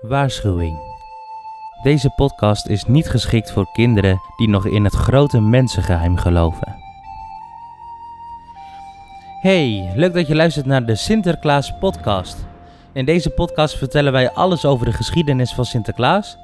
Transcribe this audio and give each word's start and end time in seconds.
Waarschuwing. 0.00 0.78
Deze 1.82 2.10
podcast 2.16 2.66
is 2.66 2.84
niet 2.84 3.08
geschikt 3.08 3.52
voor 3.52 3.72
kinderen 3.72 4.20
die 4.36 4.48
nog 4.48 4.66
in 4.66 4.84
het 4.84 4.94
grote 4.94 5.40
mensengeheim 5.40 6.16
geloven. 6.16 6.76
Hey, 9.40 9.92
leuk 9.94 10.14
dat 10.14 10.26
je 10.26 10.34
luistert 10.34 10.66
naar 10.66 10.86
de 10.86 10.94
Sinterklaas 10.94 11.78
podcast. 11.78 12.46
In 12.92 13.04
deze 13.04 13.30
podcast 13.30 13.76
vertellen 13.76 14.12
wij 14.12 14.30
alles 14.30 14.64
over 14.64 14.86
de 14.86 14.92
geschiedenis 14.92 15.52
van 15.52 15.64
Sinterklaas. 15.64 16.38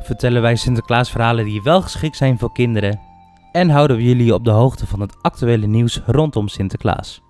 Vertellen 0.00 0.42
wij 0.42 0.56
Sinterklaas 0.56 1.10
verhalen 1.10 1.44
die 1.44 1.62
wel 1.62 1.82
geschikt 1.82 2.16
zijn 2.16 2.38
voor 2.38 2.52
kinderen. 2.52 3.00
En 3.52 3.68
houden 3.68 3.96
we 3.96 4.02
jullie 4.02 4.34
op 4.34 4.44
de 4.44 4.50
hoogte 4.50 4.86
van 4.86 5.00
het 5.00 5.22
actuele 5.22 5.66
nieuws 5.66 6.00
rondom 6.06 6.48
Sinterklaas. 6.48 7.22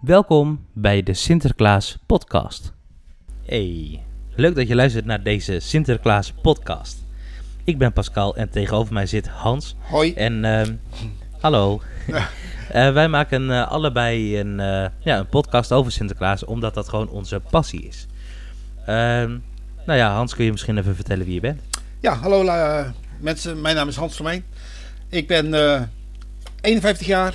Welkom 0.00 0.66
bij 0.74 1.02
de 1.02 1.14
Sinterklaas 1.14 1.98
podcast. 2.06 2.74
Hey, 3.42 4.02
leuk 4.34 4.54
dat 4.54 4.68
je 4.68 4.74
luistert 4.74 5.04
naar 5.04 5.22
deze 5.22 5.60
Sinterklaas 5.60 6.32
podcast. 6.42 7.04
Ik 7.64 7.78
ben 7.78 7.92
Pascal 7.92 8.36
en 8.36 8.50
tegenover 8.50 8.92
mij 8.92 9.06
zit 9.06 9.28
Hans. 9.28 9.76
Hoi. 9.78 10.14
En 10.14 10.44
ehm, 10.44 10.74
hallo. 11.40 11.82
Eh, 12.72 12.92
wij 12.92 13.08
maken 13.08 13.50
eh, 13.50 13.70
allebei 13.70 14.40
een, 14.40 14.60
eh, 14.60 14.86
ja, 14.98 15.18
een 15.18 15.26
podcast 15.26 15.72
over 15.72 15.92
Sinterklaas, 15.92 16.44
omdat 16.44 16.74
dat 16.74 16.88
gewoon 16.88 17.08
onze 17.08 17.40
passie 17.50 17.82
is. 17.82 18.06
Ehm, 18.86 19.38
nou 19.86 19.98
ja, 19.98 20.14
Hans, 20.14 20.34
kun 20.34 20.44
je 20.44 20.50
misschien 20.50 20.78
even 20.78 20.94
vertellen 20.94 21.24
wie 21.24 21.34
je 21.34 21.40
bent? 21.40 21.60
Ja, 22.00 22.14
hallo 22.14 22.44
mensen. 23.18 23.60
Mijn 23.60 23.76
naam 23.76 23.88
is 23.88 23.96
Hans 23.96 24.14
Vermeen. 24.14 24.44
Ik 25.08 25.26
ben 25.26 25.54
eh, 25.54 25.82
51 26.60 27.06
jaar. 27.06 27.34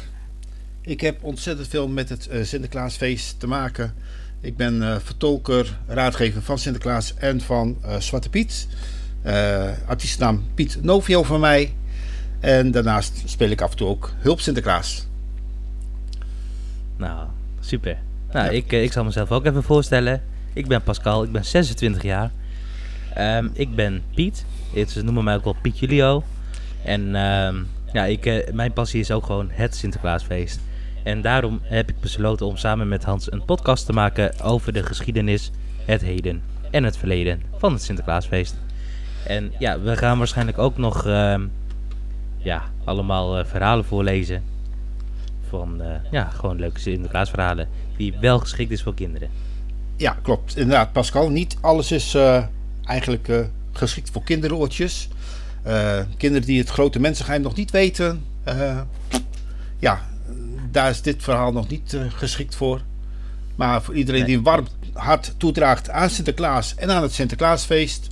Ik 0.82 1.02
heb 1.02 1.24
ontzettend 1.24 1.68
veel 1.68 1.88
met 1.88 2.10
het 2.10 2.30
Sinterklaasfeest 2.42 3.40
te 3.40 3.48
maken. 3.48 3.94
Ik 4.42 4.58
ben 4.58 4.82
eh, 4.84 4.96
vertolker, 5.04 5.78
raadgever 5.88 6.42
van 6.42 6.58
Sinterklaas 6.60 7.14
en 7.14 7.42
van 7.42 7.78
eh, 7.82 8.00
Zwarte 8.00 8.30
Piet. 8.30 8.68
Artiestennaam 9.88 10.44
Piet 10.54 10.84
Novio 10.84 11.24
van 11.24 11.40
mij. 11.40 11.74
En 12.40 12.72
daarnaast 12.72 13.22
speel 13.26 13.50
ik 13.50 13.62
af 13.62 13.72
en 13.72 13.78
toe 13.78 13.88
ook 13.88 14.12
Hulp 14.18 14.40
Sinterklaas. 14.40 15.08
Nou, 16.98 17.28
super. 17.60 17.98
Nou, 18.32 18.46
Ja. 18.46 18.52
ik, 18.52 18.72
ik 18.72 18.92
zal 18.92 19.04
mezelf 19.04 19.32
ook 19.32 19.46
even 19.46 19.64
voorstellen. 19.64 20.24
Ik 20.54 20.68
ben 20.68 20.84
Pascal, 20.84 21.24
ik 21.24 21.32
ben 21.32 21.46
26 21.46 22.04
jaar. 22.04 22.32
Ehm, 23.14 23.48
ik 23.54 23.76
ben 23.76 24.04
Piet. 24.16 24.46
Ze 24.88 25.04
noemen 25.04 25.24
mij 25.24 25.36
ook 25.36 25.44
wel 25.44 25.56
Piet 25.62 25.80
Julio. 25.80 26.24
En 26.84 27.16
ehm, 27.16 27.56
ja, 27.94 28.06
ik, 28.06 28.52
mijn 28.54 28.74
passie 28.74 29.00
is 29.00 29.12
ook 29.12 29.26
gewoon 29.26 29.50
het 29.52 29.76
Sinterklaasfeest. 29.76 30.60
En 31.08 31.22
daarom 31.22 31.60
heb 31.64 31.90
ik 31.90 32.00
besloten 32.00 32.46
om 32.46 32.58
samen 32.58 32.88
met 32.88 33.04
Hans 33.04 33.32
een 33.32 33.46
podcast 33.46 33.86
te 33.86 33.94
maken 33.94 34.42
over 34.42 34.74
de 34.74 34.84
geschiedenis, 34.84 35.52
het 35.86 36.02
heden 36.02 36.42
en 36.72 36.84
het 36.84 36.98
verleden 36.98 37.42
van 37.58 37.74
het 37.74 37.84
Sinterklaasfeest. 37.84 38.56
En 39.26 39.54
ja, 39.60 39.80
we 39.80 39.98
gaan 39.98 40.18
waarschijnlijk 40.18 40.58
ook 40.58 40.78
nog 40.78 41.06
ehm, 41.06 41.48
ja, 42.38 42.64
allemaal 42.84 43.38
eh, 43.38 43.46
verhalen 43.46 43.86
voorlezen. 43.86 44.44
Van 45.50 45.82
eh, 45.82 46.12
ja, 46.12 46.30
gewoon 46.30 46.60
leuke 46.60 46.80
Sinterklaasverhalen. 46.80 47.68
Die 47.98 48.14
wel 48.20 48.40
geschikt 48.40 48.72
is 48.72 48.84
voor 48.84 48.94
kinderen. 48.94 49.30
Ja, 49.96 50.18
klopt. 50.22 50.58
Inderdaad, 50.58 50.92
Pascal. 50.92 51.30
Niet 51.30 51.58
alles 51.62 51.92
is 51.92 52.14
eh, 52.14 52.44
eigenlijk 52.86 53.30
geschikt 53.72 54.10
voor 54.10 54.24
kinderoortjes. 54.24 55.10
Kinderen 56.18 56.48
die 56.48 56.60
het 56.60 56.70
grote 56.70 57.00
mensengeheim 57.00 57.42
nog 57.42 57.56
niet 57.56 57.72
weten. 57.72 58.24
ja, 59.80 60.08
daar 60.72 60.90
is 60.90 61.02
dit 61.02 61.24
verhaal 61.24 61.52
nog 61.52 61.68
niet 61.68 61.94
eh, 61.94 62.02
geschikt 62.16 62.56
voor. 62.56 62.82
Maar 63.56 63.82
voor 63.84 63.96
iedereen 63.96 64.20
Nee. 64.22 64.30
die 64.30 64.42
warm 64.42 64.68
hart 64.94 65.34
toedraagt 65.38 65.90
aan 65.90 66.10
Sinterklaas 66.10 66.76
en 66.76 66.92
aan 66.92 67.02
het 67.02 67.14
Sinterklaasfeest. 67.14 68.08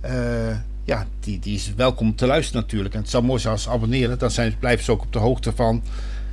eh, 0.00 0.56
ja, 0.84 1.06
die, 1.20 1.38
die 1.38 1.54
is 1.54 1.72
welkom 1.76 2.16
te 2.16 2.26
luisteren 2.26 2.60
natuurlijk. 2.62 2.94
En 2.94 3.00
het 3.00 3.10
zou 3.10 3.24
mooi 3.24 3.40
zijn 3.40 3.52
als 3.52 3.62
ze 3.62 3.70
abonneren. 3.70 4.18
Dan 4.18 4.30
zijn, 4.30 4.54
blijven 4.58 4.84
ze 4.84 4.92
ook 4.92 5.02
op 5.02 5.12
de 5.12 5.18
hoogte 5.18 5.52
van 5.54 5.82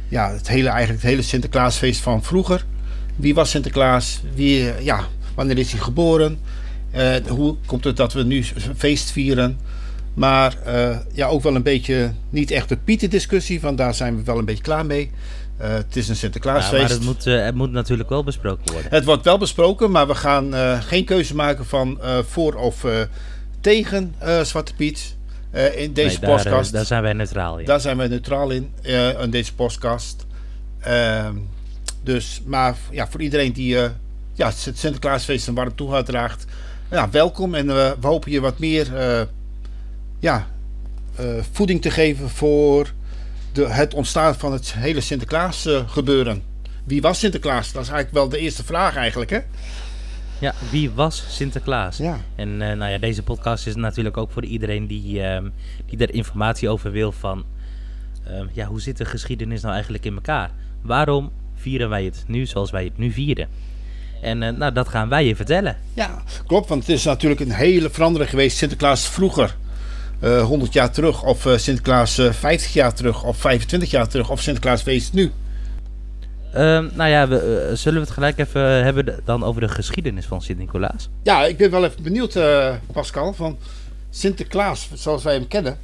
ja, 0.08 0.32
het 0.32 0.48
hele, 0.48 0.70
eigenlijk 0.70 1.02
het 1.02 1.12
hele 1.12 1.22
Sinterklaasfeest 1.22 2.02
van 2.02 2.24
vroeger. 2.24 2.66
Wie 3.16 3.34
was 3.34 3.50
Sinterklaas? 3.50 4.22
Wie, 4.36 4.70
eh, 4.72 4.82
ja, 4.86 5.04
wanneer 5.36 5.58
is 5.58 5.72
hij 5.72 5.82
geboren? 5.82 6.40
Hoe 7.28 7.56
komt 7.66 7.84
het 7.84 7.98
dat 7.98 8.14
we 8.14 8.24
nu 8.24 8.38
een 8.38 8.76
feest 8.78 9.12
vieren? 9.12 9.60
Maar 10.14 10.58
ja, 11.14 11.28
ook 11.28 11.44
wel 11.44 11.56
een 11.56 11.64
beetje, 11.64 12.12
niet 12.30 12.52
echt 12.52 12.70
de 12.70 12.78
Pieten-discussie, 12.78 13.62
want 13.62 13.78
daar 13.78 13.94
zijn 13.94 14.16
we 14.18 14.24
wel 14.24 14.38
een 14.38 14.46
beetje 14.46 14.64
klaar 14.64 14.86
mee. 14.86 15.12
Eh, 15.58 15.74
het 15.74 15.96
is 15.96 16.08
een 16.08 16.14
Ja, 16.14 16.20
Sinterklaasfeest. 16.20 16.82
maar 16.82 16.90
het 16.92 17.04
moet, 17.04 17.26
eh, 17.28 17.44
het 17.44 17.56
moet 17.56 17.72
natuurlijk 17.72 18.10
wel 18.10 18.24
besproken 18.24 18.74
worden. 18.74 18.92
Het 18.92 19.06
wordt 19.06 19.24
wel 19.24 19.38
besproken, 19.38 19.92
maar 19.92 20.08
we 20.08 20.16
gaan 20.16 20.54
eh, 20.54 20.82
geen 20.82 21.06
keuze 21.06 21.36
maken 21.36 21.66
van 21.66 22.00
voor 22.28 22.54
of 22.54 22.86
tegen 23.62 24.16
Zwarte 24.44 24.74
Piet 24.76 25.16
in 25.76 25.94
deze 25.94 26.20
Nee, 26.20 26.20
daar, 26.20 26.44
podcast. 26.44 26.72
daar 26.72 26.86
zijn 26.86 27.02
wij 27.02 27.14
neutraal 27.14 27.58
in. 27.60 27.66
Daar 27.66 27.80
zijn 27.80 27.98
we 27.98 28.08
neutraal 28.08 28.50
in, 28.50 28.74
in 29.22 29.30
deze 29.30 29.56
podcast. 29.56 30.26
Ehm, 30.80 31.36
dus, 32.04 32.42
maar 32.46 32.76
ja, 32.92 33.08
voor 33.08 33.22
iedereen 33.22 33.54
die 33.54 33.78
ja, 34.34 34.48
het 34.48 34.78
Sinterklaasfeest 34.78 35.48
een 35.48 35.54
warm 35.54 35.76
toehoud 35.76 36.06
draagt, 36.06 36.46
ja, 36.92 37.10
welkom. 37.10 37.56
En 37.56 37.68
we 37.68 37.96
hopen 38.02 38.32
je 38.32 38.40
wat 38.40 38.60
meer 38.60 38.88
ja, 40.20 40.48
voeding 41.52 41.82
te 41.82 41.92
geven 41.92 42.30
voor 42.30 42.94
de, 43.56 43.68
het 43.68 43.94
ontstaan 43.94 44.36
van 44.36 44.52
het 44.54 44.74
hele 44.74 45.02
Sinterklaas 45.02 45.66
eh, 45.66 45.90
gebeuren. 45.90 46.44
Wie 46.84 47.02
was 47.02 47.20
Sinterklaas? 47.20 47.72
Dat 47.72 47.84
is 47.84 47.90
eigenlijk 47.90 48.18
wel 48.18 48.30
de 48.30 48.38
eerste 48.38 48.64
vraag 48.64 48.96
eigenlijk, 48.96 49.30
hè? 49.30 49.40
Ja, 50.40 50.54
wie 50.70 50.92
was 50.92 51.26
Sinterklaas? 51.30 51.98
Ja. 51.98 52.20
En 52.36 52.62
eh, 52.62 52.78
nou 52.78 52.92
ja, 52.92 52.98
deze 52.98 53.24
podcast 53.24 53.68
is 53.68 53.76
natuurlijk 53.76 54.18
ook 54.18 54.32
voor 54.32 54.46
iedereen 54.46 54.88
die, 54.88 55.22
ehm, 55.22 55.50
die 55.86 56.00
er 56.00 56.14
informatie 56.14 56.70
over 56.70 56.92
wil 56.92 57.12
van... 57.12 57.46
ehm, 58.28 58.48
ja, 58.54 58.66
hoe 58.66 58.82
zit 58.82 58.98
de 58.98 59.06
geschiedenis 59.06 59.62
nou 59.62 59.74
eigenlijk 59.74 60.06
in 60.06 60.14
elkaar? 60.14 60.52
Waarom 60.82 61.32
vieren 61.56 61.90
wij 61.90 62.04
het 62.04 62.24
nu 62.28 62.46
zoals 62.46 62.72
wij 62.72 62.84
het 62.84 62.98
nu 62.98 63.12
vieren? 63.12 63.48
En 64.22 64.44
eh, 64.44 64.54
nou, 64.54 64.74
dat 64.74 64.88
gaan 64.88 65.10
wij 65.10 65.26
je 65.26 65.36
vertellen. 65.36 65.78
Ja, 65.94 66.24
klopt, 66.48 66.70
want 66.70 66.82
het 66.82 66.96
is 66.96 67.04
natuurlijk 67.04 67.42
een 67.42 67.52
hele 67.52 67.90
verandering 67.90 68.30
geweest. 68.30 68.58
Sinterklaas 68.58 69.08
vroeger, 69.08 69.56
100 70.22 70.74
jaar 70.74 70.92
terug, 70.92 71.24
of 71.24 71.46
eh, 71.46 71.58
Sinterklaas 71.58 72.18
eh, 72.18 72.32
50 72.32 72.74
jaar 72.74 72.94
terug, 72.94 73.24
of 73.24 73.38
25 73.38 73.92
jaar 73.92 74.08
terug, 74.08 74.30
of 74.30 74.42
Sinterklaasfeest 74.42 75.14
nu. 75.14 75.32
Ehm, 76.54 76.88
nou 76.94 77.10
ja, 77.10 77.28
we, 77.28 77.38
eh, 77.70 77.76
zullen 77.78 78.00
we 78.00 78.06
het 78.06 78.14
gelijk 78.14 78.38
even 78.40 78.84
hebben 78.84 79.20
dan 79.26 79.44
over 79.44 79.62
de 79.62 79.68
geschiedenis 79.70 80.26
van 80.26 80.42
Sint-Nicolaas? 80.42 81.10
Ja, 81.24 81.46
ik 81.46 81.58
ben 81.58 81.72
wel 81.72 81.86
even 81.86 82.04
benieuwd, 82.04 82.36
eh, 82.36 82.74
Pascal, 82.92 83.34
van 83.34 83.58
Sinterklaas, 84.10 84.90
zoals 84.94 85.24
wij 85.24 85.34
hem 85.34 85.48
kennen. 85.48 85.78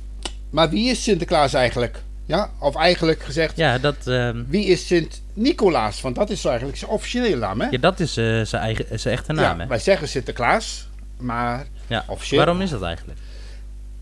Maar 0.49 0.69
wie 0.69 0.89
is 0.89 1.03
Sinterklaas 1.03 1.53
eigenlijk? 1.53 2.01
Ja, 2.25 2.49
of 2.59 2.75
eigenlijk 2.75 3.23
gezegd, 3.23 3.57
Ja, 3.57 3.77
dat, 3.77 3.95
ehm, 4.07 4.43
wie 4.47 4.65
is 4.65 4.87
Sint-Nicolaas? 4.87 6.01
Want 6.01 6.15
dat 6.15 6.29
is 6.29 6.45
eigenlijk 6.45 6.77
zijn 6.77 6.91
officiële 6.91 7.35
naam, 7.35 7.61
hè? 7.61 7.67
ja, 7.69 7.77
dat 7.77 7.99
is 7.99 8.17
eh, 8.17 8.41
zijn, 8.41 8.61
eigen, 8.61 8.89
eh, 8.89 8.97
zijn 8.97 9.13
echte 9.17 9.33
naam, 9.33 9.55
Ja, 9.57 9.61
hè? 9.63 9.67
wij 9.69 9.79
zeggen 9.79 10.07
Sinterklaas, 10.07 10.87
maar 11.19 11.65
Ja. 11.87 12.03
officieel. 12.07 12.43
Waarom 12.43 12.61
is 12.61 12.69
dat 12.69 12.81
eigenlijk? 12.81 13.19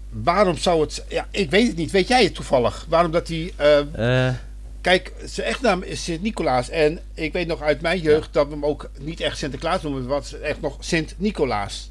Waarom 0.09 0.57
zou 0.57 0.81
het... 0.81 1.05
Ja, 1.09 1.27
ik 1.31 1.49
weet 1.49 1.67
het 1.67 1.75
niet. 1.75 1.91
Weet 1.91 2.07
jij 2.07 2.23
het 2.23 2.35
toevallig? 2.35 2.85
Waarom 2.89 3.11
dat 3.11 3.27
hij... 3.27 3.53
eh, 3.55 4.27
Eh, 4.27 4.33
Kijk, 4.81 5.13
zijn 5.25 5.47
echtnaam 5.47 5.81
is 5.83 6.03
Sint-Nicolaas. 6.03 6.69
En 6.69 6.99
ik 7.13 7.33
weet 7.33 7.47
nog 7.47 7.61
uit 7.61 7.81
mijn 7.81 7.99
jeugd 7.99 8.33
dat 8.33 8.45
we 8.47 8.53
hem 8.53 8.65
ook 8.65 8.89
niet 8.99 9.19
echt 9.19 9.37
Sinterklaas 9.37 9.81
noemen. 9.81 10.05
maar 10.05 10.15
het 10.17 10.31
was 10.31 10.39
echt 10.41 10.61
nog 10.61 10.77
Sint-Nicolaas. 10.79 11.87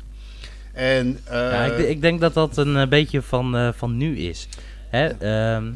En, 0.72 1.20
eh, 1.24 1.34
ja, 1.36 1.64
ik, 1.64 1.88
ik 1.88 2.00
denk 2.00 2.20
dat 2.20 2.34
dat 2.34 2.56
een 2.56 2.88
beetje 2.88 3.22
van, 3.22 3.72
van 3.76 3.96
nu 3.96 4.18
is. 4.18 4.48
Hè? 4.88 5.06
ehm, 5.06 5.72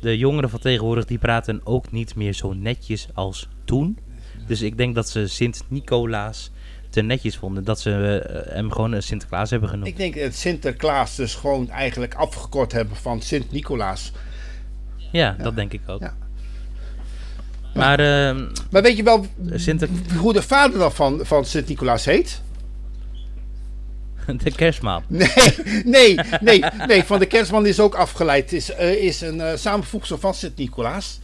de 0.00 0.18
jongeren 0.18 0.50
van 0.50 0.58
tegenwoordig 0.60 1.04
die 1.04 1.18
praten 1.18 1.60
ook 1.64 1.92
niet 1.92 2.14
meer 2.14 2.32
zo 2.32 2.52
netjes 2.52 3.08
als 3.14 3.48
toen. 3.64 3.98
Dus 4.46 4.62
ik 4.62 4.76
denk 4.76 4.94
dat 4.94 5.08
ze 5.08 5.26
Sint-Nicolaas 5.28 6.50
te 6.96 7.02
netjes 7.02 7.36
vonden. 7.36 7.64
Dat 7.64 7.80
ze 7.80 8.18
eh, 8.20 8.54
hem 8.54 8.72
gewoon 8.72 8.92
een 8.92 9.02
Sinterklaas 9.02 9.50
hebben 9.50 9.68
genoemd. 9.68 9.86
ik 9.88 9.96
denk 9.96 10.18
dat 10.20 10.34
Sinterklaas 10.34 11.16
dus 11.16 11.34
gewoon 11.34 11.70
eigenlijk 11.70 12.14
afgekort 12.14 12.72
hebben 12.72 12.96
van 12.96 13.22
Sint-Nicolaas. 13.22 14.12
ja, 15.12 15.36
dat 15.38 15.56
denk 15.56 15.72
ik 15.72 15.80
ook. 15.86 16.00
Ja. 16.00 16.14
Maar 17.74 17.98
ehm, 17.98 18.46
Maar 18.70 18.82
weet 18.82 18.96
je 18.96 19.02
wel 19.02 19.26
Sinter 19.54 19.88
hoe 20.18 20.32
de 20.32 20.42
vader 20.42 20.78
dan 20.78 20.92
van, 20.92 21.20
van 21.22 21.44
Sint-Nicolaas 21.44 22.04
heet? 22.04 22.40
de 24.42 24.50
kerstmaan. 24.50 25.02
Nee, 25.06 25.28
nee, 25.84 26.18
nee, 26.40 26.64
nee. 26.86 27.04
Van 27.04 27.18
de 27.18 27.26
kerstman 27.26 27.66
is 27.66 27.80
ook 27.80 27.94
afgeleid. 27.94 28.52
Is, 28.52 28.70
eh, 28.72 28.92
is 28.92 29.20
een 29.20 29.40
eh, 29.40 29.56
samenvoegsel 29.56 30.18
van 30.18 30.34
Sint-Nicolaas. 30.34 31.20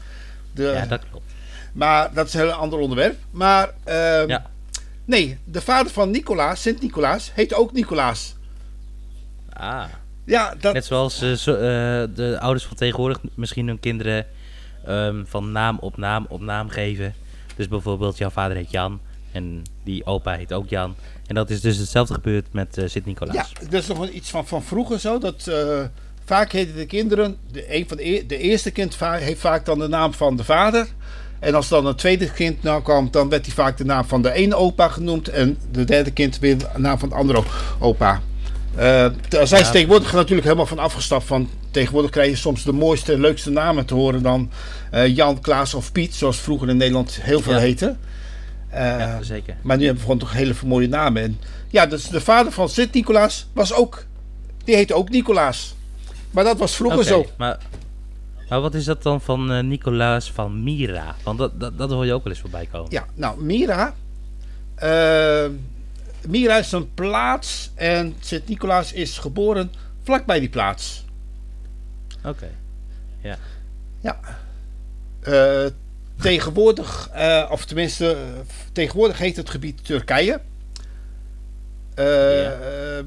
De- 0.54 0.62
Ja, 0.62 0.86
dat 0.86 1.02
klopt. 1.10 1.24
Maar 1.72 2.14
dat 2.14 2.26
is 2.26 2.34
een 2.34 2.40
heel 2.40 2.50
ander 2.50 2.78
onderwerp. 2.78 3.16
Maar 3.30 3.70
ehm, 3.84 4.28
Ja. 4.28 4.50
Nee, 5.04 5.38
de 5.44 5.60
vader 5.60 5.92
van 5.92 6.10
Nicolaas, 6.10 6.62
Sint-Nicolaas, 6.62 7.30
heet 7.34 7.54
ook 7.54 7.72
Nicolaas. 7.72 8.34
Ah. 9.52 9.84
Ja, 10.24 10.54
dat, 10.60 10.72
Net 10.74 10.84
zoals 10.84 11.22
eh, 11.22 11.32
zo- 11.32 11.54
eh, 11.54 12.08
de 12.14 12.36
ouders 12.40 12.64
van 12.66 12.76
tegenwoordig 12.76 13.18
misschien 13.34 13.66
hun 13.66 13.80
kinderen 13.80 14.26
ehm, 14.86 15.24
van 15.24 15.52
naam 15.52 15.78
op 15.78 15.96
naam 15.96 16.26
op 16.28 16.40
naam 16.40 16.68
geven. 16.68 17.14
Dus 17.56 17.68
bijvoorbeeld 17.68 18.18
jouw 18.18 18.30
vader 18.30 18.56
heet 18.56 18.70
Jan, 18.70 19.00
En 19.32 19.62
die 19.84 20.04
opa 20.06 20.32
heet 20.36 20.52
ook 20.52 20.68
Jan. 20.68 20.94
En 21.26 21.34
dat 21.34 21.50
is 21.50 21.60
dus 21.60 21.76
hetzelfde 21.76 22.14
gebeurd 22.14 22.52
met 22.52 22.78
uh, 22.78 22.88
Sint-Nicolaas. 22.88 23.34
Ja, 23.34 23.46
dat 23.70 23.82
is 23.82 23.86
nog 23.86 24.08
iets 24.08 24.30
van, 24.30 24.46
van 24.46 24.62
vroeger 24.62 25.00
zo. 25.00 25.18
Dat 25.18 25.50
vaak 26.24 26.52
heten 26.52 26.74
de 26.74 26.86
kinderen, 26.86 27.36
de, 27.50 27.76
een 27.76 27.88
van 27.88 27.96
de, 27.96 28.24
de 28.26 28.38
eerste 28.38 28.70
kind 28.70 28.96
heeft 29.00 29.40
vaak 29.40 29.64
dan 29.64 29.78
de 29.78 29.88
naam 29.88 30.12
van 30.14 30.36
de 30.36 30.44
vader. 30.44 30.86
En 31.42 31.54
als 31.54 31.68
dan 31.68 31.86
een 31.86 31.94
tweede 31.94 32.32
kind 32.32 32.62
nou 32.62 32.82
kwam, 32.82 33.10
dan 33.10 33.28
werd 33.28 33.46
hij 33.46 33.54
vaak 33.54 33.76
de 33.76 33.84
naam 33.84 34.04
van 34.04 34.22
de 34.22 34.32
ene 34.32 34.54
opa 34.54 34.88
genoemd. 34.88 35.28
En 35.28 35.58
de 35.70 35.84
derde 35.84 36.10
kind 36.10 36.38
weer 36.38 36.58
de 36.58 36.66
naam 36.76 36.98
van 36.98 37.08
de 37.08 37.14
andere 37.14 37.42
opa. 37.78 38.20
Uh, 38.74 39.06
daar 39.28 39.46
zijn 39.46 39.64
ze 39.64 39.70
tegenwoordig 39.70 40.12
natuurlijk 40.12 40.42
helemaal 40.42 40.66
van 40.66 40.78
afgestapt. 40.78 41.24
Van, 41.24 41.48
tegenwoordig 41.70 42.10
krijg 42.10 42.30
je 42.30 42.36
soms 42.36 42.64
de 42.64 42.72
mooiste 42.72 43.12
en 43.12 43.20
leukste 43.20 43.50
namen 43.50 43.84
te 43.84 43.94
horen 43.94 44.22
dan 44.22 44.50
uh, 44.94 45.16
Jan, 45.16 45.40
Klaas 45.40 45.74
of 45.74 45.92
Piet. 45.92 46.14
Zoals 46.14 46.40
vroeger 46.40 46.68
in 46.68 46.76
Nederland 46.76 47.18
heel 47.22 47.40
veel 47.40 47.52
ja. 47.52 47.58
heette. 47.58 47.96
Uh, 48.74 48.78
ja, 48.78 49.22
zeker. 49.22 49.56
Maar 49.62 49.76
nu 49.76 49.84
hebben 49.84 50.02
we 50.02 50.08
gewoon 50.08 50.20
toch 50.20 50.32
hele 50.32 50.54
mooie 50.64 50.88
namen. 50.88 51.22
En 51.22 51.40
ja, 51.68 51.86
dus 51.86 52.08
de 52.08 52.20
vader 52.20 52.52
van 52.52 52.68
Sint-Nicolaas 52.68 53.48
was 53.52 53.74
ook... 53.74 54.04
Die 54.64 54.74
heette 54.74 54.94
ook 54.94 55.08
Nicolaas. 55.08 55.74
Maar 56.30 56.44
dat 56.44 56.58
was 56.58 56.76
vroeger 56.76 56.98
okay, 56.98 57.10
zo. 57.10 57.26
Maar, 57.36 57.58
maar 58.52 58.60
wat 58.60 58.74
is 58.74 58.84
dat 58.84 59.02
dan 59.02 59.20
van 59.20 59.52
uh, 59.52 59.62
Nicolaas 59.62 60.32
van 60.32 60.62
Mira? 60.62 61.16
Want 61.22 61.38
dat, 61.38 61.60
dat, 61.60 61.78
dat 61.78 61.90
hoor 61.90 62.06
je 62.06 62.12
ook 62.12 62.24
wel 62.24 62.32
eens 62.32 62.40
voorbij 62.42 62.66
komen. 62.66 62.90
Ja, 62.90 63.06
nou, 63.14 63.42
Mira... 63.42 63.94
Uh, 64.82 65.46
Mira 66.28 66.58
is 66.58 66.72
een 66.72 66.94
plaats 66.94 67.70
en 67.74 68.16
Sint-Nicolaas 68.20 68.92
is 68.92 69.18
geboren 69.18 69.72
vlakbij 70.02 70.40
die 70.40 70.48
plaats. 70.48 71.04
Oké, 72.18 72.28
okay. 72.28 72.50
ja. 73.20 73.38
Ja. 74.00 74.20
Uh, 75.28 75.70
tegenwoordig, 76.20 77.10
of 77.50 77.64
tenminste, 77.64 78.16
tegenwoordig 78.72 79.18
heet 79.18 79.36
het 79.36 79.50
gebied 79.50 79.84
Turkije. 79.84 80.40
Ja. 81.94 82.56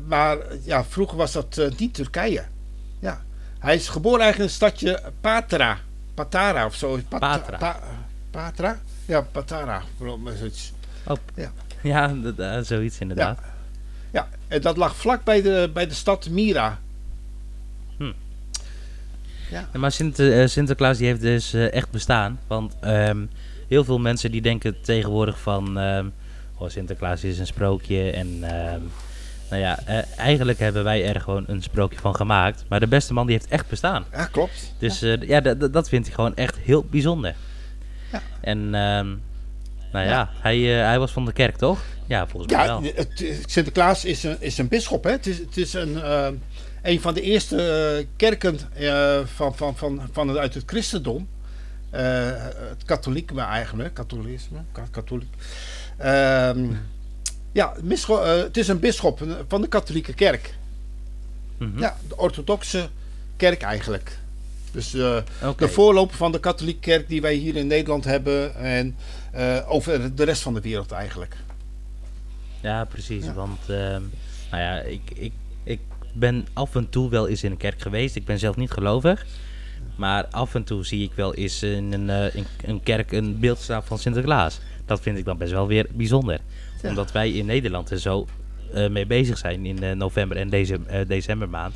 Maar 0.07 0.38
ja, 0.63 0.83
vroeger 0.83 1.18
was 1.18 1.31
dat 1.31 1.62
niet 1.77 1.94
Turkije. 1.94 2.44
Hij 3.65 3.75
is 3.75 3.88
geboren 3.88 4.21
eigenlijk 4.21 4.51
in 4.51 4.57
het 4.57 4.73
stadje 4.73 5.12
Patra. 5.21 5.79
Patara 6.13 6.65
of 6.65 6.75
zo. 6.75 7.00
Pat 7.09 7.19
Patra. 7.19 7.57
Pa 7.57 7.79
Patra? 8.31 8.79
Ja, 9.06 9.21
Patara. 9.21 9.83
Zoiets. 10.38 10.73
Oh, 11.07 11.17
ja. 11.35 11.51
Ja, 11.81 12.13
uh, 12.38 12.57
zoiets 12.62 13.00
inderdaad. 13.00 13.38
Ja. 13.41 13.47
ja, 14.12 14.27
en 14.47 14.62
dat 14.62 14.77
lag 14.77 14.95
vlak 14.95 15.23
bij 15.23 15.41
de, 15.41 15.69
bij 15.73 15.88
de 15.88 15.94
stad 15.94 16.29
Mira. 16.29 16.79
Hm. 17.97 18.12
Ja. 19.50 19.69
maar 19.73 19.91
Sint, 19.91 20.19
uh, 20.19 20.47
Sinterklaas 20.47 20.97
die 20.97 21.07
heeft 21.07 21.21
dus 21.21 21.53
uh, 21.53 21.73
echt 21.73 21.91
bestaan. 21.91 22.39
Want 22.47 22.75
um, 22.81 23.29
heel 23.67 23.83
veel 23.83 24.00
mensen 24.00 24.31
die 24.31 24.41
denken 24.41 24.81
tegenwoordig 24.81 25.39
van... 25.39 25.77
Um, 25.77 26.13
oh, 26.57 26.69
Sinterklaas 26.69 27.23
is 27.23 27.39
een 27.39 27.47
sprookje 27.47 28.12
en... 28.12 28.27
Um, 28.73 28.91
nou 29.60 29.78
ja, 29.88 30.04
eigenlijk 30.18 30.60
hebben 30.60 30.84
wij 30.84 31.06
er 31.06 31.22
gewoon 31.22 31.44
een 31.48 31.62
sprookje 31.63 32.00
van 32.00 32.16
gemaakt. 32.16 32.66
Maar 32.68 32.80
de 32.80 32.88
beste 32.88 33.13
man 33.13 33.25
die 33.28 33.36
heeft 33.36 33.52
echt 33.52 33.69
bestaan. 33.69 34.06
Ja, 34.12 34.25
klopt. 34.25 34.74
Dus 34.78 35.00
ja, 35.00 35.18
ja 35.19 35.42
dat 35.54 35.90
vind 35.90 36.07
ik 36.07 36.13
gewoon 36.13 36.36
echt 36.36 36.57
heel 36.57 36.86
bijzonder. 36.90 37.36
Ja. 38.12 38.22
En... 38.42 38.69
Nou 39.92 40.07
ja, 40.07 40.12
ja. 40.12 40.30
Hij, 40.42 40.57
uh, 40.57 40.86
hij 40.86 41.00
was 41.00 41.12
van 41.12 41.25
de 41.25 41.34
kerk, 41.34 41.57
toch? 41.57 41.80
Ja, 42.06 42.28
volgens 42.28 42.54
mij 42.54 42.66
wel. 42.66 42.81
Het, 42.84 43.42
Sinterklaas 43.46 44.06
is 44.06 44.24
een, 44.24 44.38
is 44.40 44.57
een 44.57 44.68
bisschop, 44.68 45.04
hè? 45.04 45.12
Het 45.12 45.28
is, 45.28 45.38
het 45.38 45.58
is 45.58 45.74
een, 45.74 46.04
een 46.81 47.01
van 47.01 47.13
de 47.13 47.22
eerste 47.22 47.96
uh, 48.00 48.06
kerken 48.16 48.60
van, 49.25 49.56
van, 49.56 49.78
van, 49.78 50.01
van 50.12 50.38
uit 50.38 50.54
het 50.54 50.63
christendom. 50.66 51.28
het 51.90 52.84
katholiek, 52.86 53.31
maar 53.34 53.48
eigenlijk, 53.48 53.94
katholicisme, 53.94 54.60
katholiek. 54.92 55.34
Um, 56.06 56.80
ja, 57.56 57.74
het 58.18 58.57
is 58.57 58.68
een 58.68 58.80
bisschop 58.80 59.22
van 59.48 59.62
de 59.62 59.68
katholieke 59.68 60.13
kerk. 60.13 60.56
Mm 61.57 61.72
-hmm. 61.72 61.80
Ja, 61.80 61.98
de 62.07 62.18
orthodoxe 62.18 62.90
kerk 63.38 63.62
eigenlijk. 63.62 64.18
Dus 64.72 64.94
uh, 64.94 65.18
okay. 65.42 65.68
de 65.68 65.74
voorloper 65.74 66.18
van 66.18 66.31
de 66.31 66.40
katholieke 66.40 66.80
kerk 66.80 67.10
die 67.10 67.22
wij 67.22 67.34
hier 67.34 67.56
in 67.56 67.68
Nederland 67.68 68.04
hebben. 68.04 68.56
En 68.56 68.96
uh, 69.36 69.57
over 69.68 70.16
de 70.16 70.24
rest 70.24 70.42
van 70.42 70.54
de 70.54 70.62
wereld 70.62 70.92
eigenlijk. 70.92 71.36
Ja, 72.62 72.86
precies. 72.86 73.25
Ja. 73.25 73.34
Want 73.34 73.60
uh, 73.62 73.78
nou 73.78 74.63
ja, 74.63 74.80
ik, 74.80 75.01
ik, 75.13 75.34
ik 75.63 75.80
ben 76.13 76.48
af 76.54 76.75
en 76.75 76.90
toe 76.90 77.10
wel 77.10 77.28
eens 77.28 77.44
in 77.44 77.51
een 77.51 77.58
kerk 77.58 77.81
geweest. 77.81 78.16
Ik 78.16 78.25
ben 78.25 78.40
zelf 78.40 78.56
niet 78.56 78.72
gelovig. 78.72 79.25
Maar 79.96 80.25
af 80.25 80.56
en 80.56 80.63
toe 80.63 80.86
zie 80.86 81.04
ik 81.04 81.13
wel 81.13 81.34
eens 81.34 81.63
in 81.63 81.94
een, 81.94 82.34
in 82.34 82.46
een 82.66 82.84
kerk 82.84 83.12
een 83.12 83.40
beeld 83.40 83.60
staan 83.60 83.84
van 83.84 84.00
Sinterklaas. 84.00 84.60
Dat 84.86 85.01
vind 85.01 85.18
ik 85.18 85.25
dan 85.25 85.38
best 85.38 85.51
wel 85.51 85.68
weer 85.68 85.88
bijzonder. 85.92 86.40
Ja. 86.86 86.92
Omdat 86.92 87.12
wij 87.12 87.32
in 87.32 87.46
Nederland 87.46 87.92
er 87.92 88.00
zo 88.00 88.28
mee 88.90 89.06
bezig 89.06 89.38
zijn 89.38 89.66
in 89.66 89.98
november 89.98 90.38
en 90.38 90.50
deze, 90.50 90.80
decembermaand. 91.08 91.76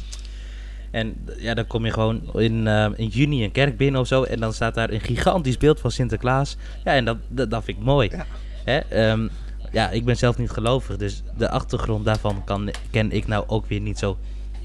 En 0.92 1.16
ja, 1.38 1.54
dan 1.54 1.68
kom 1.68 1.86
je 1.86 1.92
gewoon 1.92 2.22
in, 2.34 2.68
in 2.96 3.08
juni 3.08 3.44
een 3.44 3.52
kerk 3.52 3.78
binnen 3.78 4.02
of 4.02 4.08
zo. 4.08 4.24
En 4.24 4.40
dan 4.40 4.54
staat 4.54 4.76
daar 4.76 4.90
een 4.90 5.02
gigantisch 5.02 5.58
beeld 5.58 5.80
van 5.80 5.92
Sinterklaas. 5.92 6.58
Ja, 6.84 6.94
en 6.94 7.06
dat, 7.06 7.18
dat, 7.28 7.52
dat 7.52 7.64
vind 7.64 7.78
ik 7.78 7.84
mooi. 7.84 8.10
Ja. 8.12 8.26
Hè? 8.64 9.10
Um, 9.12 9.30
ja, 9.72 9.90
ik 9.90 10.06
ben 10.06 10.18
zelf 10.18 10.38
niet 10.38 10.50
gelovig. 10.50 10.98
Dus 10.98 11.24
de 11.38 11.50
achtergrond 11.50 12.06
daarvan 12.06 12.44
kan, 12.44 12.70
ken 12.92 13.12
ik 13.12 13.28
nou 13.28 13.44
ook 13.48 13.66
weer 13.66 13.80
niet 13.80 14.00
zo 14.00 14.18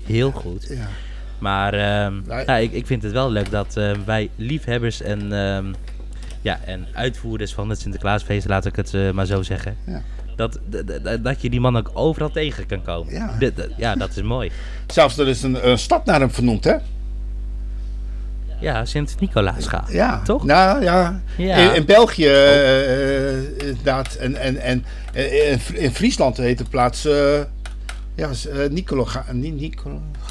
heel 0.04 0.30
goed. 0.30 0.66
Ja. 0.68 0.88
Maar 1.38 2.04
um, 2.04 2.22
nee. 2.26 2.44
ja, 2.44 2.56
ik, 2.56 2.72
ik 2.72 2.86
vind 2.86 3.02
het 3.02 3.12
wel 3.12 3.30
leuk 3.30 3.50
dat 3.50 3.76
uh, 3.76 3.92
wij 4.04 4.30
liefhebbers 4.36 5.02
en, 5.02 5.32
um, 5.32 5.74
ja, 6.40 6.60
en 6.64 6.86
uitvoerders 6.92 7.54
van 7.54 7.68
het 7.68 7.80
Sinterklaasfeest, 7.80 8.48
laat 8.48 8.66
ik 8.66 8.76
het 8.76 8.92
uh, 8.92 9.10
maar 9.10 9.26
zo 9.26 9.42
zeggen. 9.42 9.76
Ja. 9.86 10.02
Dat, 10.36 10.58
dat, 11.02 11.24
dat 11.24 11.42
je 11.42 11.50
die 11.50 11.60
man 11.60 11.76
ook 11.76 11.90
overal 11.92 12.30
tegen 12.30 12.66
kan 12.66 12.82
komen. 12.82 13.12
Ja, 13.12 13.36
de, 13.38 13.70
ja 13.76 13.94
dat 13.94 14.16
is 14.16 14.22
mooi. 14.22 14.50
Zelfs 14.86 15.18
er 15.18 15.28
is 15.28 15.42
een, 15.42 15.68
een 15.68 15.78
stad 15.78 16.04
naar 16.04 16.20
hem 16.20 16.30
vernoemd, 16.30 16.64
hè? 16.64 16.74
Ja, 18.60 18.84
Sint-Nicolaas 18.84 19.66
gaat. 19.66 19.92
Ja, 19.92 20.22
toch? 20.22 20.44
Nou 20.44 20.82
ja, 20.82 21.20
ja. 21.36 21.56
In, 21.56 21.74
in, 21.74 21.84
België 21.84 22.26
uh, 22.26 23.58
inderdaad. 23.58 24.14
En, 24.14 24.36
en, 24.36 24.56
en 24.56 24.84
in, 25.12 25.58
in 25.74 25.90
Friesland 25.90 26.36
heet 26.36 26.58
de 26.58 26.64
plaats 26.64 27.06
uh, 27.06 27.40
ja, 28.14 28.30
Nicologa 28.70 29.24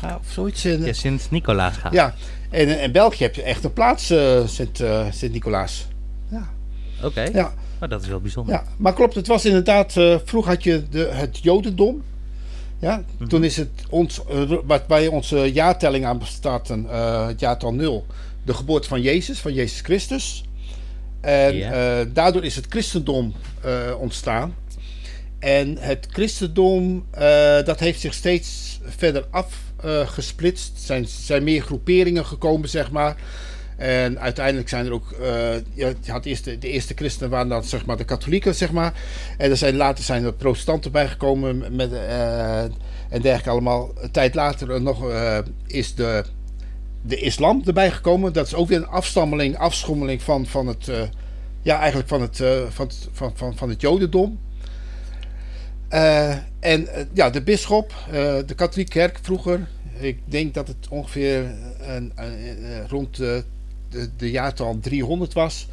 of 0.01 0.31
zoiets. 0.31 0.61
Ja, 0.61 0.93
Sint-Nicolaas 0.93 1.77
gaat. 1.77 1.93
Ja, 1.93 2.13
en 2.49 2.81
in 2.81 2.91
België 2.91 3.23
heb 3.23 3.35
je 3.35 3.43
echt 3.43 3.63
een 3.63 3.73
plaats 3.73 4.11
uh, 4.11 4.39
Sint-Nicolaas. 5.09 5.87
Ja. 6.29 6.49
Oké. 6.97 7.05
Okay. 7.05 7.29
Ja. 7.33 7.53
Maar 7.83 7.91
dat 7.91 8.01
is 8.01 8.07
wel 8.07 8.21
bijzonder. 8.21 8.53
Ja, 8.53 8.63
maar 8.77 8.93
klopt, 8.93 9.15
het 9.15 9.27
was 9.27 9.45
inderdaad, 9.45 9.95
uh, 9.95 10.15
vroeger 10.25 10.51
had 10.51 10.63
je 10.63 10.83
de, 10.89 10.99
het 10.99 11.39
Jodendom. 11.41 12.03
Ja, 12.79 12.97
mm 12.97 13.05
-hmm. 13.17 13.27
toen 13.27 13.43
is 13.43 13.57
het 13.57 13.69
ons, 13.89 14.21
uh, 14.31 14.57
wat 14.65 14.87
bij 14.87 15.07
onze 15.07 15.51
jaartelling 15.51 16.05
aan 16.05 16.19
bestaat, 16.19 16.69
uh, 16.69 17.27
het 17.27 17.39
jaartal 17.39 17.73
0, 17.73 18.05
de 18.43 18.53
geboorte 18.53 18.87
van 18.87 19.01
Jezus, 19.01 19.39
van 19.39 19.53
Jezus 19.53 19.81
Christus. 19.81 20.43
En 21.21 21.55
yeah. 21.55 22.07
daardoor 22.13 22.43
is 22.43 22.55
het 22.55 22.65
christendom 22.69 23.33
ontstaan. 23.99 24.55
En 25.39 25.77
het 25.77 26.07
christendom, 26.11 27.05
dat 27.65 27.79
heeft 27.79 27.99
zich 27.99 28.13
steeds 28.13 28.79
verder 28.83 29.25
afgesplitst. 29.29 30.73
Er 30.75 30.81
zijn, 30.83 31.07
zijn 31.07 31.43
meer 31.43 31.61
groeperingen 31.61 32.25
gekomen, 32.25 32.69
zeg 32.69 32.91
maar. 32.91 33.15
En 33.77 34.19
uiteindelijk 34.19 34.69
zijn 34.69 34.85
er 34.85 34.93
ook, 34.93 35.15
uh, 35.21 35.55
je 35.73 35.95
had 36.07 36.25
eerst 36.25 36.43
de, 36.43 36.57
eerste 36.59 36.93
christenen 36.95 37.29
waren 37.29 37.47
dan 37.47 37.63
zeg 37.63 37.85
maar 37.85 37.97
de 37.97 38.03
katholieken, 38.03 38.55
zeg 38.55 38.71
maar. 38.71 38.93
En 39.37 39.49
er 39.49 39.57
zijn, 39.57 39.75
later 39.75 40.03
zijn 40.03 40.23
er 40.23 40.33
protestanten 40.33 40.91
bijgekomen 40.91 41.75
met, 41.75 41.91
uh, 41.91 42.61
en 42.61 42.71
dergelijke 43.21 43.49
allemaal. 43.49 43.91
Een 44.01 44.11
tijd 44.11 44.35
later 44.35 44.81
nog 44.81 45.09
uh, 45.09 45.37
is 45.67 45.95
de, 45.95 46.23
de 47.01 47.15
islam 47.15 47.61
erbij 47.65 47.91
gekomen. 47.91 48.33
Dat 48.33 48.45
is 48.45 48.53
ook 48.53 48.67
weer 48.67 48.77
een 48.77 48.87
afstammeling, 48.87 49.57
afschommeling 49.57 50.21
van, 50.21 50.45
van 50.45 50.67
het, 50.67 50.91
ja 51.61 51.79
eigenlijk 51.79 52.09
van 52.09 52.21
het, 52.21 52.43
van 52.69 52.91
van, 53.11 53.31
van, 53.35 53.57
van 53.57 53.69
het 53.69 53.81
jodendom. 53.81 54.39
en 56.59 56.87
ja, 57.13 57.29
de 57.29 57.41
bisschop, 57.43 57.93
de 58.45 58.53
katholieke 58.55 58.91
kerk 58.91 59.19
vroeger, 59.21 59.67
ik 59.99 60.19
denk 60.25 60.53
dat 60.53 60.67
het 60.67 60.87
ongeveer 60.89 61.55
rond 62.87 63.15
de, 63.17 63.43
de 64.17 64.31
jaartal 64.31 64.77
300 64.79 65.33
was. 65.33 65.67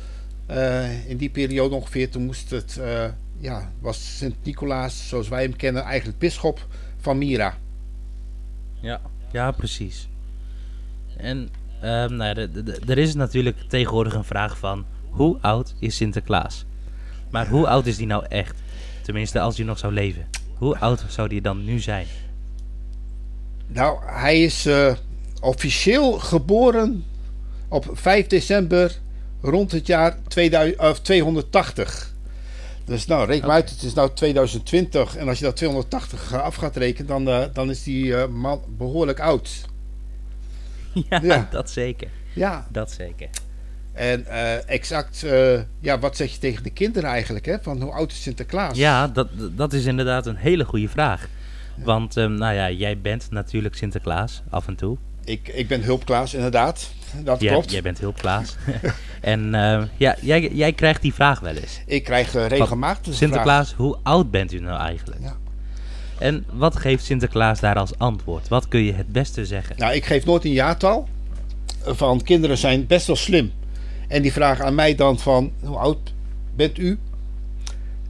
Uh, 0.51 1.09
in 1.09 1.17
die 1.17 1.31
periode 1.31 1.75
ongeveer, 1.75 2.11
toen 2.11 2.25
moest 2.25 2.51
het, 2.51 2.77
uh, 2.81 3.05
ja, 3.39 3.73
was 3.81 4.17
Sint-Nicolaas, 4.17 5.09
zoals 5.09 5.29
wij 5.29 5.43
hem 5.43 5.57
kennen, 5.57 5.83
eigenlijk 5.83 6.19
bisschop 6.19 6.67
van 7.01 7.19
Mira. 7.19 7.57
Ja, 8.81 9.01
ja 9.33 9.51
precies. 9.51 10.09
En 11.17 11.49
um, 11.85 12.15
nou, 12.17 12.49
er 12.87 12.99
is 12.99 13.15
natuurlijk 13.15 13.57
tegenwoordig 13.69 14.15
een 14.15 14.25
vraag 14.25 14.59
van, 14.59 14.85
hoe 15.11 15.39
oud 15.41 15.75
is 15.79 15.97
Sinterklaas? 15.97 16.65
Maar 17.31 17.49
hoe 17.49 17.69
oud 17.69 17.87
is 17.87 17.97
die 17.97 18.07
nou 18.07 18.27
echt? 18.29 18.57
Tenminste, 19.03 19.41
als 19.41 19.57
hij 19.57 19.67
nog 19.67 19.79
zou 19.79 19.93
leven. 19.93 20.29
Hoe 20.55 20.79
oud 20.79 21.05
zou 21.09 21.29
die 21.29 21.41
dan 21.41 21.65
nu 21.65 21.79
zijn? 21.79 22.07
Nou, 23.67 23.99
hij 24.05 24.43
is 24.43 24.67
uh, 24.67 24.93
officieel 25.41 26.13
geboren 26.13 27.05
op 27.71 27.91
5 27.93 28.27
december 28.27 28.99
rond 29.41 29.73
het 29.73 29.87
jaar 29.87 30.17
2000, 30.29 30.81
of 30.81 31.01
280. 31.01 32.15
Dus 32.85 33.07
nou, 33.07 33.27
reken 33.27 33.47
maar 33.47 33.57
uit, 33.57 33.71
het 33.71 33.83
is 33.83 33.95
nou 33.95 34.11
2020 34.15 35.17
en 35.17 35.29
als 35.29 35.39
je 35.39 35.45
dat 35.45 35.57
280 35.57 36.35
af 36.35 36.55
gaat 36.55 36.77
rekenen, 36.77 37.07
dan, 37.07 37.29
uh, 37.29 37.45
dan 37.53 37.71
is 37.71 37.83
die 37.83 38.05
uh, 38.05 38.27
man 38.27 38.61
behoorlijk 38.69 39.21
oud. 39.21 39.51
Ja, 41.09 41.21
ja, 41.23 41.49
dat 41.51 41.71
zeker. 41.71 42.09
Ja. 42.33 42.67
Dat 42.71 42.91
zeker. 42.91 43.29
En 43.93 44.25
uh, 44.29 44.69
exact, 44.69 45.27
ja, 45.81 45.99
wat 45.99 46.17
zeg 46.17 46.33
je 46.33 46.39
tegen 46.39 46.63
de 46.63 46.71
kinderen 46.71 47.11
eigenlijk, 47.11 47.47
hè? 47.47 47.57
Van 47.63 47.83
hoe 47.83 47.93
oud 47.93 48.11
is 48.11 48.23
Sinterklaas? 48.23 48.77
Ja, 48.77 49.09
dat, 49.09 49.29
dat 49.57 49.73
is 49.73 49.85
inderdaad 49.85 50.27
een 50.27 50.37
hele 50.37 50.65
goede 50.65 50.89
vraag. 50.89 51.29
Want, 51.77 52.17
um, 52.17 52.35
nou 52.35 52.55
ja, 52.55 52.71
jij 52.71 53.01
bent 53.01 53.31
natuurlijk 53.31 53.75
Sinterklaas 53.75 54.43
af 54.49 54.67
en 54.67 54.75
toe. 54.75 54.97
Ik, 55.25 55.49
ik 55.49 55.69
ben 55.69 55.83
hulpklaas, 55.83 56.35
inderdaad. 56.35 56.91
Dat 57.17 57.41
jij, 57.41 57.53
klopt. 57.53 57.71
Jij 57.71 57.83
bent 57.83 57.99
hulpklaas. 57.99 58.57
en 59.21 59.55
uh, 59.55 59.83
ja, 59.97 60.17
jij, 60.21 60.51
jij 60.53 60.73
krijgt 60.73 61.03
die 61.03 61.15
vraag 61.15 61.41
wel 61.41 61.55
eens. 61.55 61.81
Ik 61.87 62.05
krijg 62.05 62.35
uh, 62.35 62.47
regelmatig 62.47 63.15
Sinterklaas, 63.15 63.67
vraag. 63.67 63.79
hoe 63.79 63.97
oud 64.03 64.31
bent 64.31 64.53
u 64.53 64.61
nou 64.61 64.81
eigenlijk? 64.81 65.21
Ja. 65.23 65.37
En 66.19 66.45
wat 66.53 66.77
geeft 66.77 67.05
Sinterklaas 67.05 67.61
daar 67.61 67.77
als 67.77 67.99
antwoord? 67.99 68.49
Wat 68.49 68.69
kun 68.69 68.81
je 68.81 68.93
het 68.93 69.13
beste 69.13 69.47
zeggen? 69.47 69.77
Nou, 69.79 69.95
ik 69.95 70.05
geef 70.05 70.25
nooit 70.25 70.45
een 70.45 70.53
jaartal. 70.53 71.09
Van 71.85 72.23
kinderen 72.23 72.59
zijn 72.59 72.87
best 72.87 73.07
wel 73.07 73.17
slim. 73.17 73.53
En 74.09 74.23
die 74.23 74.33
vragen 74.33 74.65
aan 74.65 74.75
mij 74.75 74.95
dan 74.95 75.19
van, 75.19 75.53
hoe 75.61 75.77
oud 75.77 76.13
bent 76.57 76.79
u? 76.79 76.99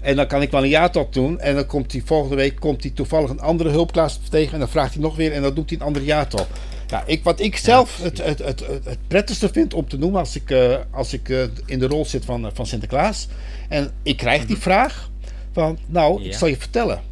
En 0.00 0.16
dan 0.16 0.26
kan 0.26 0.42
ik 0.42 0.50
wel 0.50 0.62
een 0.62 0.68
jaartal 0.68 1.08
doen. 1.10 1.40
En 1.40 1.54
dan 1.54 1.66
komt 1.66 1.92
hij 1.92 2.02
volgende 2.04 2.36
week 2.36 2.60
komt 2.60 2.82
hij 2.82 2.92
toevallig 2.92 3.30
een 3.30 3.40
andere 3.40 3.68
hulpklaas 3.68 4.20
tegen. 4.30 4.52
En 4.52 4.58
dan 4.58 4.68
vraagt 4.68 4.92
hij 4.92 5.02
nog 5.02 5.16
weer 5.16 5.32
en 5.32 5.42
dan 5.42 5.54
doet 5.54 5.70
hij 5.70 5.78
een 5.78 5.86
ander 5.86 6.02
jaartal. 6.02 6.46
Ja, 6.90 7.02
ik, 7.06 7.24
wat 7.24 7.40
ik 7.40 7.56
zelf 7.56 7.98
ja, 7.98 8.04
het, 8.04 8.18
het, 8.18 8.38
het, 8.38 8.60
het, 8.84 8.98
prettigste 9.08 9.48
vind 9.48 9.74
om 9.74 9.88
te 9.88 9.98
noemen 9.98 10.20
als 10.20 10.36
ik, 10.36 10.50
uh, 10.50 10.76
als 10.90 11.12
ik 11.12 11.28
uh, 11.28 11.44
in 11.66 11.78
de 11.78 11.86
rol 11.86 12.04
zit 12.04 12.24
van, 12.24 12.44
uh, 12.44 12.50
van 12.54 12.66
Sinterklaas. 12.66 13.28
En 13.68 13.92
ik 14.02 14.16
krijg 14.16 14.46
die 14.46 14.56
vraag 14.56 15.10
van, 15.52 15.78
nou, 15.86 16.22
ja. 16.22 16.26
ik 16.26 16.34
zal 16.34 16.48
je 16.48 16.56
vertellen. 16.56 17.02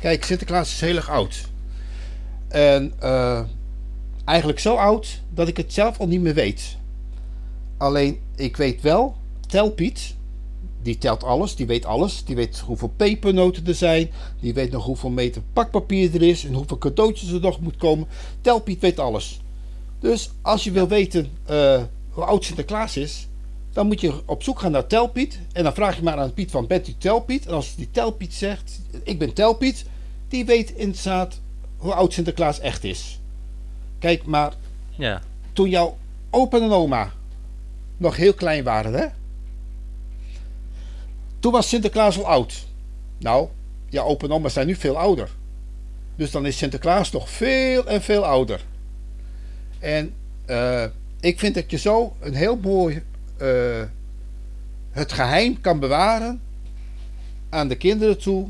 Kijk, 0.00 0.24
Sinterklaas 0.24 0.72
is 0.72 0.80
heel 0.80 0.96
erg 0.96 1.10
oud. 1.10 1.48
En 2.48 2.92
eigenlijk 4.24 4.58
zo 4.58 4.74
oud 4.74 5.20
dat 5.34 5.48
ik 5.48 5.56
het 5.56 5.72
zelf 5.72 5.98
al 5.98 6.06
niet 6.06 6.20
meer 6.20 6.34
weet. 6.34 6.76
Alleen, 7.76 8.20
ik 8.36 8.56
weet 8.56 8.80
wel, 8.80 9.16
Telpiet, 9.46 10.14
die 10.86 10.98
telt 10.98 11.24
alles, 11.24 11.56
die 11.56 11.66
weet 11.66 11.84
alles. 11.84 12.24
Die 12.24 12.36
weet 12.36 12.58
hoeveel 12.58 12.92
pepernoten 12.96 13.66
er 13.66 13.74
zijn. 13.74 14.10
Die 14.40 14.54
weet 14.54 14.70
nog 14.70 14.84
hoeveel 14.84 15.10
meter 15.10 15.42
pakpapier 15.52 16.14
er 16.14 16.22
is 16.22 16.44
en 16.44 16.54
hoeveel 16.54 16.78
cadeautjes 16.78 17.30
er 17.30 17.40
nog 17.40 17.60
moet 17.60 17.76
komen. 17.76 18.06
Telpiet 18.40 18.80
weet 18.80 18.98
alles. 18.98 19.40
Dus 20.00 20.30
als 20.42 20.64
je 20.64 20.70
wil 20.70 20.88
weten 20.88 21.30
uh, 21.50 21.82
hoe 22.10 22.24
oud 22.24 22.44
Sinterklaas 22.44 22.96
is, 22.96 23.28
dan 23.72 23.86
moet 23.86 24.00
je 24.00 24.22
op 24.24 24.42
zoek 24.42 24.58
gaan 24.58 24.72
naar 24.72 24.86
Telpiet. 24.86 25.40
En 25.52 25.62
dan 25.62 25.74
vraag 25.74 25.96
je 25.96 26.02
maar 26.02 26.18
aan 26.18 26.34
Piet 26.34 26.50
van, 26.50 26.66
bent 26.66 26.88
u 26.88 26.94
Telpiet? 26.98 27.46
En 27.46 27.54
als 27.54 27.74
die 27.74 27.90
Telpiet 27.90 28.34
zegt, 28.34 28.80
ik 29.02 29.18
ben 29.18 29.32
Telpiet, 29.32 29.84
die 30.28 30.44
weet 30.44 30.70
inderdaad 30.70 31.40
hoe 31.76 31.94
oud 31.94 32.12
Sinterklaas 32.12 32.60
echt 32.60 32.84
is. 32.84 33.20
Kijk, 33.98 34.24
maar 34.24 34.52
ja. 34.90 35.22
toen 35.52 35.68
jouw 35.68 35.96
opa 36.30 36.60
en 36.60 36.70
oma 36.70 37.12
nog 37.96 38.16
heel 38.16 38.34
klein 38.34 38.64
waren, 38.64 38.92
hè? 38.92 39.06
Toen 41.46 41.54
was 41.54 41.68
Sinterklaas 41.68 42.18
al 42.18 42.26
oud. 42.26 42.66
Nou, 43.18 43.48
ja, 43.88 44.02
opa 44.02 44.26
en 44.26 44.32
oma 44.32 44.48
zijn 44.48 44.66
nu 44.66 44.74
veel 44.74 44.98
ouder. 44.98 45.30
Dus 46.16 46.30
dan 46.30 46.46
is 46.46 46.58
Sinterklaas 46.58 47.10
nog 47.10 47.30
veel 47.30 47.86
en 47.86 48.02
veel 48.02 48.24
ouder. 48.24 48.64
En 49.78 50.14
uh, 50.46 50.84
ik 51.20 51.38
vind 51.38 51.54
dat 51.54 51.70
je 51.70 51.78
zo 51.78 52.16
een 52.20 52.34
heel 52.34 52.56
mooi 52.56 53.02
uh, 53.42 53.82
het 54.90 55.12
geheim 55.12 55.60
kan 55.60 55.80
bewaren 55.80 56.40
aan 57.48 57.68
de 57.68 57.76
kinderen 57.76 58.18
toe 58.18 58.48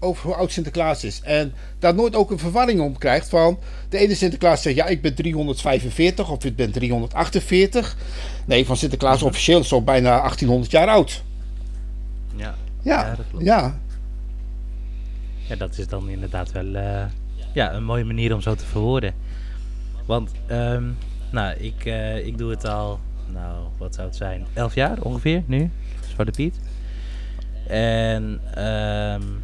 over 0.00 0.26
hoe 0.26 0.34
oud 0.34 0.52
Sinterklaas 0.52 1.04
is. 1.04 1.20
En 1.20 1.54
daar 1.78 1.94
nooit 1.94 2.16
ook 2.16 2.30
een 2.30 2.38
verwarring 2.38 2.80
om 2.80 2.98
krijgt 2.98 3.28
van 3.28 3.58
de 3.88 3.98
ene 3.98 4.14
Sinterklaas 4.14 4.62
zegt 4.62 4.76
ja 4.76 4.86
ik 4.86 5.02
ben 5.02 5.14
345 5.14 6.30
of 6.30 6.44
ik 6.44 6.56
ben 6.56 6.72
348. 6.72 7.96
Nee, 8.44 8.66
van 8.66 8.76
Sinterklaas 8.76 9.22
officieel 9.22 9.60
is 9.60 9.72
al 9.72 9.84
bijna 9.84 10.16
1800 10.16 10.70
jaar 10.70 10.88
oud. 10.88 11.22
Ja, 12.36 12.54
ja, 12.82 13.06
ja, 13.06 13.14
dat 13.14 13.24
klopt. 13.30 13.44
Ja. 13.44 13.78
ja, 15.48 15.56
dat 15.56 15.78
is 15.78 15.88
dan 15.88 16.08
inderdaad 16.08 16.52
wel 16.52 16.64
uh, 16.66 17.04
ja, 17.52 17.72
een 17.72 17.84
mooie 17.84 18.04
manier 18.04 18.34
om 18.34 18.40
zo 18.40 18.54
te 18.54 18.66
verwoorden. 18.66 19.14
Want, 20.06 20.30
um, 20.50 20.96
nou, 21.30 21.56
ik, 21.56 21.84
uh, 21.84 22.26
ik 22.26 22.38
doe 22.38 22.50
het 22.50 22.64
al, 22.64 23.00
nou, 23.32 23.66
wat 23.78 23.94
zou 23.94 24.06
het 24.06 24.16
zijn? 24.16 24.46
Elf 24.52 24.74
jaar 24.74 25.00
ongeveer 25.00 25.42
nu, 25.46 25.70
Zwarte 26.12 26.32
Piet. 26.32 26.60
En, 27.66 28.40
um, 28.58 29.42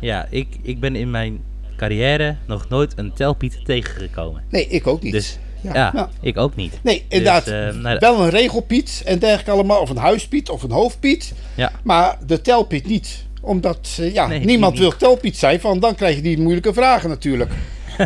ja, 0.00 0.26
ik, 0.30 0.56
ik 0.62 0.80
ben 0.80 0.96
in 0.96 1.10
mijn 1.10 1.40
carrière 1.76 2.36
nog 2.46 2.68
nooit 2.68 2.98
een 2.98 3.12
telpiet 3.12 3.64
tegengekomen. 3.64 4.42
Nee, 4.48 4.66
ik 4.66 4.86
ook 4.86 5.02
niet. 5.02 5.12
Dus 5.12 5.38
ja, 5.62 6.08
ik 6.20 6.36
ook 6.36 6.56
niet. 6.56 6.78
Nee, 6.82 7.04
inderdaad. 7.08 7.44
Dus, 7.44 7.74
uh, 7.74 7.80
nou, 7.80 7.96
wel 7.98 8.20
een 8.20 8.30
regelpiet 8.30 9.02
en 9.04 9.18
dergelijke 9.18 9.50
allemaal. 9.50 9.80
Of 9.80 9.90
een 9.90 9.96
huispiet 9.96 10.50
of 10.50 10.62
een 10.62 10.70
hoofdpiet. 10.70 11.32
Ja. 11.54 11.72
Maar 11.82 12.18
de 12.26 12.40
telpiet 12.40 12.86
niet. 12.86 13.24
Omdat 13.40 13.96
uh, 14.00 14.12
ja, 14.12 14.26
nee, 14.26 14.38
niemand 14.38 14.78
wil 14.78 14.96
telpiet 14.96 15.36
zijn. 15.36 15.60
Van, 15.60 15.80
dan 15.80 15.94
krijg 15.94 16.16
je 16.16 16.22
die 16.22 16.40
moeilijke 16.40 16.72
vragen 16.72 17.08
natuurlijk. 17.08 17.50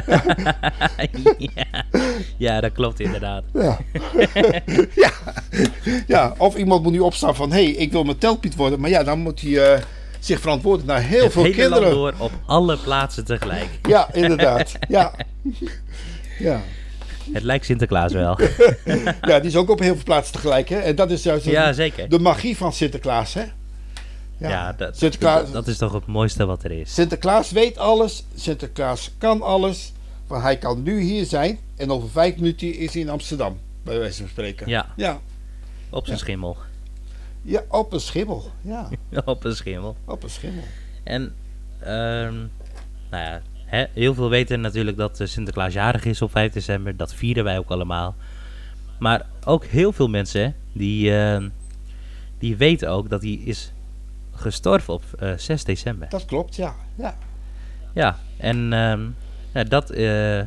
ja. 1.54 1.84
ja, 2.36 2.60
dat 2.60 2.72
klopt 2.72 3.00
inderdaad. 3.00 3.42
Ja. 3.52 3.78
ja. 4.94 5.10
ja, 6.06 6.34
of 6.38 6.56
iemand 6.56 6.82
moet 6.82 6.92
nu 6.92 6.98
opstaan 6.98 7.34
van... 7.34 7.52
hé, 7.52 7.64
hey, 7.64 7.72
ik 7.72 7.92
wil 7.92 8.04
mijn 8.04 8.18
telpiet 8.18 8.56
worden. 8.56 8.80
Maar 8.80 8.90
ja, 8.90 9.02
dan 9.02 9.18
moet 9.18 9.40
hij... 9.40 9.50
Uh, 9.50 9.78
zich 10.26 10.40
verantwoorden 10.40 10.86
naar 10.86 11.02
heel 11.02 11.22
Het 11.22 11.32
veel 11.32 11.50
kinderen. 11.50 11.90
Door 11.90 12.14
op 12.18 12.30
alle 12.46 12.76
plaatsen 12.76 13.24
tegelijk. 13.24 13.68
Ja, 13.88 14.08
inderdaad. 14.12 14.72
ja. 14.88 15.12
ja. 16.38 16.60
Het 17.32 17.42
lijkt 17.42 17.64
Sinterklaas 17.64 18.12
wel. 18.12 18.38
ja, 19.22 19.38
die 19.40 19.48
is 19.50 19.56
ook 19.56 19.70
op 19.70 19.78
heel 19.78 19.94
veel 19.94 20.04
plaatsen 20.04 20.34
tegelijk. 20.34 20.68
Hè? 20.68 20.78
En 20.78 20.96
dat 20.96 21.10
is 21.10 21.22
juist 21.22 21.44
ja, 21.44 21.72
zeker. 21.72 22.08
de 22.08 22.18
magie 22.18 22.56
van 22.56 22.72
Sinterklaas. 22.72 23.34
Hè? 23.34 23.44
Ja, 24.38 24.48
ja 24.48 24.72
dat, 24.72 24.98
Sinterklaas, 24.98 25.42
dat, 25.42 25.52
dat, 25.52 25.66
is 25.66 25.78
toch 25.78 25.92
het 25.92 26.06
mooiste 26.06 26.44
wat 26.44 26.64
er 26.64 26.70
is. 26.70 26.94
Sinterklaas 26.94 27.50
weet 27.50 27.78
alles. 27.78 28.24
Sinterklaas 28.34 29.10
kan 29.18 29.42
alles. 29.42 29.92
Want 30.26 30.42
hij 30.42 30.58
kan 30.58 30.82
nu 30.82 31.00
hier 31.00 31.24
zijn. 31.24 31.58
En 31.76 31.90
over 31.90 32.10
vijf 32.10 32.36
minuten 32.36 32.74
is 32.74 32.92
hij 32.92 33.02
in 33.02 33.08
Amsterdam. 33.08 33.58
Bij 33.82 33.98
wijze 33.98 34.20
van 34.20 34.28
spreken. 34.28 34.68
Ja. 34.68 34.86
ja. 34.96 35.20
Op 35.90 36.04
zijn 36.04 36.16
Ja. 36.16 36.22
schimmel. 36.22 36.56
Ja, 37.42 37.62
op 37.68 37.92
een 37.92 38.00
schimmel. 38.00 38.50
Ja, 38.60 38.88
op 39.24 39.44
een 39.44 39.56
schimmel. 39.56 39.96
op 40.04 40.22
een 40.22 40.30
schimmel. 40.30 40.62
En, 41.04 41.34
ehm 41.80 42.34
nou 43.10 43.24
ja, 43.24 43.40
hè, 43.66 43.84
heel 43.92 44.14
veel 44.14 44.28
weten 44.28 44.60
natuurlijk 44.60 44.96
dat 44.96 45.20
eh, 45.20 45.26
Sinterklaas 45.26 45.72
jarig 45.72 46.04
is 46.04 46.22
op 46.22 46.30
5 46.30 46.52
december. 46.52 46.96
Dat 46.96 47.14
vieren 47.14 47.44
wij 47.44 47.58
ook 47.58 47.70
allemaal. 47.70 48.14
Maar 48.98 49.26
ook 49.44 49.64
heel 49.64 49.92
veel 49.92 50.08
mensen 50.08 50.54
die, 50.72 51.16
ehm, 51.16 51.48
die 52.38 52.56
weten 52.56 52.90
ook 52.90 53.08
dat 53.08 53.22
hij 53.22 53.40
is 53.44 53.72
gestorven 54.32 54.94
op 54.94 55.02
eh, 55.18 55.32
6 55.36 55.64
december. 55.64 56.08
Dat 56.08 56.24
klopt, 56.24 56.56
ja. 56.56 56.74
Ja, 56.94 57.16
Ja, 57.94 58.18
en 58.36 58.72
ehm, 58.72 59.08
ja, 59.52 59.64
dat, 59.64 59.90
eh, 59.90 60.38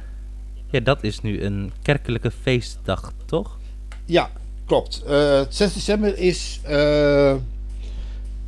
ja, 0.71 0.79
dat 0.83 1.03
is 1.03 1.21
nu 1.21 1.43
een 1.43 1.71
kerkelijke 1.81 2.31
feestdag, 2.31 3.13
toch? 3.25 3.57
ja 4.05 4.29
klopt. 4.65 5.03
Eh 5.03 5.41
6 5.49 5.73
december 5.73 6.17
is, 6.17 6.59
eh, 6.63 7.35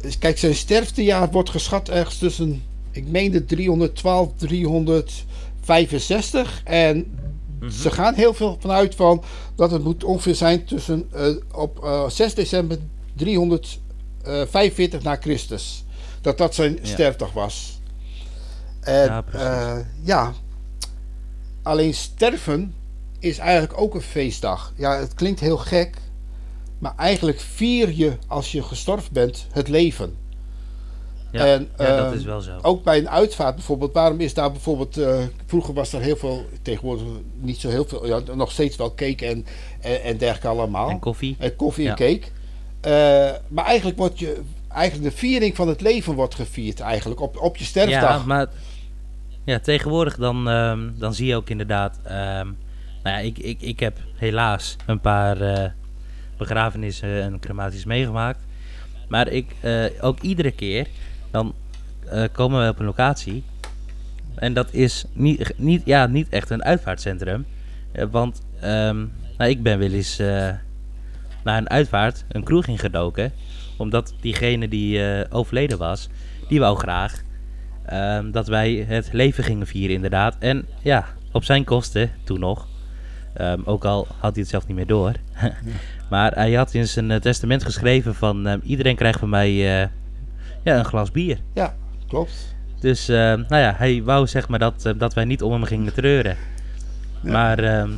is... 0.01 0.17
Kijk, 0.17 0.37
zijn 0.37 0.55
sterftejaar 0.55 1.31
wordt 1.31 1.49
geschat 1.49 1.89
ergens 1.89 2.17
tussen... 2.17 2.63
Ik 2.91 3.07
meende 3.07 3.45
312, 3.45 4.29
365. 4.35 6.61
En 6.63 7.19
ze 7.71 7.91
gaan 7.91 8.13
heel 8.13 8.33
veel 8.33 8.57
vanuit 8.59 8.95
van... 8.95 9.23
Dat 9.55 9.71
het 9.71 9.83
moet 9.83 10.03
ongeveer 10.03 10.35
zijn 10.35 10.65
tussen... 10.65 11.07
eh, 11.11 11.27
op 11.51 11.83
eh, 11.83 12.09
6 12.09 12.33
december 12.33 12.77
345 13.15 15.03
na 15.03 15.15
Christus. 15.15 15.83
Dat 16.21 16.37
dat 16.37 16.55
zijn 16.55 16.73
Ja. 16.81 16.85
sterfdag 16.85 17.31
was. 17.33 17.79
En, 18.79 19.05
Ja, 19.05 19.21
precies. 19.21 19.47
eh, 19.47 19.77
ja. 20.03 20.33
Alleen 21.61 21.93
sterven 21.93 22.73
is 23.19 23.37
eigenlijk 23.37 23.81
ook 23.81 23.95
een 23.95 24.01
feestdag. 24.01 24.73
Ja, 24.75 24.99
het 24.99 25.13
klinkt 25.13 25.39
heel 25.39 25.57
gek. 25.57 25.95
Maar 26.79 26.93
eigenlijk 26.97 27.39
vier 27.39 27.91
je 27.93 28.17
als 28.27 28.51
je 28.51 28.63
gestorven 28.63 29.13
bent 29.13 29.45
het 29.51 29.67
leven. 29.67 30.15
Ja, 31.31 31.45
En, 31.45 31.69
ja 31.77 31.95
dat 31.95 32.11
eh, 32.11 32.17
is 32.17 32.23
wel 32.23 32.41
zo. 32.41 32.57
Ook 32.61 32.83
bij 32.83 32.97
een 32.97 33.09
uitvaart 33.09 33.55
bijvoorbeeld. 33.55 33.93
Waarom 33.93 34.19
is 34.19 34.33
daar 34.33 34.51
bijvoorbeeld... 34.51 34.97
eh, 34.97 35.19
vroeger 35.45 35.73
was 35.73 35.93
er 35.93 36.01
heel 36.01 36.15
veel... 36.15 36.45
Tegenwoordig 36.61 37.05
niet 37.39 37.57
zo 37.57 37.69
heel 37.69 37.85
veel... 37.85 38.07
Ja, 38.07 38.19
nog 38.35 38.51
steeds 38.51 38.75
wel 38.75 38.93
cake 38.95 39.25
en, 39.25 39.45
en, 39.81 40.03
en 40.03 40.17
dergelijke 40.17 40.47
allemaal. 40.47 40.89
En 40.89 40.99
koffie. 40.99 41.35
En 41.39 41.55
koffie 41.55 41.89
en 41.89 41.95
Ja. 42.05 42.13
cake. 42.13 42.27
Eh, 42.81 43.37
maar 43.47 43.65
eigenlijk 43.65 43.97
wordt 43.97 44.19
je... 44.19 44.41
Eigenlijk 44.67 45.11
de 45.11 45.17
viering 45.17 45.55
van 45.55 45.67
het 45.67 45.81
leven 45.81 46.13
wordt 46.13 46.35
gevierd 46.35 46.79
eigenlijk. 46.79 47.21
Op, 47.21 47.37
op 47.37 47.57
je 47.57 47.63
Ja, 47.63 47.69
sterfdag. 47.69 48.25
maar 48.25 48.47
ja, 49.43 49.59
tegenwoordig 49.59 50.15
dan, 50.15 50.49
ehm, 50.49 50.89
dan 50.95 51.13
zie 51.13 51.27
je 51.27 51.35
ook 51.35 51.49
inderdaad... 51.49 51.99
ehm, 52.03 52.47
nou 53.03 53.15
ja, 53.15 53.17
ik, 53.17 53.37
ik, 53.37 53.61
ik 53.61 53.79
heb 53.79 53.97
helaas 54.15 54.75
een 54.85 54.99
paar 54.99 55.41
eh, 55.41 55.69
begrafenissen 56.37 57.21
en 57.21 57.39
crematies 57.39 57.85
meegemaakt. 57.85 58.39
Maar 59.07 59.27
ik, 59.27 59.45
ook 60.01 60.19
iedere 60.19 60.51
keer, 60.51 60.87
dan 61.31 61.53
eh, 62.11 62.23
komen 62.31 62.63
we 62.63 62.69
op 62.69 62.79
een 62.79 62.85
locatie. 62.85 63.43
En 64.35 64.53
dat 64.53 64.73
is 64.73 65.05
niet, 65.13 65.53
niet, 65.57 65.81
ja, 65.85 66.07
niet 66.07 66.29
echt 66.29 66.49
een 66.49 66.63
uitvaartcentrum. 66.63 67.45
Eh, 67.91 68.05
want 68.11 68.41
ehm, 68.59 68.97
nou, 69.37 69.49
ik 69.49 69.63
ben 69.63 69.79
wel 69.79 69.91
eens 69.91 70.19
eh, 70.19 70.49
naar 71.43 71.57
een 71.57 71.69
uitvaart, 71.69 72.25
een 72.27 72.43
kroeg 72.43 72.67
ingedoken. 72.67 73.31
Omdat 73.77 74.13
diegene 74.21 74.67
die 74.67 75.01
overleden 75.29 75.77
was, 75.77 76.09
die 76.47 76.59
wou 76.59 76.77
graag 76.77 77.21
ehm, 77.85 78.31
dat 78.31 78.47
wij 78.47 78.85
het 78.87 79.09
leven 79.13 79.43
gingen 79.43 79.67
vieren 79.67 79.95
inderdaad. 79.95 80.35
En 80.39 80.65
ja, 80.81 81.05
op 81.31 81.43
zijn 81.43 81.63
kosten, 81.63 82.11
toen 82.23 82.39
nog. 82.39 82.67
Ehm, 83.33 83.59
ook 83.65 83.85
al 83.85 84.07
had 84.07 84.33
hij 84.33 84.41
het 84.41 84.47
zelf 84.47 84.67
niet 84.67 84.75
meer 84.75 84.87
door. 84.87 85.13
maar 86.09 86.33
hij 86.33 86.53
had 86.53 86.73
in 86.73 86.87
zijn 86.87 87.19
testament 87.19 87.63
geschreven 87.63 88.15
van 88.15 88.61
iedereen 88.63 88.95
krijgt 88.95 89.19
van 89.19 89.29
mij 89.29 89.89
ja, 90.63 90.77
een 90.77 90.85
glas 90.85 91.11
bier. 91.11 91.39
Ja, 91.53 91.75
klopt. 92.07 92.55
Dus 92.79 93.09
eh, 93.09 93.15
nou 93.17 93.55
ja, 93.55 93.73
hij 93.77 94.03
wou 94.03 94.27
zeg 94.27 94.47
maar 94.47 94.59
dat, 94.59 94.85
eh, 94.85 94.93
dat 94.97 95.13
wij 95.13 95.25
niet 95.25 95.41
om 95.41 95.51
hem 95.51 95.63
gingen 95.63 95.93
treuren. 95.93 96.37
Ja. 97.21 97.31
Maar 97.31 97.59
ehm, 97.59 97.89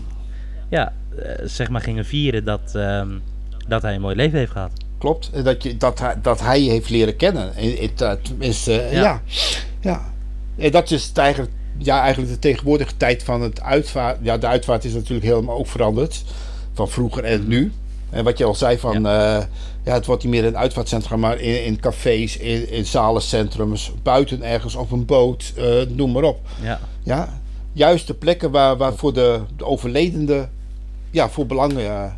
ja, 0.70 0.94
eh, 1.18 1.32
zeg 1.44 1.70
maar 1.70 1.82
gingen 1.82 2.06
vieren 2.06 2.44
dat, 2.44 2.76
ehm, 2.76 3.10
dat 3.68 3.82
hij 3.82 3.96
een 3.96 4.02
mooi 4.02 4.16
leven 4.16 4.40
heeft 4.40 4.52
gehad. 4.52 4.72
Klopt. 4.98 5.30
En 5.34 5.44
Dat, 5.44 5.64
je, 5.64 5.78
dat, 5.78 6.00
hij, 6.00 6.16
dat 6.22 6.42
hij 6.42 6.64
je 6.64 6.70
heeft 6.70 6.90
leren 6.90 7.16
kennen. 7.16 7.56
Eh, 7.56 7.90
Ja. 8.66 8.90
ja. 8.92 9.22
ja. 9.82 10.02
En 10.58 10.72
dat 10.72 10.92
is 10.92 11.12
eigenlijk, 11.14 11.52
ja, 11.78 12.02
eigenlijk 12.02 12.32
de 12.34 12.40
tegenwoordige 12.40 12.98
tijd 12.98 13.24
van 13.24 13.42
het 13.42 13.62
uitvaart. 13.62 14.18
Ja, 14.22 14.38
de 14.38 14.48
uitvaart 14.48 14.86
is 14.86 14.94
natuurlijk 14.94 15.26
helemaal 15.26 15.58
ook 15.58 15.68
veranderd. 15.68 16.24
Van 16.74 16.90
vroeger 16.90 17.24
en 17.24 17.48
nu. 17.48 17.72
En 18.14 18.24
wat 18.24 18.38
je 18.38 18.44
al 18.44 18.56
zei 18.56 18.78
van, 18.80 19.02
ja, 19.02 19.48
ja 19.84 19.94
het 19.94 20.06
wordt 20.06 20.24
niet 20.24 20.32
meer 20.32 20.46
een 20.46 20.58
uitvaartcentrum, 20.58 21.20
maar 21.20 21.40
in, 21.40 21.66
in 21.66 21.80
cafés, 21.80 22.38
in, 22.38 22.72
in 22.72 22.86
zalencentrums, 22.86 23.92
buiten 24.04 24.44
ergens 24.44 24.76
op 24.76 24.92
een 24.92 25.06
boot, 25.06 25.54
eh, 25.56 25.82
noem 25.90 26.12
maar 26.12 26.24
op. 26.24 26.40
Ja, 26.62 26.80
Ja, 27.04 27.42
juist 27.74 28.08
de 28.08 28.14
plekken 28.14 28.52
waar, 28.52 28.78
waar 28.78 28.96
voor 28.96 29.14
de, 29.14 29.42
de 29.58 29.66
overledende 29.66 30.50
ja, 31.12 31.30
voor 31.30 31.46
belang, 31.46 31.78
eh, 31.78 32.12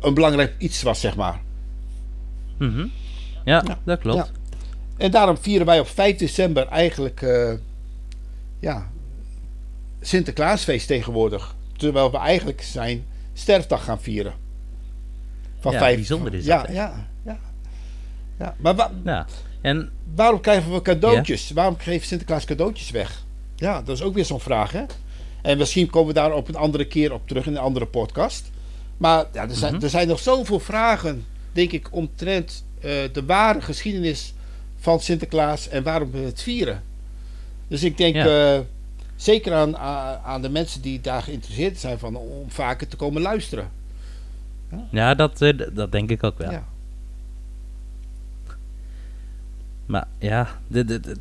een 0.00 0.14
belangrijk 0.14 0.54
iets 0.58 0.82
was, 0.82 1.00
zeg 1.00 1.16
maar. 1.16 1.40
Mhm. 2.58 2.86
ja, 3.44 3.62
Ja. 3.66 3.78
dat 3.84 3.98
klopt. 3.98 4.16
Ja. 4.16 4.26
En 4.96 5.10
daarom 5.10 5.36
vieren 5.38 5.66
wij 5.66 5.80
op 5.80 5.88
5 5.88 6.16
december 6.16 6.66
eigenlijk 6.66 7.22
eh, 7.22 7.52
ja, 8.58 8.90
Sinterklaasfeest 10.00 10.86
tegenwoordig. 10.86 11.54
Terwijl 11.76 12.10
we 12.10 12.18
eigenlijk 12.18 12.62
zijn 12.62 13.04
sterfdag 13.32 13.84
gaan 13.84 14.00
vieren. 14.00 14.32
Van 15.60 15.72
Ja, 15.72 15.78
vijf- 15.78 15.96
bijzonder 15.96 16.34
is 16.34 16.44
ja, 16.44 16.62
dat? 16.62 16.72
Ja, 16.74 17.06
ja, 17.24 17.38
ja. 18.38 18.54
Maar 18.58 18.74
wa- 18.74 18.90
Ja. 19.04 19.26
En 19.60 19.90
waarom 20.14 20.40
krijgen 20.40 20.72
we 20.72 20.82
cadeautjes? 20.82 21.50
Waarom 21.50 21.78
geeft 21.78 22.06
Sinterklaas 22.06 22.44
cadeautjes 22.44 22.90
weg? 22.90 23.24
Ja, 23.56 23.82
dat 23.82 23.96
is 23.96 24.02
ook 24.02 24.14
weer 24.14 24.24
zo'n 24.24 24.40
vraag, 24.40 24.72
hè? 24.72 24.82
En 25.42 25.58
misschien 25.58 25.90
komen 25.90 26.08
we 26.08 26.20
daar 26.20 26.32
op 26.32 26.48
een 26.48 26.56
andere 26.56 26.86
keer 26.86 27.12
op 27.12 27.28
terug 27.28 27.46
in 27.46 27.52
een 27.52 27.58
andere 27.62 27.86
podcast. 27.86 28.50
Maar 28.96 29.24
ja, 29.32 29.42
er, 29.48 29.54
zijn, 29.54 29.74
Mhm. 29.74 29.84
er 29.84 29.90
zijn 29.90 30.08
nog 30.08 30.18
zoveel 30.18 30.60
vragen, 30.60 31.24
denk 31.52 31.72
ik, 31.72 31.88
omtrent 31.90 32.64
eh, 32.80 32.90
de 33.12 33.24
ware 33.26 33.60
geschiedenis 33.60 34.34
van 34.78 35.00
Sinterklaas 35.00 35.68
en 35.68 35.82
waarom 35.82 36.10
we 36.10 36.18
het 36.18 36.42
vieren. 36.42 36.82
Dus 37.68 37.82
ik 37.82 37.96
denk 37.96 38.14
Ja. 38.14 38.54
eh, 38.54 38.60
zeker 39.16 39.52
aan, 39.54 39.76
aan 39.76 40.18
aan 40.24 40.42
de 40.42 40.48
mensen 40.48 40.80
die 40.82 41.00
daar 41.00 41.22
geïnteresseerd 41.22 41.78
zijn 41.78 41.98
van 41.98 42.16
om 42.16 42.50
vaker 42.50 42.88
te 42.88 42.96
komen 42.96 43.22
luisteren. 43.22 43.70
Ja, 44.90 45.14
dat, 45.14 45.42
eh, 45.42 45.58
dat 45.72 45.92
denk 45.92 46.10
ik 46.10 46.24
ook 46.24 46.38
wel. 46.38 46.50
Ja. 46.50 46.64
Maar 49.86 50.06
ja, 50.18 50.48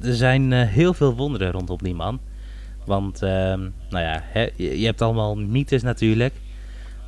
er 0.01 0.15
zijn 0.15 0.53
eh, 0.53 0.67
heel 0.67 0.93
veel 0.93 1.15
wonderen 1.15 1.51
rondom 1.51 1.77
die 1.77 1.95
man. 1.95 2.19
Want, 2.85 3.21
ehm, 3.21 3.59
nou 3.89 4.03
ja, 4.03 4.23
je, 4.55 4.85
hebt 4.85 5.01
allemaal 5.01 5.35
mythes 5.35 5.81
natuurlijk. 5.81 6.33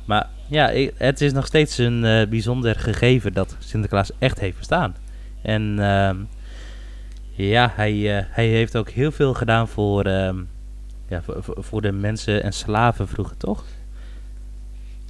Maar 0.04 0.28
ja, 0.46 0.70
het 0.96 1.20
is 1.20 1.32
nog 1.32 1.46
steeds 1.46 1.78
een 1.78 2.04
eh, 2.04 2.28
bijzonder 2.28 2.78
gegeven 2.78 3.32
dat 3.32 3.56
Sinterklaas 3.58 4.10
echt 4.18 4.40
heeft 4.40 4.58
bestaan. 4.58 4.96
En 5.42 5.78
ehm, 5.78 6.16
ja, 7.30 7.72
hij, 7.74 8.26
hij 8.30 8.46
heeft 8.46 8.76
ook 8.76 8.90
heel 8.90 9.12
veel 9.12 9.34
gedaan 9.34 9.68
voor, 9.68 10.04
ehm, 10.04 10.36
ja, 11.08 11.22
voor- 11.22 11.56
voor 11.58 11.82
de 11.82 11.92
mensen 11.92 12.42
en 12.42 12.52
slaven 12.52 13.08
vroeger, 13.08 13.36
toch? 13.36 13.64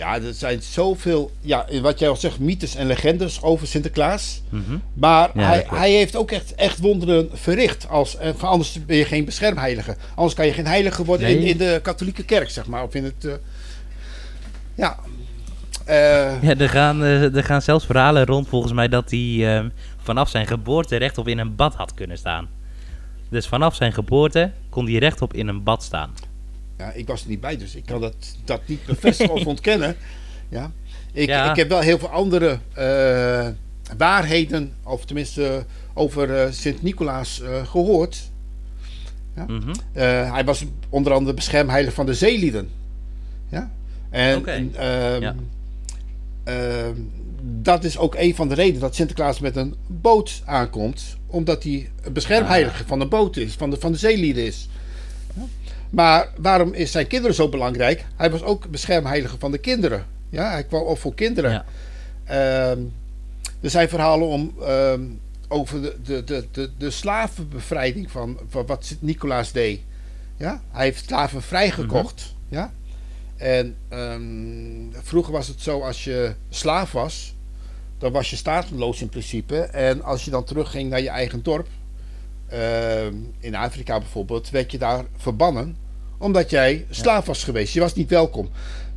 Ja, 0.01 0.15
er 0.15 0.35
zijn 0.35 0.63
zoveel, 0.63 1.31
ja, 1.41 1.67
wat 1.83 1.99
jij 1.99 2.09
al 2.09 2.17
zegt, 2.17 2.39
mythes 2.39 2.75
en 2.75 2.87
legendes 2.87 3.43
over 3.43 3.67
Sinterklaas. 3.67 4.43
Mhm. 4.49 4.77
Maar 4.95 5.31
Ja, 5.35 5.43
hij, 5.47 5.67
hij 5.71 5.91
heeft 5.91 6.17
ook 6.17 6.31
echt, 6.31 6.55
echt 6.55 6.79
wonderen 6.79 7.29
verricht. 7.33 7.89
Als, 7.89 8.17
anders 8.41 8.85
ben 8.87 8.97
je 8.97 9.05
geen 9.05 9.25
beschermheilige. 9.25 9.97
Anders 10.15 10.35
kan 10.35 10.47
je 10.47 10.53
geen 10.53 10.67
heilige 10.67 11.05
worden 11.05 11.29
in, 11.29 11.39
Nee. 11.39 11.49
in 11.49 11.57
de 11.57 11.79
katholieke 11.83 12.25
kerk, 12.25 12.51
zeg 12.51 12.67
maar. 12.67 12.83
Of 12.83 12.95
in 12.95 13.05
het. 13.05 13.25
eh, 13.25 13.33
ja. 14.75 14.99
Eh, 15.85 16.43
Ja, 16.43 16.57
er 16.57 16.69
gaan, 16.69 17.03
eh, 17.05 17.35
er 17.37 17.45
gaan 17.45 17.63
zelfs 17.63 17.87
verhalen 17.87 18.27
rond 18.27 18.49
volgens 18.49 18.73
mij 18.73 18.89
dat 18.89 19.11
hij 19.11 19.71
vanaf 20.03 20.29
zijn 20.29 20.47
geboorte 20.47 20.97
rechtop 20.97 21.29
in 21.29 21.39
een 21.39 21.55
bad 21.57 21.75
had 21.75 21.95
kunnen 21.95 22.19
staan. 22.19 22.49
Dus 23.29 23.47
vanaf 23.47 23.75
zijn 23.75 23.93
geboorte 23.93 24.51
kon 24.69 24.85
hij 24.87 24.95
rechtop 24.99 25.35
in 25.35 25.49
een 25.49 25.63
bad 25.63 25.83
staan. 25.83 26.15
Ja, 26.81 26.93
ik 26.93 27.07
was 27.07 27.23
er 27.23 27.29
niet 27.29 27.41
bij, 27.41 27.57
dus 27.57 27.75
ik 27.75 27.87
kan 27.87 28.01
dat, 28.01 28.15
dat 28.45 28.61
niet 28.67 28.85
bevestigen 28.95 29.35
of 29.35 29.47
ontkennen. 29.47 29.97
Ja. 30.49 30.73
Ik, 31.13 31.29
Ja. 31.29 31.51
ik 31.51 31.57
heb 31.57 31.69
wel 31.69 31.81
heel 31.81 31.99
veel 31.99 32.09
andere 32.09 32.59
eh, 32.73 33.49
waarheden, 33.97 34.73
of 34.83 35.05
tenminste 35.05 35.65
over 35.95 36.37
eh, 36.37 36.53
Sint-Nicolaas 36.53 37.41
eh, 37.41 37.67
gehoord. 37.67 38.31
Mhm. 39.47 39.71
Eh, 39.93 40.33
hij 40.33 40.45
was 40.45 40.65
onder 40.89 41.13
andere 41.13 41.35
beschermheilige 41.35 41.95
van 41.95 42.07
de 42.07 42.15
zeelieden. 42.15 42.69
Ja? 43.49 43.71
En, 44.11 44.45
ehm, 44.77 45.21
Ja. 45.23 45.35
ehm, 46.45 46.95
dat 47.43 47.85
is 47.85 47.99
ook 47.99 48.15
een 48.15 48.35
van 48.35 48.49
de 48.49 48.55
redenen 48.55 48.81
dat 48.81 48.95
Sinterklaas 48.95 49.41
met 49.41 49.57
een 49.57 49.75
boot 49.87 50.43
aankomt. 50.45 51.17
Omdat 51.27 51.63
hij 51.63 51.91
een 52.03 52.13
beschermheilige 52.13 52.85
van 52.87 52.99
de 52.99 53.07
boot 53.07 53.37
is, 53.37 53.55
van 53.55 53.71
de, 53.71 53.77
van 53.81 53.93
de 53.93 53.99
zeelieden 53.99 54.45
is. 54.47 54.69
Maar 55.91 56.29
waarom 56.37 56.73
is 56.73 56.91
zijn 56.91 57.07
kinderen 57.07 57.37
zo 57.37 57.49
belangrijk? 57.49 58.05
Hij 58.17 58.31
was 58.31 58.43
ook 58.43 58.71
beschermheilige 58.71 59.39
van 59.39 59.51
de 59.51 59.59
kinderen. 59.59 60.07
Ja, 60.29 60.51
hij 60.51 60.65
kwam 60.65 60.83
op 60.83 60.99
voor 60.99 61.15
kinderen. 61.15 61.51
Ja. 61.51 61.65
Ehm, 62.25 62.81
er 63.61 63.71
zijn 63.71 63.89
verhalen 63.89 64.29
om, 64.29 64.55
ehm, 64.63 65.03
over 65.49 65.83
de, 65.83 65.97
de, 66.03 66.25
de, 66.25 66.47
de, 66.53 66.71
de 66.79 66.91
slavenbevrijding 66.91 68.11
van, 68.11 68.39
van 68.49 68.67
wat 68.67 68.85
Sint-Nicolaas 68.85 69.53
deed. 69.53 69.81
Ja? 70.37 70.63
Hij 70.71 70.85
heeft 70.85 71.05
slaven 71.07 71.43
vrijgekocht. 71.43 72.35
Ja? 72.49 72.73
En 73.37 73.77
ehm, 73.89 75.03
vroeger 75.03 75.33
was 75.33 75.49
het 75.49 75.61
zo, 75.61 75.81
als 75.81 76.05
je 76.05 76.35
slaaf 76.49 76.93
was, 76.93 77.35
dan 77.99 78.13
was 78.13 78.31
je 78.31 78.37
stateloos 78.37 79.01
in 79.01 79.09
principe. 79.09 79.61
En 79.61 80.03
als 80.03 80.25
je 80.25 80.31
dan 80.31 80.45
terugging 80.45 80.91
naar 80.91 81.01
je 81.01 81.09
eigen 81.09 81.43
dorp, 81.43 81.69
ehm, 82.51 83.15
in 83.41 83.55
Afrika 83.55 83.99
bijvoorbeeld, 83.99 84.51
werd 84.51 84.73
je 84.73 84.79
daar 84.79 85.05
verbannen. 85.17 85.77
Omdat 86.19 86.51
jij 86.51 86.87
slaaf 86.91 87.27
was 87.27 87.45
geweest. 87.45 87.75
Je 87.75 87.81
was 87.81 87.95
niet 87.95 88.11
welkom. 88.11 88.49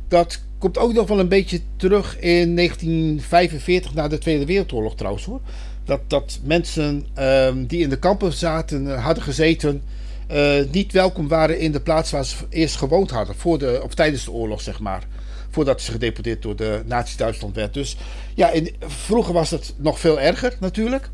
Dat 0.08 0.40
komt 0.58 0.78
ook 0.78 0.92
nog 0.92 1.08
wel 1.08 1.18
een 1.18 1.28
beetje 1.28 1.60
terug 1.76 2.18
in 2.18 2.54
1945, 2.54 3.94
na 3.94 4.08
de 4.08 4.18
Tweede 4.18 4.46
Wereldoorlog 4.46 4.96
trouwens 4.96 5.24
hoor. 5.24 5.40
Dat, 5.84 6.00
dat 6.06 6.38
mensen 6.42 7.06
ehm, 7.14 7.66
die 7.66 7.80
in 7.82 7.88
de 7.88 7.98
kampen 7.98 8.32
zaten, 8.32 8.94
eh, 8.94 9.04
hadden 9.04 9.24
gezeten, 9.24 9.82
eh, 10.26 10.60
niet 10.70 10.92
welkom 10.92 11.28
waren 11.28 11.58
in 11.58 11.72
de 11.72 11.80
plaats 11.80 12.10
waar 12.10 12.24
ze 12.24 12.36
eerst 12.48 12.76
gewoond 12.76 13.10
hadden. 13.10 13.34
Voor 13.34 13.58
de, 13.58 13.80
of 13.82 13.94
tijdens 13.94 14.24
de 14.24 14.30
oorlog, 14.30 14.60
zeg 14.60 14.80
maar. 14.80 15.02
Voordat 15.50 15.80
ze 15.80 15.90
gedeporteerd 15.90 16.42
door 16.42 16.56
de 16.56 16.82
Nazi-Duitsland 16.86 17.54
werd. 17.54 17.74
Dus 17.74 17.96
ja, 18.34 18.50
in, 18.50 18.74
vroeger 18.80 19.32
was 19.32 19.50
het 19.50 19.74
nog 19.76 20.00
veel 20.00 20.20
erger 20.20 20.56
natuurlijk. 20.60 21.10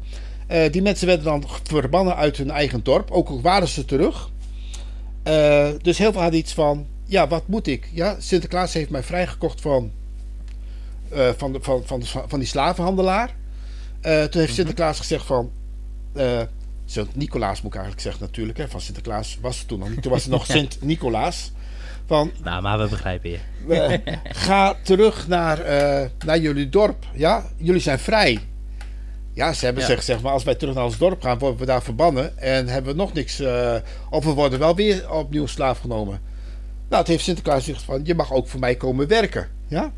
Eh, 0.50 0.72
die 0.72 0.82
mensen 0.82 1.06
werden 1.06 1.24
dan 1.24 1.44
verbannen 1.62 2.16
uit 2.16 2.36
hun 2.36 2.50
eigen 2.50 2.82
dorp. 2.82 3.10
Ook 3.10 3.28
al 3.28 3.40
waren 3.40 3.68
ze 3.68 3.84
terug. 3.84 4.30
Eh, 5.22 5.68
dus 5.82 5.98
heel 5.98 6.12
veel 6.12 6.20
hadden 6.20 6.40
iets 6.40 6.54
van: 6.54 6.86
ja, 7.04 7.28
wat 7.28 7.48
moet 7.48 7.66
ik? 7.66 7.88
Ja, 7.92 8.16
Sinterklaas 8.18 8.72
heeft 8.72 8.90
mij 8.90 9.02
vrijgekocht 9.02 9.60
van, 9.60 9.92
eh, 11.08 11.28
van, 11.36 11.52
de, 11.52 11.58
van, 11.60 11.82
van, 11.84 12.02
van 12.04 12.38
die 12.38 12.48
slavenhandelaar. 12.48 13.34
Toen 14.00 14.40
heeft 14.40 14.54
Sinterklaas 14.54 14.98
gezegd 14.98 15.26
van. 15.26 15.50
Sint-Nicolaas 16.84 17.62
moet 17.62 17.74
ik 17.74 17.78
eigenlijk 17.78 18.02
zeggen, 18.02 18.22
natuurlijk. 18.22 18.58
Hè, 18.58 18.68
van 18.68 18.80
Sinterklaas 18.80 19.38
was 19.40 19.58
het 19.58 19.68
toen 19.68 19.78
nog 19.78 19.88
niet. 19.88 20.02
Toen 20.02 20.12
was 20.12 20.22
het 20.22 20.32
nog 20.32 20.46
Sint-Nicolaas. 20.56 21.52
Van 22.06 22.30
Nou, 22.42 22.62
maar 22.62 22.78
we 22.78 22.88
begrijpen 22.88 23.30
je. 23.30 23.38
ga 24.24 24.76
terug 24.82 25.28
naar, 25.28 25.58
naar 26.24 26.38
jullie 26.38 26.68
dorp. 26.68 27.06
Ja, 27.14 27.46
jullie 27.56 27.80
zijn 27.80 27.98
vrij. 27.98 28.49
Ja, 29.32 29.52
ze 29.52 29.64
hebben 29.64 29.82
Ja. 29.82 29.88
gezegd, 29.88 30.06
zeg 30.06 30.20
maar, 30.22 30.32
als 30.32 30.44
wij 30.44 30.54
terug 30.54 30.74
naar 30.74 30.84
ons 30.84 30.98
dorp 30.98 31.22
gaan, 31.22 31.38
worden 31.38 31.60
we 31.60 31.66
daar 31.66 31.82
verbannen. 31.82 32.38
En 32.38 32.68
hebben 32.68 32.92
we 32.92 32.98
nog 32.98 33.12
niks. 33.12 33.40
eh, 33.40 33.74
of 34.10 34.24
we 34.24 34.30
worden 34.30 34.58
wel 34.58 34.74
weer 34.74 35.12
opnieuw 35.12 35.46
slaaf 35.46 35.78
genomen. 35.78 36.20
Nou, 36.88 37.02
het 37.02 37.06
heeft 37.10 37.24
Sinterklaas 37.24 37.64
gezegd 37.64 37.82
van, 37.82 38.00
je 38.04 38.14
mag 38.14 38.32
ook 38.32 38.48
voor 38.48 38.60
mij 38.60 38.74
komen 38.76 39.06
werken. 39.08 39.48
Ja? 39.68 39.92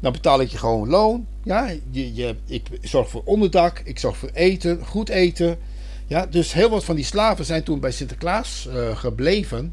Dan 0.00 0.12
betaal 0.12 0.40
ik 0.40 0.48
je 0.48 0.58
gewoon 0.58 0.88
loon. 0.88 1.26
Ja, 1.44 1.70
je, 1.90 2.14
je, 2.14 2.36
ik 2.46 2.66
zorg 2.80 3.08
voor 3.08 3.22
onderdak, 3.24 3.80
ik 3.84 3.98
zorg 3.98 4.16
voor 4.16 4.30
eten, 4.32 4.84
goed 4.86 5.08
eten. 5.08 5.58
Ja, 6.06 6.26
dus 6.26 6.52
heel 6.52 6.70
wat 6.70 6.84
van 6.84 6.96
die 6.96 7.04
slaven 7.04 7.44
zijn 7.44 7.62
toen 7.62 7.80
bij 7.80 7.90
Sinterklaas 7.90 8.68
uh, 8.74 8.96
gebleven. 8.96 9.72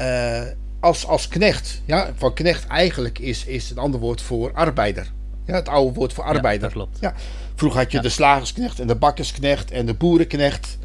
Uh, 0.00 0.42
als, 0.80 1.06
als 1.06 1.28
knecht. 1.28 1.82
Ja, 1.84 2.12
van 2.16 2.34
knecht 2.34 2.66
eigenlijk 2.66 3.18
is, 3.18 3.44
is 3.44 3.70
een 3.70 3.78
ander 3.78 4.00
woord 4.00 4.22
voor 4.22 4.52
arbeider. 4.52 5.12
Ja, 5.46 5.54
het 5.54 5.68
oude 5.68 5.94
woord 5.94 6.12
voor 6.12 6.24
arbeider. 6.24 6.52
Ja, 6.52 6.58
dat 6.58 6.72
klopt. 6.72 6.98
Ja. 7.00 7.14
Vroeger 7.54 7.80
had 7.80 7.92
je 7.92 8.00
de 8.00 8.08
slagersknecht 8.08 8.80
en 8.80 8.86
de 8.86 8.94
bakkersknecht 8.94 9.70
en 9.70 9.86
de 9.86 9.94
boerenknecht. 9.94 10.78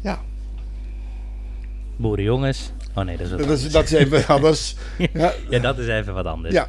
Ja. 0.00 0.20
Boerenjongens. 1.96 2.70
Oh 2.94 3.04
nee, 3.04 3.16
dat 3.16 3.26
is 3.26 3.46
dat 3.46 3.58
is, 3.58 3.72
dat 3.72 3.84
is 3.84 3.92
even 3.92 4.26
anders. 4.36 4.74
ja. 5.12 5.32
ja, 5.50 5.58
dat 5.58 5.78
is 5.78 5.86
even 5.86 6.14
wat 6.14 6.26
anders. 6.26 6.54
Ja. 6.54 6.68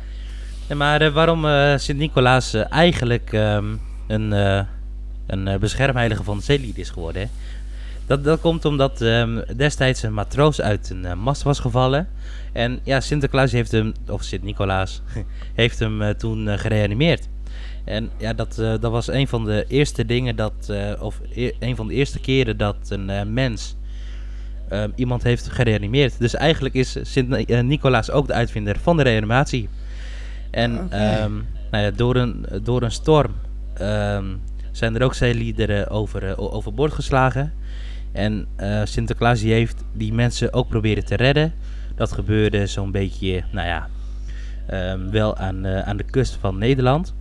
maar 0.75 1.01
uh, 1.01 1.13
waarom 1.13 1.45
uh, 1.45 1.77
Sint-Nicolaas 1.77 2.55
uh, 2.55 2.71
eigenlijk 2.71 3.31
um, 3.31 3.81
een, 4.07 4.31
een 5.27 5.59
beschermheilige 5.59 6.23
van 6.23 6.41
zeelied 6.41 6.77
is 6.77 6.89
geworden? 6.89 7.21
Hè? 7.21 7.27
Dat, 8.05 8.23
dat 8.23 8.39
komt 8.39 8.65
omdat 8.65 9.01
um, 9.01 9.43
destijds 9.55 10.03
een 10.03 10.13
matroos 10.13 10.61
uit 10.61 10.89
een 10.89 11.19
mast 11.19 11.43
was 11.43 11.59
gevallen. 11.59 12.07
En 12.53 12.79
ja, 12.83 12.99
Sinterklaas 12.99 13.51
heeft 13.51 13.71
hem, 13.71 13.93
of 14.07 14.23
Sint-Nicolaas, 14.23 15.01
heeft 15.53 15.79
hem 15.79 16.17
toen 16.17 16.59
gereanimeerd. 16.59 17.27
En 17.83 18.09
ja, 18.17 18.33
dat, 18.33 18.55
dat 18.55 18.91
was 18.91 19.07
een 19.07 19.27
van 19.27 19.45
de 19.45 19.65
eerste 19.67 20.05
dingen 20.05 20.35
dat, 20.35 20.73
of 20.99 21.21
e 21.33 21.51
een 21.59 21.75
van 21.75 21.87
de 21.87 21.93
eerste 21.93 22.19
keren 22.19 22.57
dat 22.57 22.75
een 22.89 23.33
mens 23.33 23.75
iemand 24.95 25.23
heeft 25.23 25.49
gereanimeerd. 25.49 26.19
Dus 26.19 26.35
eigenlijk 26.35 26.75
is 26.75 26.97
Sint-Nicolaas 27.01 28.11
ook 28.11 28.27
de 28.27 28.33
uitvinder 28.33 28.79
van 28.79 28.97
de 28.97 29.03
reanimatie. 29.03 29.69
En 30.51 30.79
okay. 30.79 31.23
um, 31.23 31.47
nou 31.71 31.83
ja, 31.83 31.91
door, 31.91 32.15
een, 32.15 32.45
door 32.63 32.81
een 32.81 32.91
storm 32.91 33.33
um, 33.81 34.41
zijn 34.71 34.95
er 34.95 35.03
ook 35.03 35.13
zeeliederen 35.13 35.89
over, 35.89 36.37
overboord 36.37 36.93
geslagen. 36.93 37.53
En 38.15 38.47
Sinterklaas 38.83 39.39
die 39.39 39.53
heeft 39.53 39.83
die 39.93 40.13
mensen 40.13 40.53
ook 40.53 40.67
proberen 40.67 41.05
te 41.05 41.15
redden. 41.15 41.53
Dat 41.95 42.11
gebeurde 42.11 42.67
zo'n 42.67 42.91
beetje, 42.91 43.43
nou 43.51 43.67
ja, 43.67 43.87
um, 44.93 45.11
wel 45.11 45.37
aan, 45.37 45.67
aan 45.67 45.97
de 45.97 46.03
kust 46.03 46.37
van 46.41 46.57
Nederland. 46.57 47.13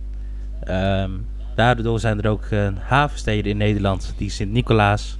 Um, 0.67 1.25
daardoor 1.55 1.99
zijn 1.99 2.21
er 2.21 2.29
ook 2.29 2.45
uh, 2.49 2.67
havensteden 2.79 3.51
in 3.51 3.57
Nederland 3.57 4.13
die 4.17 4.29
Sint-Nicolaas, 4.29 5.17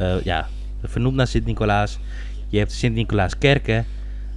uh, 0.00 0.22
ja, 0.22 0.46
vernoemd 0.82 1.16
naar 1.16 1.26
Sint-Nicolaas. 1.26 1.98
Je 2.48 2.58
hebt 2.58 2.72
Sint-Nicolaaskerken, 2.72 3.84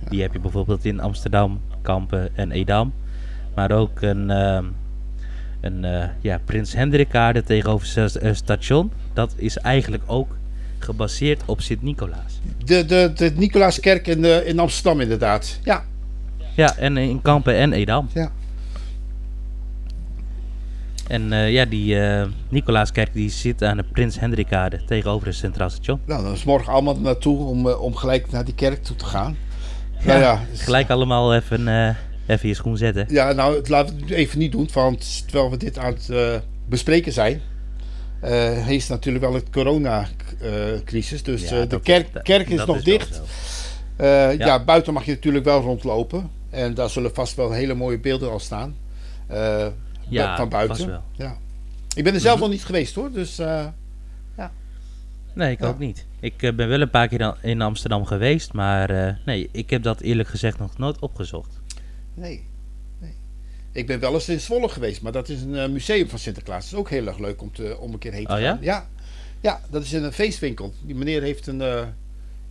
die 0.10 0.22
heb 0.22 0.34
je 0.34 0.40
bijvoorbeeld 0.40 0.86
in 0.86 1.00
Amsterdam, 1.00 1.62
Kampen 1.82 2.36
en 2.36 2.52
Edam. 2.52 2.94
Maar 3.56 3.72
ook 3.72 4.02
een, 4.02 4.30
uh, 4.30 4.60
een 5.62 5.84
uh, 5.84 6.04
ja, 6.22 6.40
Prins 6.46 6.74
Hendrikaarde 6.74 7.44
tegenover 7.44 8.02
het 8.02 8.38
station. 8.38 8.92
Dat 9.14 9.34
is 9.36 9.58
eigenlijk 9.58 10.04
ook 10.06 10.38
gebaseerd 10.80 11.42
op 11.46 11.62
Sint-Nicolaas. 11.62 12.40
De, 12.66 12.86
de, 12.86 13.12
de 13.16 13.32
Nicolaaskerk 13.36 14.08
in, 14.08 14.46
in 14.46 14.60
Amsterdam 14.60 15.02
inderdaad, 15.02 15.60
ja. 15.64 15.84
Ja, 16.56 16.78
en 16.78 16.98
in 16.98 17.22
Kampen 17.22 17.56
en 17.56 17.74
Edam. 17.74 18.10
Ja. 18.14 18.32
En 21.08 21.32
uh, 21.32 21.52
ja, 21.52 21.66
die 21.66 21.96
uh, 21.96 22.26
Nicolaaskerk 22.50 23.14
die 23.14 23.30
zit 23.30 23.64
aan 23.64 23.78
de 23.78 23.84
Prins 23.84 24.20
Hendrikade 24.20 24.84
tegenover 24.86 25.28
het 25.28 25.36
Centraal 25.36 25.70
Station. 25.70 26.00
Nou, 26.06 26.24
dan 26.24 26.34
is 26.34 26.44
morgen 26.44 26.74
allemaal 26.74 27.00
naartoe 27.00 27.38
om, 27.38 27.68
uh, 27.68 27.82
om 27.82 27.96
gelijk 27.96 28.32
naar 28.32 28.46
die 28.46 28.56
kerk 28.56 28.84
toe 28.84 28.96
te 28.96 29.06
gaan. 29.06 29.38
Ja, 30.00 30.06
nou 30.06 30.20
ja 30.20 30.42
gelijk 30.54 30.90
allemaal 30.90 31.36
even, 31.36 31.96
even 32.28 32.48
je 32.48 32.54
schoen 32.54 32.78
zetten. 32.78 33.06
Ja, 33.10 33.32
nou, 33.32 33.62
laten 33.68 33.96
we 33.96 34.02
het 34.02 34.12
even 34.12 34.40
niet 34.40 34.52
doen, 34.52 34.70
want 34.74 35.24
terwijl 35.28 35.50
we 35.52 35.58
dit 35.58 35.78
aan 35.78 35.94
het 35.94 36.42
bespreken 36.70 37.14
zijn, 37.14 37.42
is 38.68 38.88
natuurlijk 38.88 39.24
wel 39.24 39.34
het 39.34 39.50
coronacrisis. 39.50 41.24
dus 41.24 41.50
ja, 41.50 41.66
de 41.66 41.80
kerk, 41.80 42.24
kerk 42.24 42.50
is 42.50 42.66
nog 42.66 42.78
is 42.78 42.84
dicht. 42.84 43.22
Ja. 43.98 44.30
ja. 44.30 44.64
buiten 44.64 44.94
mag 44.94 45.06
je 45.06 45.12
natuurlijk 45.12 45.46
wel 45.46 45.62
rondlopen. 45.62 46.30
En 46.50 46.74
daar 46.74 46.90
zullen 46.90 47.14
vast 47.14 47.36
wel 47.36 47.52
hele 47.52 47.74
mooie 47.74 48.00
beelden 48.00 48.32
al 48.32 48.40
staan 48.40 48.76
ja, 50.08 50.36
van 50.36 50.50
buiten. 50.50 50.88
Wel. 50.88 51.04
Ja. 51.12 51.38
Ik 51.96 52.04
ben 52.04 52.14
er 52.14 52.20
zelf 52.20 52.40
nog 52.40 52.50
niet 52.50 52.66
geweest 52.66 52.96
hoor, 52.96 53.12
dus 53.12 53.36
ja. 53.36 53.74
Nee, 55.34 55.52
ik 55.52 55.64
ook 55.64 55.80
niet. 55.80 56.06
Ik 56.20 56.38
ben 56.38 56.68
wel 56.68 56.82
een 56.82 56.90
paar 56.90 57.08
keer 57.08 57.36
in 57.42 57.62
Amsterdam 57.62 58.06
geweest, 58.06 58.54
maar 58.54 59.20
nee, 59.26 59.50
ik 59.52 59.70
heb 59.70 59.84
dat 59.84 60.02
eerlijk 60.02 60.30
gezegd 60.30 60.60
nog 60.60 60.78
nooit 60.78 61.00
opgezocht. 61.00 61.60
Nee. 62.14 62.49
Ik 63.72 63.88
ben 63.88 64.00
wel 64.00 64.14
eens 64.14 64.30
in 64.30 64.40
Zwolle 64.40 64.70
geweest, 64.70 65.02
maar 65.02 65.12
dat 65.12 65.30
is 65.30 65.42
een 65.42 65.72
museum 65.72 66.10
van 66.10 66.20
Sinterklaas. 66.20 66.64
Dat 66.64 66.74
is 66.74 66.80
ook 66.80 66.90
heel 66.90 67.08
erg 67.08 67.18
leuk 67.18 67.42
om, 67.42 67.54
te, 67.54 67.78
om 67.80 67.94
een 67.94 68.00
keer 68.00 68.14
heen 68.14 68.26
te 68.26 68.34
oh, 68.34 68.40
gaan. 68.40 68.44
Ja? 68.44 68.58
ja? 68.62 68.88
Ja, 69.42 69.62
dat 69.70 69.84
is 69.84 69.94
in 69.94 70.04
een 70.04 70.14
feestwinkel. 70.14 70.74
Die 70.82 70.96
meneer 70.96 71.22
heeft 71.22 71.48
een, 71.48 71.64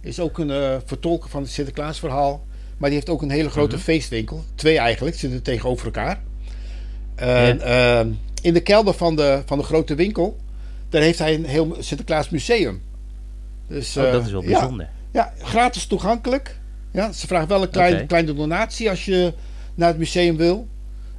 is 0.00 0.20
ook 0.20 0.38
een 0.38 0.81
vertolker 0.85 1.31
van 1.31 1.42
het 1.42 1.50
Sinterklaasverhaal. 1.50 2.46
Maar 2.78 2.88
die 2.90 2.98
heeft 2.98 3.11
ook 3.11 3.22
een 3.22 3.31
hele 3.31 3.50
grote 3.50 3.68
mm 3.68 3.74
-hmm. 3.74 3.83
feestwinkel. 3.83 4.44
Twee 4.54 4.78
eigenlijk, 4.78 5.16
zitten 5.16 5.42
tegenover 5.42 5.85
elkaar. 5.85 6.20
En, 7.14 7.59
ja. 7.59 8.04
uh, 8.04 8.11
in 8.42 8.54
de 8.54 8.61
kelder 8.61 8.94
van 8.94 9.16
de, 9.16 9.42
van 9.46 9.59
de 9.59 9.64
grote 9.64 9.94
winkel, 9.94 10.37
daar 10.88 11.02
heeft 11.02 11.18
hij 11.18 11.35
een 11.35 11.44
heel 11.44 11.76
Sinterklaas 11.78 12.28
museum. 12.28 12.83
Dus, 13.66 13.96
oh, 13.96 14.12
dat 14.12 14.26
is 14.26 14.33
wel 14.33 14.42
bijzonder. 14.42 14.88
Ja, 15.12 15.33
ja, 15.38 15.46
gratis 15.46 15.87
toegankelijk. 15.87 16.59
Ja, 16.90 17.12
ze 17.12 17.26
vragen 17.26 17.48
wel 17.48 17.62
een 17.62 17.70
klein, 17.70 17.92
okay. 17.92 18.07
kleine 18.07 18.35
donatie 18.35 18.90
als 18.90 19.04
je 19.04 19.33
naar 19.74 19.88
het 19.88 19.98
museum 19.98 20.37
wil. 20.37 20.68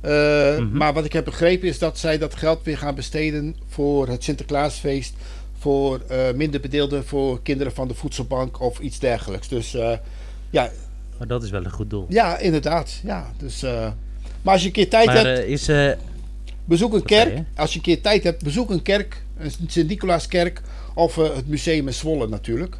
Uh, 0.05 0.11
mm 0.11 0.57
-hmm. 0.57 0.77
Maar 0.77 0.93
wat 0.93 1.05
ik 1.05 1.13
heb 1.13 1.25
begrepen 1.25 1.67
is 1.67 1.79
dat 1.79 1.97
zij 1.97 2.17
dat 2.17 2.35
geld 2.35 2.63
weer 2.63 2.77
gaan 2.77 2.95
besteden 2.95 3.55
voor 3.67 4.07
het 4.07 4.23
Sinterklaasfeest. 4.23 5.13
Voor 5.57 6.01
uh, 6.11 6.31
minder 6.35 6.59
bedeelden, 6.59 7.05
voor 7.05 7.41
kinderen 7.41 7.73
van 7.73 7.87
de 7.87 7.93
voedselbank 7.93 8.61
of 8.61 8.79
iets 8.79 8.99
dergelijks. 8.99 9.47
Dus 9.47 9.75
uh, 9.75 9.93
ja. 10.49 10.69
Maar 11.17 11.27
dat 11.27 11.43
is 11.43 11.49
wel 11.49 11.65
een 11.65 11.71
goed 11.71 11.89
doel. 11.89 12.05
Ja, 12.09 12.37
inderdaad. 12.37 12.99
Ja, 13.03 13.31
dus 13.37 13.63
maar 14.41 14.53
als 14.53 14.61
je 14.61 14.67
een 14.67 14.73
keer 14.73 14.89
tijd 14.89 15.05
maar, 15.05 15.15
hebt. 15.15 15.39
Uh, 15.39 15.49
is, 15.49 15.69
uh, 15.69 15.91
bezoek 16.65 16.93
een 16.93 17.03
kerk. 17.03 17.43
Als 17.55 17.71
je 17.71 17.77
een 17.77 17.83
keer 17.83 18.01
tijd 18.01 18.23
hebt, 18.23 18.43
bezoek 18.43 18.69
een 18.69 18.81
kerk. 18.81 19.23
Een 19.37 19.51
Sint-Nicolaaskerk. 19.67 20.61
Of 20.95 21.17
uh, 21.17 21.35
het 21.35 21.47
museum 21.47 21.87
in 21.87 21.93
Zwolle 21.93 22.27
natuurlijk. 22.27 22.77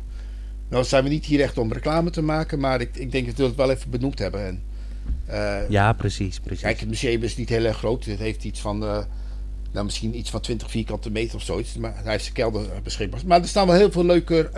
Nou 0.70 0.84
zijn 0.84 1.04
we 1.04 1.10
niet 1.10 1.26
hier 1.26 1.42
echt 1.42 1.58
om 1.58 1.74
reclame 1.74 2.10
te 2.10 2.22
maken. 2.22 2.60
Maar 2.60 2.82
ik, 2.82 2.90
ik 2.96 3.12
denk 3.12 3.26
dat 3.26 3.36
we 3.38 3.44
het 3.44 3.56
wel 3.56 3.72
even 3.72 3.90
benoemd 3.90 4.20
hebben. 4.20 4.46
En, 4.46 4.62
ja, 5.70 5.94
precies, 5.94 6.40
precies. 6.40 6.64
Kijk, 6.64 6.80
het 6.80 6.90
museum 6.90 7.24
is 7.24 7.38
niet 7.38 7.50
heel 7.50 7.66
erg 7.66 7.78
groot. 7.78 8.06
Het 8.06 8.20
heeft 8.20 8.44
iets 8.44 8.60
van. 8.60 8.80
nou, 9.72 9.86
misschien 9.86 10.18
iets 10.18 10.30
van 10.30 10.42
20 10.42 10.72
vierkante 10.72 11.12
meter 11.12 11.36
of 11.36 11.42
zoiets. 11.42 11.78
Maar 11.78 11.94
hij 11.96 12.12
heeft 12.12 12.24
zijn 12.24 12.36
kelder 12.36 12.68
beschikbaar. 12.84 13.20
Maar 13.26 13.42
er 13.42 13.48
staan 13.48 13.68
wel 13.68 13.76
heel 13.76 13.92
veel 13.92 14.06
leuke 14.06 14.50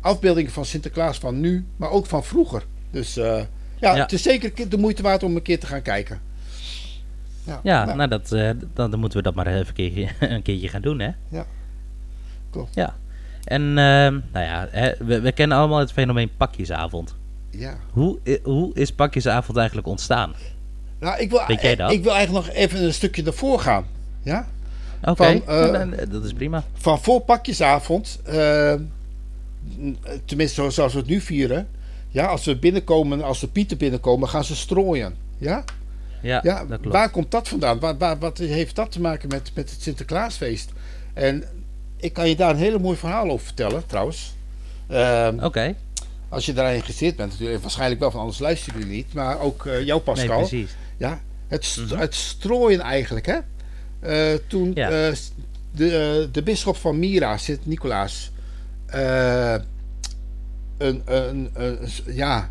afbeeldingen 0.00 0.52
van 0.52 0.64
Sinterklaas 0.64 1.18
van 1.18 1.40
nu. 1.40 1.66
Maar 1.76 1.90
ook 1.90 2.06
van 2.06 2.24
vroeger. 2.24 2.64
Dus 2.90 3.14
ja, 3.14 3.46
ja, 3.80 3.94
het 3.94 4.12
is 4.12 4.22
zeker 4.22 4.68
de 4.68 4.78
moeite 4.78 5.02
waard 5.02 5.22
om 5.22 5.36
een 5.36 5.42
keer 5.42 5.60
te 5.60 5.66
gaan 5.66 5.82
kijken. 5.82 6.20
Ja, 7.44 7.60
ja 7.62 7.84
nou, 7.84 7.96
nou 7.96 8.08
dat, 8.08 8.28
dan, 8.74 8.90
dan, 8.90 9.00
moeten 9.00 9.18
we 9.18 9.24
dat 9.24 9.34
maar 9.34 9.46
even 9.46 9.66
een 9.66 9.72
keertje, 9.72 10.08
een 10.34 10.42
keertje 10.42 10.68
gaan 10.68 10.82
doen, 10.82 10.98
hè? 10.98 11.10
Ja, 11.28 11.46
klopt. 12.50 12.74
Ja. 12.74 12.96
En 13.44 13.62
uh, 13.62 13.74
nou 13.74 14.20
ja, 14.32 14.68
hè, 14.70 14.92
we, 14.98 15.20
we, 15.20 15.32
kennen 15.32 15.58
allemaal 15.58 15.78
het 15.78 15.92
fenomeen 15.92 16.30
pakjesavond. 16.36 17.16
Ja. 17.58 17.76
Hoe, 17.90 18.18
hoe 18.42 18.74
is 18.74 18.92
pakjesavond 18.92 19.56
eigenlijk 19.56 19.88
ontstaan? 19.88 20.34
Nou, 20.98 21.20
ik 21.20 21.30
wil, 21.30 21.40
Weet 21.46 21.60
jij 21.60 21.76
dat? 21.76 21.90
ik 21.90 22.02
wil 22.02 22.14
eigenlijk 22.14 22.46
nog 22.46 22.54
even 22.54 22.84
een 22.84 22.94
stukje 22.94 23.22
ervoor 23.22 23.60
gaan. 23.60 23.86
Ja? 24.22 24.48
Oké, 25.00 25.40
okay. 25.42 25.90
uh, 25.90 26.10
dat 26.10 26.24
is 26.24 26.32
prima. 26.32 26.64
Van 26.74 27.02
voor 27.02 27.20
pakjesavond, 27.20 28.20
uh, 28.28 28.74
tenminste 30.24 30.70
zoals 30.70 30.92
we 30.92 30.98
het 30.98 31.08
nu 31.08 31.20
vieren, 31.20 31.68
ja, 32.08 32.26
als 32.26 32.44
we 32.44 32.56
binnenkomen, 32.56 33.22
als 33.22 33.40
de 33.40 33.48
pieten 33.48 33.76
binnenkomen, 33.76 34.28
gaan 34.28 34.44
ze 34.44 34.56
strooien. 34.56 35.14
Ja? 35.38 35.64
Ja, 36.20 36.40
ja 36.42 36.64
dat 36.64 36.80
klopt. 36.80 36.96
Waar 36.96 37.10
komt 37.10 37.30
dat 37.30 37.48
vandaan? 37.48 37.78
Waar, 37.78 37.98
waar, 37.98 38.18
wat 38.18 38.38
heeft 38.38 38.76
dat 38.76 38.92
te 38.92 39.00
maken 39.00 39.28
met, 39.28 39.50
met 39.54 39.70
het 39.70 39.82
Sinterklaasfeest? 39.82 40.70
En 41.14 41.44
ik 41.96 42.12
kan 42.12 42.28
je 42.28 42.36
daar 42.36 42.50
een 42.50 42.56
hele 42.56 42.78
mooi 42.78 42.96
verhaal 42.96 43.30
over 43.30 43.46
vertellen, 43.46 43.86
trouwens. 43.86 44.34
Um, 44.90 45.34
Oké. 45.34 45.44
Okay. 45.44 45.76
Als 46.28 46.46
je 46.46 46.52
daarin 46.52 46.72
geïnteresseerd 46.72 47.16
bent, 47.16 47.30
natuurlijk, 47.30 47.62
waarschijnlijk 47.62 48.00
wel, 48.00 48.10
van 48.10 48.20
anders 48.20 48.38
luisteren 48.38 48.80
jullie 48.80 48.96
niet. 48.96 49.14
Maar 49.14 49.40
ook 49.40 49.64
uh, 49.64 49.84
jou, 49.84 50.00
Pascal. 50.00 50.40
Nee, 50.40 50.48
precies. 50.48 50.76
Ja, 50.96 51.20
het, 51.48 51.64
st 51.64 51.78
mm 51.78 51.88
-hmm. 51.88 51.98
het 51.98 52.14
strooien 52.14 52.80
eigenlijk, 52.80 53.26
hè. 53.26 53.38
Uh, 54.02 54.38
toen 54.46 54.70
ja. 54.74 55.08
uh, 55.08 55.14
de, 55.70 56.28
de 56.32 56.42
bisschop 56.42 56.76
van 56.76 56.98
Mira, 56.98 57.36
Sint-Nicolaas 57.36 58.30
een, 58.86 59.64
een, 61.04 61.50
een, 61.52 61.78
ja, 62.06 62.50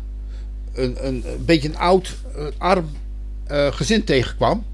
een, 0.72 1.06
een, 1.06 1.22
een 1.26 1.44
beetje 1.44 1.68
een 1.68 1.78
oud, 1.78 2.16
een 2.34 2.52
arm 2.58 2.90
gezin 3.48 4.04
tegenkwam. 4.04 4.64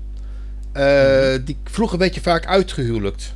Uh, 0.77 1.35
die 1.45 1.57
vroeger 1.65 1.99
werd 1.99 2.15
je 2.15 2.21
vaak 2.21 2.47
uitgehuwelijkt. 2.47 3.35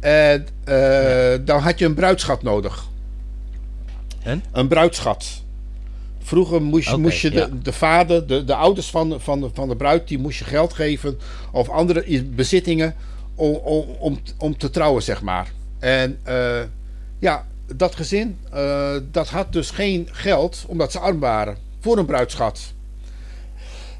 En 0.00 0.46
ja. 0.64 1.36
dan 1.36 1.60
had 1.60 1.78
je 1.78 1.84
een 1.84 1.94
bruidschat 1.94 2.42
nodig. 2.42 2.86
En? 4.26 4.42
Een 4.52 4.68
bruidschat. 4.68 5.42
Vroeger 6.18 6.62
moest, 6.62 6.96
moest 6.96 7.20
je 7.20 7.30
de, 7.30 7.36
ja. 7.36 7.48
de 7.62 7.72
vader, 7.72 8.26
de, 8.26 8.44
de 8.44 8.54
ouders 8.54 8.90
van 8.90 9.08
de, 9.08 9.20
van, 9.20 9.50
van 9.54 9.68
de 9.68 9.76
bruid, 9.76 10.08
die 10.08 10.18
moest 10.18 10.38
je 10.38 10.44
geld 10.44 10.72
geven 10.72 11.18
of 11.52 11.68
andere 11.68 12.24
bezittingen 12.24 12.94
om, 13.34 13.54
om, 13.54 13.84
om, 13.98 14.18
om 14.38 14.58
te 14.58 14.70
trouwen, 14.70 15.02
zeg 15.02 15.22
maar. 15.22 15.52
En 15.78 16.18
eh, 16.22 16.62
ja, 17.18 17.46
dat 17.74 17.94
gezin, 17.94 18.38
eh, 18.52 18.96
dat 19.10 19.28
had 19.28 19.52
dus 19.52 19.70
geen 19.70 20.08
geld 20.12 20.64
omdat 20.68 20.92
ze 20.92 20.98
arm 20.98 21.18
waren 21.18 21.56
voor 21.80 21.98
een 21.98 22.06
bruidschat. 22.06 22.74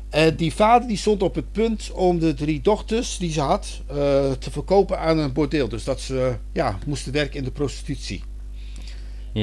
En 0.09 0.37
die 0.37 0.55
vader 0.55 0.89
die 0.89 0.97
stond 0.97 1.23
op 1.23 1.35
het 1.35 1.53
punt 1.53 1.91
om 1.93 2.19
de 2.19 2.35
drie 2.35 2.61
dochters 2.61 3.19
die 3.19 3.33
ze 3.33 3.41
had 3.41 3.81
eh, 3.87 3.97
te 4.39 4.51
verkopen 4.51 4.99
aan 4.99 5.19
een 5.19 5.33
bordeel. 5.33 5.69
Dus 5.69 5.85
dat 5.85 6.01
ze 6.01 6.35
ja, 6.53 6.79
moesten 6.87 7.13
werken 7.13 7.39
in 7.39 7.45
de 7.45 7.51
prostitutie. 7.51 8.23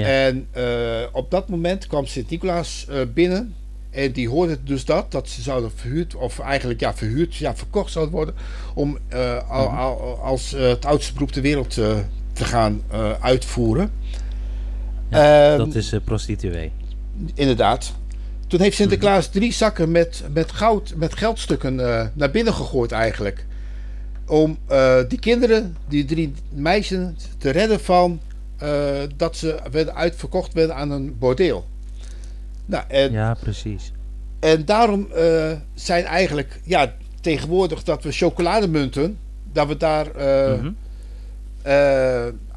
En 0.02 0.48
eh, 0.52 0.66
op 1.12 1.32
dat 1.32 1.50
moment 1.50 1.88
kwam 1.88 2.06
Sint-Nicolaas 2.06 2.86
eh, 2.90 3.00
binnen. 3.14 3.56
En 3.90 4.12
die 4.12 4.30
hoorde 4.30 4.64
dus 4.64 4.86
dat, 4.86 5.12
dat 5.12 5.30
ze 5.30 5.42
zouden 5.42 5.72
verhuurd, 5.76 6.16
of 6.16 6.40
eigenlijk 6.40 6.80
ja, 6.80 6.94
verhuurd, 6.94 7.36
ja, 7.36 7.56
verkocht 7.56 7.92
zouden 7.92 8.14
worden. 8.14 8.36
Om 8.74 8.98
eh, 9.08 9.50
al, 9.50 9.68
al- 9.68 10.20
als 10.22 10.52
het 10.52 10.86
oudste 10.86 11.14
beroep 11.14 11.32
ter 11.32 11.42
wereld 11.42 11.74
te 12.34 12.44
gaan 12.44 12.82
uitvoeren. 13.20 13.92
Ehm, 15.10 15.58
dat 15.58 15.76
is 15.76 15.94
prostituee. 16.04 16.72
Inderdaad. 17.34 17.94
Toen 18.48 18.62
heeft 18.62 18.76
Sinterklaas 18.76 19.28
drie 19.28 19.54
zakken 19.54 19.92
met, 19.92 20.24
met, 20.34 20.52
goud, 20.52 20.94
met 20.96 21.16
geldstukken 21.16 21.76
naar 22.14 22.32
binnen 22.32 22.54
gegooid 22.54 22.92
eigenlijk. 22.92 23.46
Om 24.28 24.58
die 25.08 25.20
kinderen, 25.20 25.78
die 25.88 26.06
drie 26.06 26.34
meisjes, 26.50 27.08
te 27.38 27.50
redden 27.50 27.80
van 27.80 28.20
eh, 28.64 29.02
dat 29.16 29.38
ze 29.38 29.60
werden 29.72 29.96
uitverkocht 29.96 30.54
werden 30.54 30.76
aan 30.76 30.92
een 30.92 31.18
bordeel. 31.18 31.68
Nou, 32.66 32.84
en, 32.88 33.12
Ja, 33.12 33.34
precies. 33.40 33.92
en 34.40 34.66
daarom 34.66 35.12
eh, 35.12 35.52
zijn 35.74 36.04
eigenlijk, 36.04 36.60
ja, 36.64 36.94
tegenwoordig 37.22 37.84
dat 37.84 38.04
we 38.04 38.12
chocolademunten, 38.12 39.18
dat 39.52 39.68
we 39.68 39.78
daar 39.78 40.16
eh, 40.16 40.60
Mhm. 40.60 40.72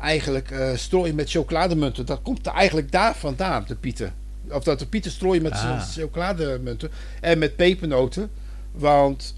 eigenlijk 0.00 0.54
strooien 0.74 1.14
met 1.14 1.30
chocolademunten. 1.30 2.06
Dat 2.06 2.22
komt 2.22 2.46
er 2.46 2.52
eigenlijk 2.52 2.92
daar 2.92 3.16
vandaan, 3.16 3.64
de 3.68 3.74
pieten. 3.74 4.12
Of 4.50 4.64
dat 4.64 4.78
de 4.78 4.86
pieten 4.86 5.10
strooien 5.10 5.42
met 5.42 5.52
Ah. 5.52 5.80
cho- 5.80 6.00
chocolademunten 6.00 6.90
en 7.20 7.38
met 7.38 7.56
pepernoten. 7.56 8.30
Want 8.72 9.34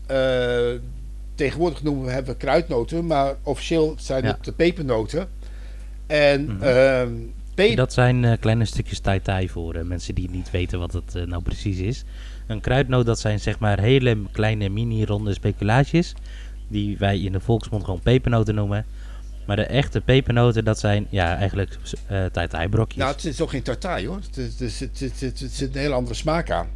tegenwoordig 1.34 1.82
noemen 1.82 2.04
we, 2.04 2.10
hebben 2.10 2.32
we 2.32 2.38
kruidnoten, 2.38 3.06
maar 3.06 3.34
officieel 3.42 3.94
zijn 3.98 4.24
Ja. 4.24 4.28
het 4.30 4.44
de 4.44 4.52
pepernoten. 4.52 5.28
En 6.08 6.58
pe- 7.54 7.74
Dat 7.74 7.92
zijn 7.92 8.24
eh, 8.24 8.32
kleine 8.40 8.64
stukjes 8.64 9.00
tai-tai 9.00 9.48
voor 9.48 9.74
eh, 9.74 9.82
mensen 9.84 10.14
die 10.14 10.30
niet 10.30 10.50
weten 10.50 10.78
wat 10.78 10.92
het 10.92 11.14
eh, 11.14 11.22
nou 11.22 11.42
precies 11.42 11.78
is. 11.78 12.04
Een 12.46 12.60
kruidnoot, 12.60 13.06
dat 13.06 13.18
zijn 13.20 13.40
zeg 13.40 13.58
maar 13.58 13.80
hele 13.80 14.16
kleine 14.32 14.68
mini-ronde 14.68 15.34
speculaatjes. 15.34 16.14
Die 16.68 16.98
wij 16.98 17.18
in 17.20 17.32
de 17.32 17.40
volksmond 17.40 17.84
gewoon 17.84 18.00
pepernoten 18.00 18.54
noemen. 18.54 18.84
Maar 19.46 19.56
de 19.56 19.64
echte 19.66 20.00
pepernoten, 20.00 20.64
dat 20.64 20.78
zijn 20.78 21.06
ja, 21.10 21.36
eigenlijk 21.36 21.76
eh 22.06 22.24
tai-tai 22.24 22.68
brokjes. 22.68 22.98
nou, 22.98 23.12
het 23.14 23.24
is 23.24 23.40
ook 23.40 23.50
geen 23.50 23.62
tartaar 23.62 24.02
hoor. 24.04 24.16
Het, 24.16 24.36
is- 24.60 24.80
het, 24.80 24.90
zit- 24.98 25.20
het, 25.20 25.40
het 25.40 25.60
een 25.74 25.80
hele 25.80 25.94
andere 25.94 26.14
smaak 26.14 26.50
aan. 26.50 26.66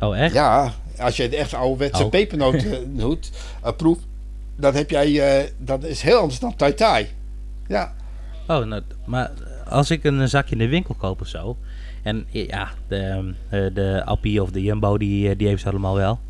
oh, 0.00 0.18
echt? 0.18 0.34
Ja, 0.34 0.74
als 0.98 1.16
je 1.16 1.28
de 1.28 1.36
echt 1.36 1.54
ouderwetse 1.54 2.04
Oh. 2.04 2.10
pepernoten 2.10 2.96
doet, 2.96 3.30
eh, 3.62 3.72
proeft, 3.76 4.06
dan 4.56 4.74
heb 4.74 4.90
jij, 4.90 5.38
eh, 5.40 5.50
dat 5.58 5.84
is 5.84 6.02
heel 6.02 6.18
anders 6.18 6.40
dan 6.40 6.56
tai 6.56 6.74
tai. 6.74 7.06
Ja, 7.68 7.92
Oh, 8.48 8.64
nou, 8.64 8.82
maar 9.04 9.30
als 9.68 9.90
ik 9.90 10.04
een 10.04 10.28
zakje 10.28 10.52
in 10.52 10.58
de 10.58 10.68
winkel 10.68 10.94
koop 10.94 11.20
of 11.20 11.26
zo. 11.26 11.56
En 12.02 12.26
ja, 12.30 12.68
de, 12.88 12.96
ehm, 12.96 13.26
eh, 13.48 13.74
de 13.74 14.02
Appie 14.04 14.42
of 14.42 14.50
de 14.50 14.62
Jumbo, 14.62 14.98
die, 14.98 15.28
eh, 15.30 15.38
die 15.38 15.46
heeft 15.46 15.62
ze 15.62 15.68
allemaal 15.68 15.94
wel. 15.94 16.20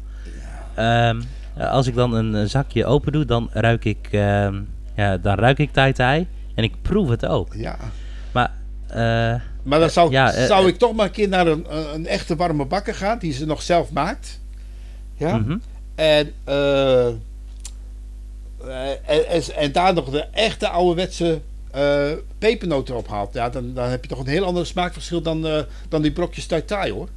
Ehm, 0.74 1.20
eh, 1.54 1.70
als 1.70 1.86
ik 1.86 1.94
dan 1.94 2.14
een, 2.14 2.34
een 2.34 2.48
zakje 2.48 2.84
open 2.86 3.12
doe, 3.12 3.24
dan 3.24 3.48
ruik 3.52 3.84
ik, 3.84 4.08
ehm, 4.10 4.60
ja, 4.96 5.16
dan 5.16 5.34
ruik 5.34 5.58
ik 5.58 5.72
tai 5.72 5.92
tai. 5.92 6.26
En 6.54 6.64
ik 6.64 6.74
proef 6.82 7.08
het 7.08 7.26
ook. 7.26 7.54
ja. 7.54 7.76
Maar, 8.32 8.50
eh, 8.86 9.40
Maar 9.62 9.80
dan 9.80 9.90
zou, 9.90 10.10
Ja, 10.10 10.32
eh, 10.32 10.44
zou 10.44 10.62
eh. 10.62 10.68
ik 10.68 10.78
toch 10.78 10.94
maar 10.94 11.06
een 11.06 11.12
keer 11.12 11.28
naar 11.28 11.46
een, 11.46 11.66
een, 11.94 12.06
echte 12.06 12.36
warme 12.36 12.64
bakker 12.64 12.94
gaan, 12.94 13.18
die 13.18 13.32
ze 13.32 13.46
nog 13.46 13.62
zelf 13.62 13.92
maakt. 13.92 14.40
Ja. 15.16 15.36
mhm. 15.36 15.58
En, 15.94 16.32
eh, 16.44 17.06
eh, 17.06 17.12
en, 18.68 19.28
en, 19.28 19.42
en 19.56 19.72
daar 19.72 19.94
nog 19.94 20.10
de 20.10 20.20
echte 20.32 20.68
ouderwetse 20.68 21.40
eh 21.70 22.12
pepernoten 22.38 22.96
ophaalt. 22.96 23.34
Ja, 23.34 23.48
dan, 23.50 23.74
dan 23.74 23.88
heb 23.88 24.02
je 24.02 24.08
toch 24.08 24.18
een 24.18 24.26
heel 24.26 24.44
ander 24.44 24.66
smaakverschil 24.66 25.22
dan, 25.22 25.46
eh, 25.46 25.58
dan 25.88 26.02
die 26.02 26.12
brokjes 26.12 26.46
tai 26.46 26.62
tai 26.64 26.92
hoor. 26.92 27.08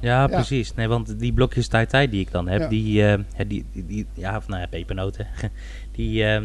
Ja, 0.00 0.26
precies. 0.26 0.74
Nee, 0.74 0.88
want 0.88 1.18
die 1.18 1.32
blokjes 1.32 1.68
tai 1.68 1.86
tai 1.86 2.08
die 2.10 2.20
ik 2.20 2.30
dan 2.30 2.48
heb, 2.48 2.60
Ja. 2.60 2.68
die, 2.68 3.06
eh, 3.06 3.18
die, 3.46 3.64
die, 3.72 3.86
die- 3.86 4.06
ja, 4.14 4.36
of 4.36 4.48
nou 4.48 4.60
ja, 4.60 4.66
pepernoten. 4.66 5.26
die, 5.96 6.24
ehm, 6.24 6.44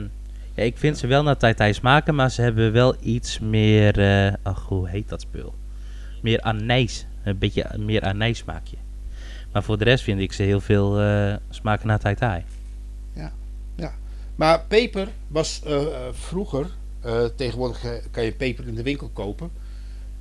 ja, 0.55 0.63
ik 0.63 0.77
vind 0.77 0.97
ze 0.97 1.07
wel 1.07 1.23
naar 1.23 1.37
tai 1.37 1.53
tai 1.53 1.73
smaken, 1.73 2.15
maar 2.15 2.31
ze 2.31 2.41
hebben 2.41 2.71
wel 2.71 2.95
iets 3.01 3.39
meer, 3.39 3.99
eh, 3.99 4.33
ach, 4.43 4.65
hoe 4.67 4.89
heet 4.89 5.09
dat 5.09 5.21
spul? 5.21 5.53
Meer 6.21 6.41
anijs, 6.41 7.05
een 7.23 7.37
beetje 7.37 7.65
meer 7.77 8.01
anijs 8.01 8.37
smaakje. 8.37 8.77
Maar 9.51 9.63
voor 9.63 9.77
de 9.77 9.83
rest 9.83 10.03
vind 10.03 10.19
ik 10.19 10.33
ze 10.33 10.43
heel 10.43 10.59
veel 10.61 10.99
eh, 11.01 11.33
smaken 11.49 11.87
naar 11.87 11.99
tai 11.99 12.15
tai. 12.15 12.43
Maar 14.37 14.63
peper 14.67 15.07
was 15.27 15.61
eh, 15.65 15.75
eh, 15.81 15.89
vroeger, 16.11 16.69
eh, 17.01 17.23
tegenwoordig 17.35 17.81
kan 18.11 18.23
je 18.23 18.31
peper 18.31 18.67
in 18.67 18.75
de 18.75 18.83
winkel 18.83 19.09
kopen, 19.13 19.51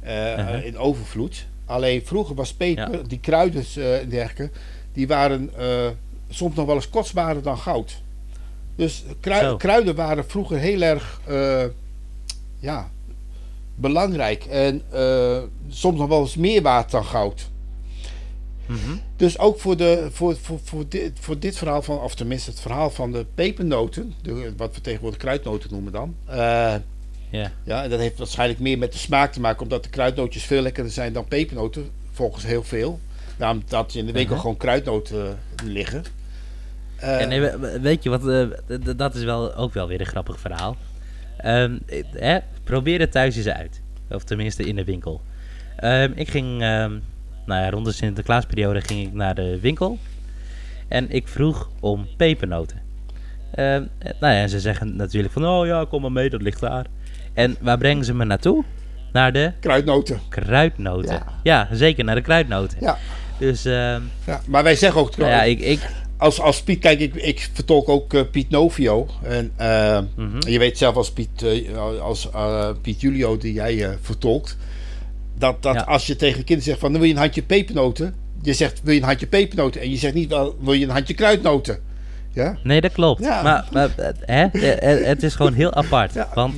Uh-huh. 0.05 0.65
in 0.65 0.79
overvloed. 0.79 1.47
Alleen 1.65 2.03
vroeger 2.07 2.35
was 2.35 2.55
peper, 2.55 2.93
Ja. 2.93 3.03
die 3.07 3.21
kruiden 3.21 3.65
en 4.01 4.09
dergelijke, 4.09 4.51
die 4.93 5.07
waren 5.07 5.51
soms 6.29 6.55
nog 6.55 6.67
wel 6.67 6.75
eens 6.75 6.89
kostbaarder 6.91 7.43
dan 7.43 7.59
goud. 7.59 8.03
Dus 8.77 9.05
krui- 9.21 9.57
kruiden 9.57 9.95
waren 9.95 10.27
vroeger 10.31 10.59
heel 10.59 10.81
erg 10.83 11.21
ja, 12.59 12.91
belangrijk 13.75 14.45
en 14.45 14.83
soms 15.69 15.99
nog 15.99 16.09
wel 16.09 16.21
eens 16.21 16.37
meer 16.37 16.63
waard 16.63 16.91
dan 16.91 17.05
goud. 17.05 17.51
Mhm. 18.67 18.97
Dus 19.17 19.39
ook 19.39 19.61
voor, 19.61 19.77
de, 19.77 20.09
voor, 20.13 20.37
voor, 20.37 20.59
voor, 20.65 20.85
dit, 20.89 21.13
voor 21.21 21.39
dit 21.39 21.57
verhaal 21.59 21.83
van, 21.83 21.99
of 22.01 22.15
tenminste 22.15 22.51
het 22.51 22.61
verhaal 22.61 22.91
van 22.91 23.13
de 23.13 23.27
pepernoten, 23.35 24.15
de, 24.23 24.53
wat 24.57 24.75
we 24.75 24.81
tegenwoordig 24.81 25.19
kruidnoten 25.19 25.71
noemen 25.73 25.93
dan. 25.93 26.15
eh, 26.25 26.75
Ja, 27.31 27.53
ja, 27.65 27.83
en 27.83 27.91
dat 27.91 27.99
heeft 27.99 28.19
waarschijnlijk 28.19 28.61
meer 28.61 28.79
met 28.79 28.93
de 28.93 28.99
smaak 28.99 29.33
te 29.33 29.41
maken, 29.41 29.63
omdat 29.63 29.83
de 29.85 29.91
kruidnootjes 29.91 30.43
veel 30.45 30.63
lekkerder 30.63 30.93
zijn 30.93 31.13
dan 31.13 31.25
pepernoten, 31.29 31.89
volgens 32.13 32.45
heel 32.45 32.63
veel. 32.63 33.01
Daarom 33.37 33.63
dat 33.69 33.95
in 33.95 34.07
de 34.07 34.13
winkel 34.13 34.33
Mhm. 34.33 34.41
gewoon 34.41 34.57
kruidnoten 34.57 35.39
liggen. 35.65 36.05
Eh, 36.97 37.21
En 37.21 37.31
eh, 37.31 37.41
we- 37.41 37.59
we- 37.59 37.81
weet 37.81 38.03
je 38.03 38.11
wat, 38.11 38.23
dat 38.97 39.15
is 39.15 39.23
wel 39.25 39.55
ook 39.55 39.73
wel 39.75 39.89
weer 39.89 40.01
een 40.01 40.07
grappig 40.07 40.41
verhaal. 40.41 40.77
Ehm, 41.37 41.79
eh, 42.19 42.37
probeer 42.65 43.01
het 43.01 43.13
thuis 43.13 43.37
eens 43.37 43.49
uit. 43.49 43.81
Of 44.11 44.25
tenminste 44.25 44.65
in 44.65 44.77
de 44.77 44.85
winkel. 44.85 45.21
Ehm, 45.77 46.13
ik 46.15 46.29
ging, 46.29 46.63
ehm, 46.63 46.99
nou 47.47 47.63
ja, 47.63 47.71
rond 47.71 47.85
de 47.85 47.93
Sinterklaasperiode 47.93 48.81
ging 48.81 49.07
ik 49.07 49.13
naar 49.13 49.35
de 49.35 49.61
winkel. 49.61 49.99
En 50.89 51.11
ik 51.11 51.29
vroeg 51.29 51.71
om 51.81 52.07
pepernoten. 52.17 52.83
Ehm, 53.55 53.85
eh, 53.99 54.11
nou 54.21 54.35
ja, 54.35 54.41
en 54.41 54.49
ze 54.49 54.61
zeggen 54.61 54.97
natuurlijk 54.97 55.33
van, 55.33 55.47
oh 55.47 55.67
ja, 55.67 55.85
kom 55.89 56.03
maar 56.03 56.13
mee, 56.13 56.31
dat 56.31 56.43
ligt 56.43 56.61
daar. 56.61 56.87
En 57.35 57.57
waar 57.61 57.79
brengen 57.79 58.05
ze 58.05 58.15
me 58.15 58.25
naartoe? 58.25 58.65
Naar 59.13 59.33
de 59.33 59.53
Kruidnoten. 59.61 60.21
kruidnoten. 60.29 61.15
Ja. 61.15 61.27
Ja, 61.43 61.77
zeker, 61.77 62.05
naar 62.05 62.15
de 62.15 62.21
kruidnoten. 62.21 62.79
Ja. 62.81 62.99
Dus, 63.39 63.65
ehm, 63.65 64.01
Ja, 64.27 64.41
maar 64.47 64.63
wij 64.63 64.77
zeggen 64.77 65.01
ook, 65.01 65.17
nou 65.17 65.31
ja, 65.31 65.43
ik... 65.43 65.61
ik 65.61 65.81
als, 66.17 66.41
als 66.41 66.63
Piet, 66.63 66.79
kijk, 66.79 67.01
ik, 67.01 67.15
ik 67.15 67.51
vertolk 67.53 67.89
ook 67.89 68.15
eh, 68.15 68.21
Piet 68.31 68.51
Novio. 68.51 69.07
En 69.23 69.53
eh, 69.57 70.01
mhm. 70.17 70.49
je 70.49 70.59
weet 70.59 70.79
zelf 70.79 70.97
als 70.97 71.13
Piet, 71.13 71.43
eh, 71.43 72.01
als, 72.01 72.31
eh, 72.31 72.69
Piet 72.83 73.01
Julio, 73.01 73.37
die 73.37 73.53
jij 73.53 73.99
vertolkt, 74.01 74.57
dat, 75.39 75.63
dat 75.63 75.75
Ja. 75.75 75.81
als 75.81 76.07
je 76.07 76.17
tegen 76.17 76.37
kinderen 76.39 76.63
zegt 76.63 76.79
van, 76.79 76.93
wil 76.93 77.03
je 77.03 77.13
een 77.13 77.19
handje 77.19 77.43
pepernoten? 77.43 78.15
Je 78.43 78.53
zegt, 78.53 78.81
wil 78.83 78.93
je 78.95 79.01
een 79.01 79.07
handje 79.07 79.27
pepernoten? 79.27 79.81
En 79.81 79.91
je 79.91 79.97
zegt 79.97 80.15
niet, 80.15 80.29
wel, 80.29 80.57
wil 80.61 80.73
je 80.73 80.85
een 80.85 80.91
handje 80.91 81.15
kruidnoten? 81.15 81.79
Ja? 82.33 82.59
Nee, 82.63 82.81
dat 82.81 82.93
klopt. 82.93 83.23
Ja. 83.23 83.43
Maar, 83.43 83.69
maar 83.73 83.91
hè, 84.21 84.45
eh, 84.47 84.93
eh, 85.01 85.07
het 85.07 85.23
is 85.23 85.35
gewoon 85.35 85.53
heel 85.53 85.75
apart. 85.75 86.15
Ja. 86.15 86.29
Want 86.35 86.55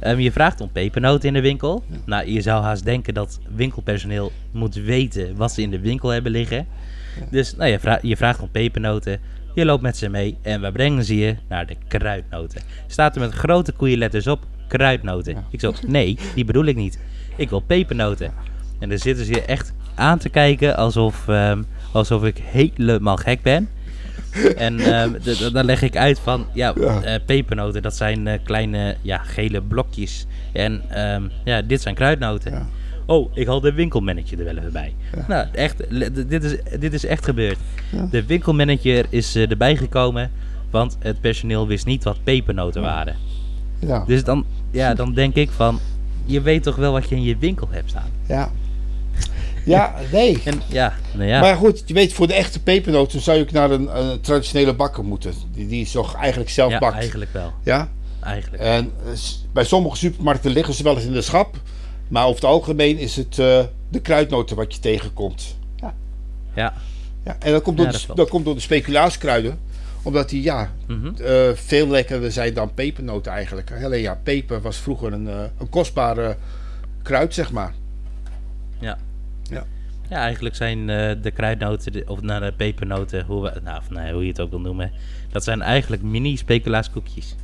ehm, 0.00 0.18
je 0.18 0.32
vraagt 0.32 0.60
om 0.60 0.70
pepernoten 0.72 1.28
in 1.28 1.34
de 1.34 1.40
winkel. 1.40 1.82
Nou, 2.04 2.30
je 2.30 2.40
zou 2.40 2.62
haast 2.62 2.84
denken 2.84 3.14
dat 3.14 3.38
winkelpersoneel 3.54 4.32
moet 4.52 4.74
weten 4.74 5.36
wat 5.36 5.52
ze 5.52 5.62
in 5.62 5.70
de 5.70 5.80
winkel 5.80 6.08
hebben 6.08 6.32
liggen. 6.32 6.66
Dus 7.30 7.56
nou, 7.56 7.70
je, 7.70 7.78
vra- 7.78 7.98
je 8.02 8.16
vraagt 8.16 8.40
om 8.40 8.48
pepernoten. 8.50 9.20
Je 9.54 9.64
loopt 9.64 9.82
met 9.82 9.96
ze 9.96 10.08
mee 10.08 10.36
en 10.42 10.60
waar 10.60 10.72
brengen 10.72 11.04
ze 11.04 11.16
je? 11.16 11.36
Naar 11.48 11.66
de 11.66 11.76
kruidnoten. 11.88 12.60
Staat 12.86 13.14
er 13.14 13.20
met 13.20 13.32
grote 13.32 13.72
koeienletters 13.72 14.26
op, 14.26 14.46
kruidnoten. 14.68 15.44
Ik 15.50 15.60
zo, 15.60 15.72
nee, 15.86 16.18
die 16.34 16.44
bedoel 16.44 16.64
ik 16.64 16.76
niet. 16.76 16.98
Ik 17.36 17.48
wil 17.50 17.60
pepernoten. 17.60 18.32
En 18.78 18.88
dan 18.88 18.98
zitten 18.98 19.24
ze 19.24 19.32
je 19.32 19.42
echt 19.42 19.72
aan 19.94 20.18
te 20.18 20.28
kijken 20.28 20.76
alsof, 20.76 21.28
ehm, 21.28 21.62
alsof 21.92 22.24
ik 22.24 22.38
helemaal 22.44 23.16
gek 23.16 23.42
ben. 23.42 23.68
En 24.56 24.78
ehm, 24.80 25.12
dan 25.52 25.64
leg 25.64 25.82
ik 25.82 25.96
uit 25.96 26.18
van, 26.18 26.46
ja, 26.54 26.72
Ja. 26.80 27.02
eh, 27.02 27.20
pepernoten, 27.26 27.82
dat 27.82 27.96
zijn 27.96 28.26
eh, 28.26 28.38
kleine, 28.44 28.96
ja, 29.02 29.18
gele 29.18 29.62
blokjes. 29.62 30.26
En 30.52 30.82
ehm, 30.88 31.22
ja, 31.44 31.62
dit 31.62 31.82
zijn 31.82 31.94
kruidnoten. 31.94 32.52
Ja. 32.52 32.66
Oh, 33.06 33.30
ik 33.36 33.46
haal 33.46 33.60
de 33.60 33.72
winkelmanager 33.72 34.38
er 34.38 34.44
wel 34.44 34.56
even 34.56 34.72
bij. 34.72 34.94
Nou, 35.28 35.46
echt, 35.52 35.78
dit 36.28 36.44
is, 36.44 36.56
dit 36.78 36.92
is 36.92 37.04
echt 37.04 37.24
gebeurd. 37.24 37.58
De 38.10 38.24
winkelmanager 38.26 39.06
is 39.08 39.34
eh, 39.34 39.50
erbij 39.50 39.76
gekomen, 39.76 40.30
want 40.70 40.96
het 41.00 41.20
personeel 41.20 41.66
wist 41.66 41.86
niet 41.86 42.04
wat 42.04 42.18
pepernoten 42.24 42.82
waren. 42.82 43.16
Ja. 43.78 44.04
Dus 44.06 44.24
dan, 44.24 44.44
ja, 44.70 44.94
dan 44.94 45.14
denk 45.14 45.34
ik 45.34 45.50
van, 45.50 45.80
je 46.24 46.40
weet 46.40 46.62
toch 46.62 46.76
wel 46.76 46.92
wat 46.92 47.08
je 47.08 47.14
in 47.14 47.22
je 47.22 47.36
winkel 47.36 47.68
hebt 47.70 47.90
staan. 47.90 48.10
Ja. 48.26 48.50
Ja, 49.64 49.94
nee. 50.12 50.40
En 50.44 50.62
ja, 50.68 50.94
nou 51.12 51.28
ja. 51.28 51.40
Maar 51.40 51.56
goed, 51.56 51.82
je 51.86 51.94
weet, 51.94 52.12
voor 52.12 52.26
de 52.26 52.34
echte 52.34 52.62
pepernoten 52.62 53.20
zou 53.20 53.36
je 53.36 53.42
ook 53.42 53.50
naar 53.50 53.70
een, 53.70 53.98
een 53.98 54.20
traditionele 54.20 54.74
bakker 54.74 55.04
moeten. 55.04 55.32
Die, 55.52 55.66
die 55.66 55.90
toch 55.90 56.14
eigenlijk 56.14 56.50
zelf 56.50 56.70
ja, 56.70 56.78
bakt. 56.78 56.94
eigenlijk 56.94 57.32
wel. 57.32 57.52
Ja? 57.62 57.88
Eigenlijk. 58.20 58.62
En 58.62 58.92
eh, 59.04 59.12
bij 59.52 59.64
sommige 59.64 59.96
supermarkten 59.96 60.50
liggen 60.50 60.74
ze 60.74 60.82
wel 60.82 60.94
eens 60.94 61.04
in 61.04 61.12
de 61.12 61.22
schap. 61.22 61.56
Maar 62.08 62.22
over 62.22 62.34
het 62.34 62.44
algemeen 62.44 62.98
is 62.98 63.16
het 63.16 63.38
eh, 63.38 63.60
de 63.88 64.00
kruidnoten 64.00 64.56
wat 64.56 64.74
je 64.74 64.80
tegenkomt. 64.80 65.56
Ja. 65.76 65.94
Ja. 66.54 66.74
Ja, 67.24 67.36
en 67.38 67.52
dat 67.52 67.62
komt 67.62 67.76
door, 67.76 67.86
Ja, 67.86 67.92
de, 67.92 68.14
dat 68.14 68.28
komt 68.28 68.44
door 68.44 68.54
de 68.54 68.60
speculaaskruiden. 68.60 69.58
Omdat 70.02 70.28
die 70.28 70.42
ja, 70.42 70.72
Mhm. 70.86 71.14
eh, 71.22 71.50
veel 71.54 71.86
lekkerder 71.88 72.32
zijn 72.32 72.54
dan 72.54 72.74
pepernoten 72.74 73.32
eigenlijk. 73.32 73.72
Alleen 73.84 74.00
ja, 74.00 74.14
peper 74.22 74.60
was 74.60 74.76
vroeger 74.76 75.12
een, 75.12 75.28
eh, 75.28 75.42
een 75.58 75.68
kostbare 75.68 76.36
kruid, 77.02 77.34
zeg 77.34 77.52
maar. 77.52 77.74
Ja. 78.80 78.98
Ja. 79.42 79.64
Ja, 80.08 80.16
eigenlijk 80.18 80.54
zijn 80.54 80.90
eh, 80.90 81.12
de 81.22 81.30
kruidnoten, 81.30 81.92
de- 81.92 82.04
of 82.06 82.20
nou, 82.20 82.44
de 82.44 82.52
pepernoten, 82.52 83.24
hoe, 83.24 83.42
we, 83.42 83.60
nou, 83.62 83.78
of, 83.78 83.90
nee, 83.90 84.12
hoe 84.12 84.22
je 84.22 84.28
het 84.28 84.40
ook 84.40 84.50
wil 84.50 84.60
noemen, 84.60 84.92
dat 85.30 85.44
zijn 85.44 85.62
eigenlijk 85.62 86.02
mini 86.02 86.36
speculaaskoekjes. 86.36 87.34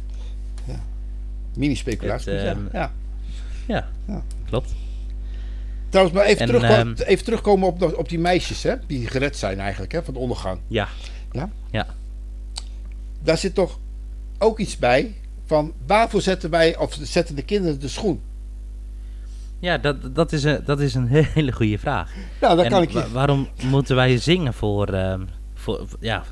Mini-speculatie. 1.57 2.33
Het, 2.33 2.43
ja. 2.43 2.51
ehm, 2.51 2.61
ja. 2.73 2.93
Ja, 3.67 3.89
Ja. 4.07 4.23
klopt. 4.49 4.75
Trouwens, 5.89 6.17
maar 6.17 6.27
even, 6.27 6.41
En, 6.41 6.47
terug, 6.47 6.63
ehm, 6.63 6.95
even 7.07 7.25
terugkomen 7.25 7.69
op, 7.69 7.99
op 7.99 8.09
die 8.09 8.19
meisjes 8.19 8.63
hè, 8.63 8.75
die 8.87 9.07
gered 9.07 9.37
zijn 9.37 9.61
eigenlijk 9.61 9.93
hè, 9.93 10.03
van 10.05 10.15
de 10.15 10.21
ondergang. 10.21 10.61
Ja. 10.67 10.89
Ja? 11.33 11.51
Ja. 11.71 11.87
Daar 13.23 13.39
zit 13.39 13.55
toch 13.55 13.79
ook 14.39 14.59
iets 14.59 14.77
bij 14.77 15.15
van 15.47 15.73
waarvoor 15.87 16.23
zetten 16.23 16.51
wij, 16.51 16.77
of 16.77 16.99
zetten 17.03 17.35
de 17.35 17.43
kinderen 17.43 17.81
de 17.81 17.89
schoen? 17.89 18.21
Ja, 19.59 19.79
dat, 19.79 20.15
dat, 20.15 20.33
is 20.33 20.45
een, 20.45 20.63
dat 20.65 20.81
is 20.81 20.95
een 20.95 21.07
hele 21.35 21.53
goede 21.53 21.79
vraag. 21.79 22.13
Nou, 22.41 22.63
en 22.65 22.71
kan 22.71 22.83
ik 22.83 22.91
je. 22.91 23.11
waarom 23.13 23.49
moeten 23.65 23.97
wij 23.97 24.19
zingen 24.19 24.55
voor, 24.55 24.89
ehm, 24.89 25.25
voor, 25.55 25.87
ja, 26.01 26.25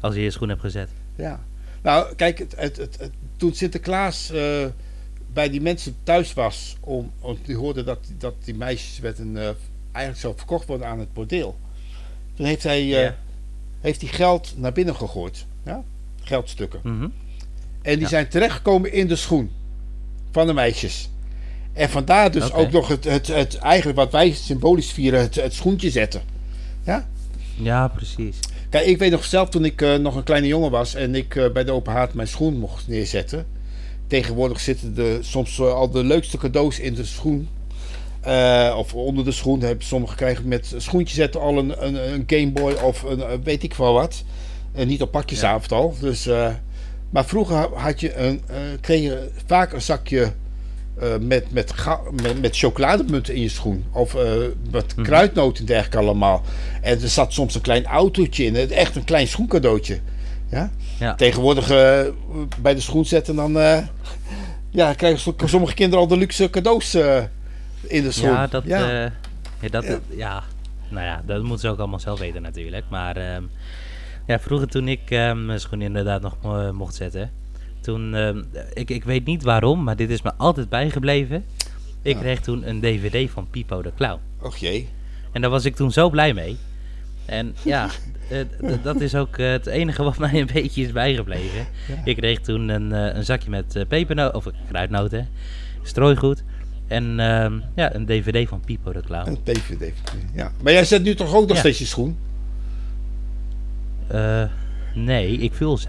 als 0.00 0.14
je 0.14 0.20
je 0.20 0.30
schoen 0.30 0.48
hebt 0.48 0.60
gezet? 0.60 0.88
Ja. 1.16 1.40
Nou, 1.82 2.14
kijk, 2.14 2.38
het, 2.38 2.54
het, 2.56 2.76
het, 2.76 3.10
toen 3.36 3.54
Sinterklaas 3.54 4.30
eh, 4.30 4.66
bij 5.32 5.50
die 5.50 5.60
mensen 5.60 5.96
thuis 6.02 6.32
was, 6.34 6.76
om, 6.80 7.12
om 7.20 7.38
die 7.44 7.56
hoorde 7.56 7.84
dat, 7.84 7.98
dat 8.18 8.34
die 8.44 8.54
meisjes 8.54 9.00
met 9.00 9.18
een, 9.18 9.36
eh, 9.36 9.48
eigenlijk 9.92 10.26
zo 10.26 10.34
verkocht 10.36 10.66
worden 10.66 10.86
aan 10.86 10.98
het 10.98 11.12
bordeel. 11.12 11.58
Toen 12.34 12.46
heeft 12.46 12.62
hij, 12.62 12.80
eh, 12.80 12.88
Ja. 12.88 13.16
heeft 13.80 14.00
hij 14.00 14.10
geld 14.10 14.52
naar 14.56 14.72
binnen 14.72 14.96
gegooid. 14.96 15.46
Ja? 15.64 15.82
Geldstukken. 16.24 16.80
Mhm. 16.82 17.08
En 17.82 17.92
die 17.92 18.00
Ja. 18.00 18.08
zijn 18.08 18.28
terechtgekomen 18.28 18.92
in 18.92 19.06
de 19.06 19.16
schoen 19.16 19.50
van 20.32 20.46
de 20.46 20.52
meisjes. 20.52 21.08
En 21.72 21.90
vandaar 21.90 22.30
dus 22.30 22.52
ook 22.52 22.70
nog 22.70 22.88
het, 22.88 23.04
het, 23.04 23.26
het, 23.26 23.56
eigenlijk 23.58 23.98
wat 23.98 24.12
wij 24.12 24.32
symbolisch 24.32 24.92
vieren, 24.92 25.20
het, 25.20 25.34
het 25.34 25.54
schoentje 25.54 25.90
zetten. 25.90 26.22
Ja? 26.84 27.06
Ja, 27.56 27.88
precies. 27.88 28.38
Kijk, 28.70 28.86
ik 28.86 28.98
weet 28.98 29.10
nog 29.10 29.24
zelf 29.24 29.48
toen 29.48 29.64
ik 29.64 29.82
eh, 29.82 29.94
nog 29.94 30.16
een 30.16 30.22
kleine 30.22 30.46
jongen 30.46 30.70
was 30.70 30.94
en 30.94 31.14
ik 31.14 31.36
eh, 31.36 31.50
bij 31.52 31.64
de 31.64 31.72
open 31.72 31.92
haard 31.92 32.14
mijn 32.14 32.28
schoen 32.28 32.58
mocht 32.58 32.88
neerzetten. 32.88 33.46
Tegenwoordig 34.06 34.60
zitten 34.60 34.94
de, 34.94 35.18
soms 35.20 35.58
eh, 35.58 35.72
al 35.72 35.90
de 35.90 36.04
leukste 36.04 36.38
cadeaus 36.38 36.78
in 36.80 36.94
de 36.94 37.04
schoen. 37.04 37.48
Of 38.76 38.94
onder 38.94 39.24
de 39.24 39.32
schoen. 39.32 39.60
Hebben 39.60 39.84
sommigen 39.84 40.16
krijgen 40.16 40.48
met 40.48 40.74
schoentje 40.76 41.14
zetten 41.14 41.40
al 41.40 41.58
een, 41.58 41.86
een, 41.86 42.12
een 42.12 42.24
Gameboy 42.26 42.72
of 42.72 43.02
een, 43.02 43.42
weet 43.42 43.62
ik 43.62 43.74
wel 43.74 43.92
wat. 43.92 44.24
En 44.74 44.86
niet 44.88 45.02
op 45.02 45.10
pakjesavond 45.10 45.72
al. 45.72 45.94
Dus, 46.00 46.26
eh, 46.26 46.48
maar 47.10 47.24
vroeger 47.24 47.56
ha- 47.56 47.68
had 47.74 48.00
je 48.00 48.16
een, 48.16 48.42
eh, 48.46 48.56
kreeg 48.80 49.02
je 49.02 49.28
vaak 49.46 49.72
een 49.72 49.82
zakje 49.82 50.32
eh, 51.00 51.08
met, 51.20 51.50
met, 51.52 51.74
met, 52.22 52.40
met 52.40 52.56
chocolademunten 52.58 53.34
in 53.34 53.40
je 53.42 53.48
schoen. 53.48 53.84
Of 53.92 54.16
met 54.70 54.96
Mhm. 54.96 55.02
kruidnoten 55.06 55.60
en 55.60 55.66
dergelijke 55.66 55.98
allemaal. 55.98 56.42
En 56.82 57.02
er 57.02 57.08
zat 57.08 57.32
soms 57.32 57.54
een 57.54 57.60
klein 57.60 57.84
autootje 57.84 58.44
in. 58.44 58.56
Echt 58.70 58.96
een 58.96 59.04
klein 59.04 59.26
schoencadeautje. 59.28 59.98
Ja? 60.50 60.70
Ja. 60.98 61.14
Tegenwoordig 61.14 61.66
bij 62.60 62.74
de 62.74 62.80
schoen 62.80 63.04
zetten 63.04 63.36
dan... 63.36 63.52
ja, 64.70 64.92
krijgen 64.96 65.20
so- 65.20 65.34
sommige 65.44 65.74
kinderen 65.74 66.00
al 66.04 66.08
de 66.10 66.16
luxe 66.16 66.50
cadeaus 66.50 66.94
in 67.80 68.02
de 68.02 68.10
schoen. 68.12 68.28
Ja, 68.30 68.46
dat, 68.46 68.64
ja. 68.66 68.78
ja. 68.90 69.12
ja, 69.60 69.68
dat, 69.70 69.84
Ja. 69.84 69.98
ja. 70.16 70.42
nou 70.88 71.04
ja, 71.06 71.22
dat 71.26 71.42
moeten 71.42 71.60
ze 71.60 71.68
ook 71.68 71.78
allemaal 71.78 72.00
zelf 72.00 72.18
weten 72.18 72.42
natuurlijk. 72.42 72.84
Maar 72.90 73.16
ehm, 73.16 73.42
ja, 74.26 74.38
vroeger 74.40 74.68
toen 74.68 74.88
ik 74.88 75.10
ehm, 75.10 75.46
mijn 75.46 75.60
schoen 75.60 75.82
inderdaad 75.82 76.22
nog 76.22 76.36
mo- 76.42 76.72
mocht 76.72 76.94
zetten, 76.94 77.30
toen, 77.80 78.14
ehm, 78.14 78.42
ik, 78.72 78.90
ik 78.90 79.04
weet 79.04 79.26
niet 79.26 79.42
waarom, 79.42 79.82
maar 79.84 79.96
dit 79.96 80.10
is 80.10 80.22
me 80.22 80.34
altijd 80.36 80.68
bijgebleven. 80.68 81.44
Ik 82.02 82.14
Ja. 82.14 82.20
kreeg 82.20 82.40
toen 82.40 82.68
een 82.68 82.80
dvd 82.80 83.30
van 83.30 83.46
Pipo 83.50 83.82
de 83.82 83.92
Clown. 83.96 84.18
Och 84.40 84.56
jee. 84.56 84.88
En 85.32 85.40
daar 85.40 85.50
was 85.50 85.64
ik 85.64 85.76
toen 85.76 85.90
zo 85.92 86.10
blij 86.10 86.34
mee. 86.34 86.56
En 87.24 87.54
ja, 87.64 87.88
eh, 88.30 88.38
dat 88.82 89.00
is 89.00 89.14
ook 89.14 89.36
eh, 89.38 89.50
het 89.50 89.66
enige 89.66 90.02
wat 90.02 90.18
mij 90.18 90.40
een 90.40 90.48
beetje 90.52 90.82
is 90.82 90.92
bijgebleven. 90.92 91.66
Ja. 91.88 91.94
Ik 92.04 92.16
kreeg 92.16 92.40
toen 92.40 92.68
een, 92.68 92.92
eh, 92.92 93.16
een 93.16 93.24
zakje 93.24 93.50
met 93.50 93.76
eh 93.76 93.82
pepernoten, 93.88 94.34
of 94.36 94.46
kruidnoten, 94.68 95.28
strooigoed. 95.82 96.42
En 96.86 97.04
ja, 97.74 97.94
een 97.94 98.06
dvd 98.06 98.48
van 98.48 98.60
Pipo 98.60 98.92
de 98.92 99.00
Clown. 99.00 99.28
Een 99.28 99.38
DVD. 99.44 99.92
Ja. 100.34 100.52
Maar 100.62 100.72
jij 100.72 100.84
zet 100.84 101.02
nu 101.02 101.14
toch 101.14 101.34
ook 101.34 101.42
nog 101.46 101.52
Ja. 101.52 101.58
steeds 101.58 101.78
je 101.78 101.84
schoen? 101.86 102.16
Eh, 104.08 104.42
nee, 104.94 105.28
ik 105.38 105.54
vul 105.54 105.78
ze. 105.78 105.88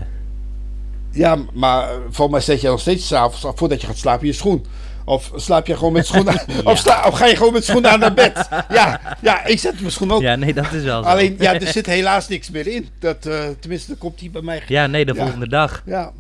Ja, 1.12 1.38
maar 1.54 1.90
volgens 2.10 2.30
mij 2.32 2.42
zet 2.56 2.62
je 2.62 2.68
nog 2.68 2.80
steeds 2.80 3.08
s'avonds, 3.08 3.58
voordat 3.60 3.82
je 3.82 3.88
gaat 3.88 3.98
slapen, 3.98 4.28
je 4.28 4.34
schoen. 4.34 4.66
Of 5.06 5.32
slaap 5.36 5.68
je 5.68 5.78
gewoon 5.78 5.94
met 5.94 6.06
schoenen 6.06 6.40
aan, 6.40 6.66
of, 6.72 6.78
sla- 6.78 7.08
of 7.08 7.18
ga 7.18 7.26
je 7.26 7.36
gewoon 7.36 7.54
met 7.54 7.66
schoenen 7.66 7.92
aan 7.92 8.00
naar 8.00 8.14
bed? 8.14 8.48
Ja, 8.70 9.18
ja, 9.22 9.46
ik 9.46 9.60
zet 9.60 9.80
mijn 9.80 9.92
schoen 9.92 10.12
ook. 10.12 10.22
Ja, 10.22 10.36
nee, 10.36 10.54
dat 10.54 10.74
is 10.74 10.84
wel 10.84 11.04
zo. 11.04 11.10
Alleen, 11.10 11.36
ja, 11.40 11.54
er 11.54 11.68
zit 11.80 11.86
helaas 11.86 12.28
niks 12.28 12.50
meer 12.50 12.68
in. 12.68 12.88
Dat, 13.00 13.26
eh, 13.26 13.44
tenminste, 13.60 13.90
dat 13.90 13.98
komt 13.98 14.20
die 14.20 14.30
bij 14.30 14.42
mij. 14.42 14.64
Ja, 14.68 14.88
nee, 14.88 15.06
de 15.06 15.14
Ja. 15.14 15.22
volgende 15.22 15.48
dag. 15.48 15.82
Ja, 15.86 16.12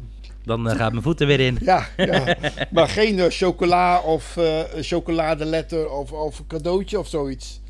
Dan 0.43 0.69
eh, 0.69 0.75
gaat 0.77 0.91
mijn 0.91 1.03
voeten 1.03 1.27
weer 1.27 1.39
in. 1.39 1.57
ja, 1.61 1.87
ja. 1.97 2.23
Maar 2.71 2.87
geen 2.87 3.31
chocola 3.31 3.99
of 3.99 4.37
chocoladeletter 4.79 5.89
of, 5.89 6.11
of 6.11 6.39
een 6.39 6.47
cadeautje 6.47 6.99
of 6.99 7.07
zoiets. 7.07 7.61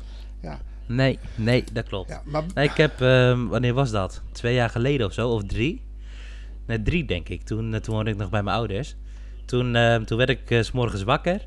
Ja, 0.42 0.58
Nee, 0.86 1.18
nee, 1.34 1.64
dat 1.72 1.88
klopt. 1.88 2.08
ja 2.08 2.22
maar 2.24 2.42
Nee, 2.54 2.68
ik 2.68 2.76
heb, 2.76 3.00
ehm, 3.00 3.46
wanneer 3.46 3.74
was 3.74 3.90
dat? 3.90 4.22
Twee 4.32 4.54
jaar 4.54 4.70
geleden 4.70 5.06
of 5.06 5.12
zo, 5.12 5.30
of 5.30 5.42
drie? 5.44 5.82
Nee, 6.66 6.82
drie 6.82 7.04
denk 7.04 7.28
ik. 7.28 7.42
Toen, 7.42 7.74
eh, 7.74 7.80
toen 7.80 7.94
woonde 7.94 8.10
ik 8.10 8.16
nog 8.16 8.30
bij 8.30 8.42
mijn 8.42 8.56
ouders. 8.56 8.96
Toen, 9.44 9.76
ehm, 9.76 10.04
toen 10.04 10.18
werd 10.18 10.30
ik 10.30 10.50
eh, 10.50 10.62
s 10.62 10.66
s'morgens 10.66 11.02
wakker. 11.02 11.40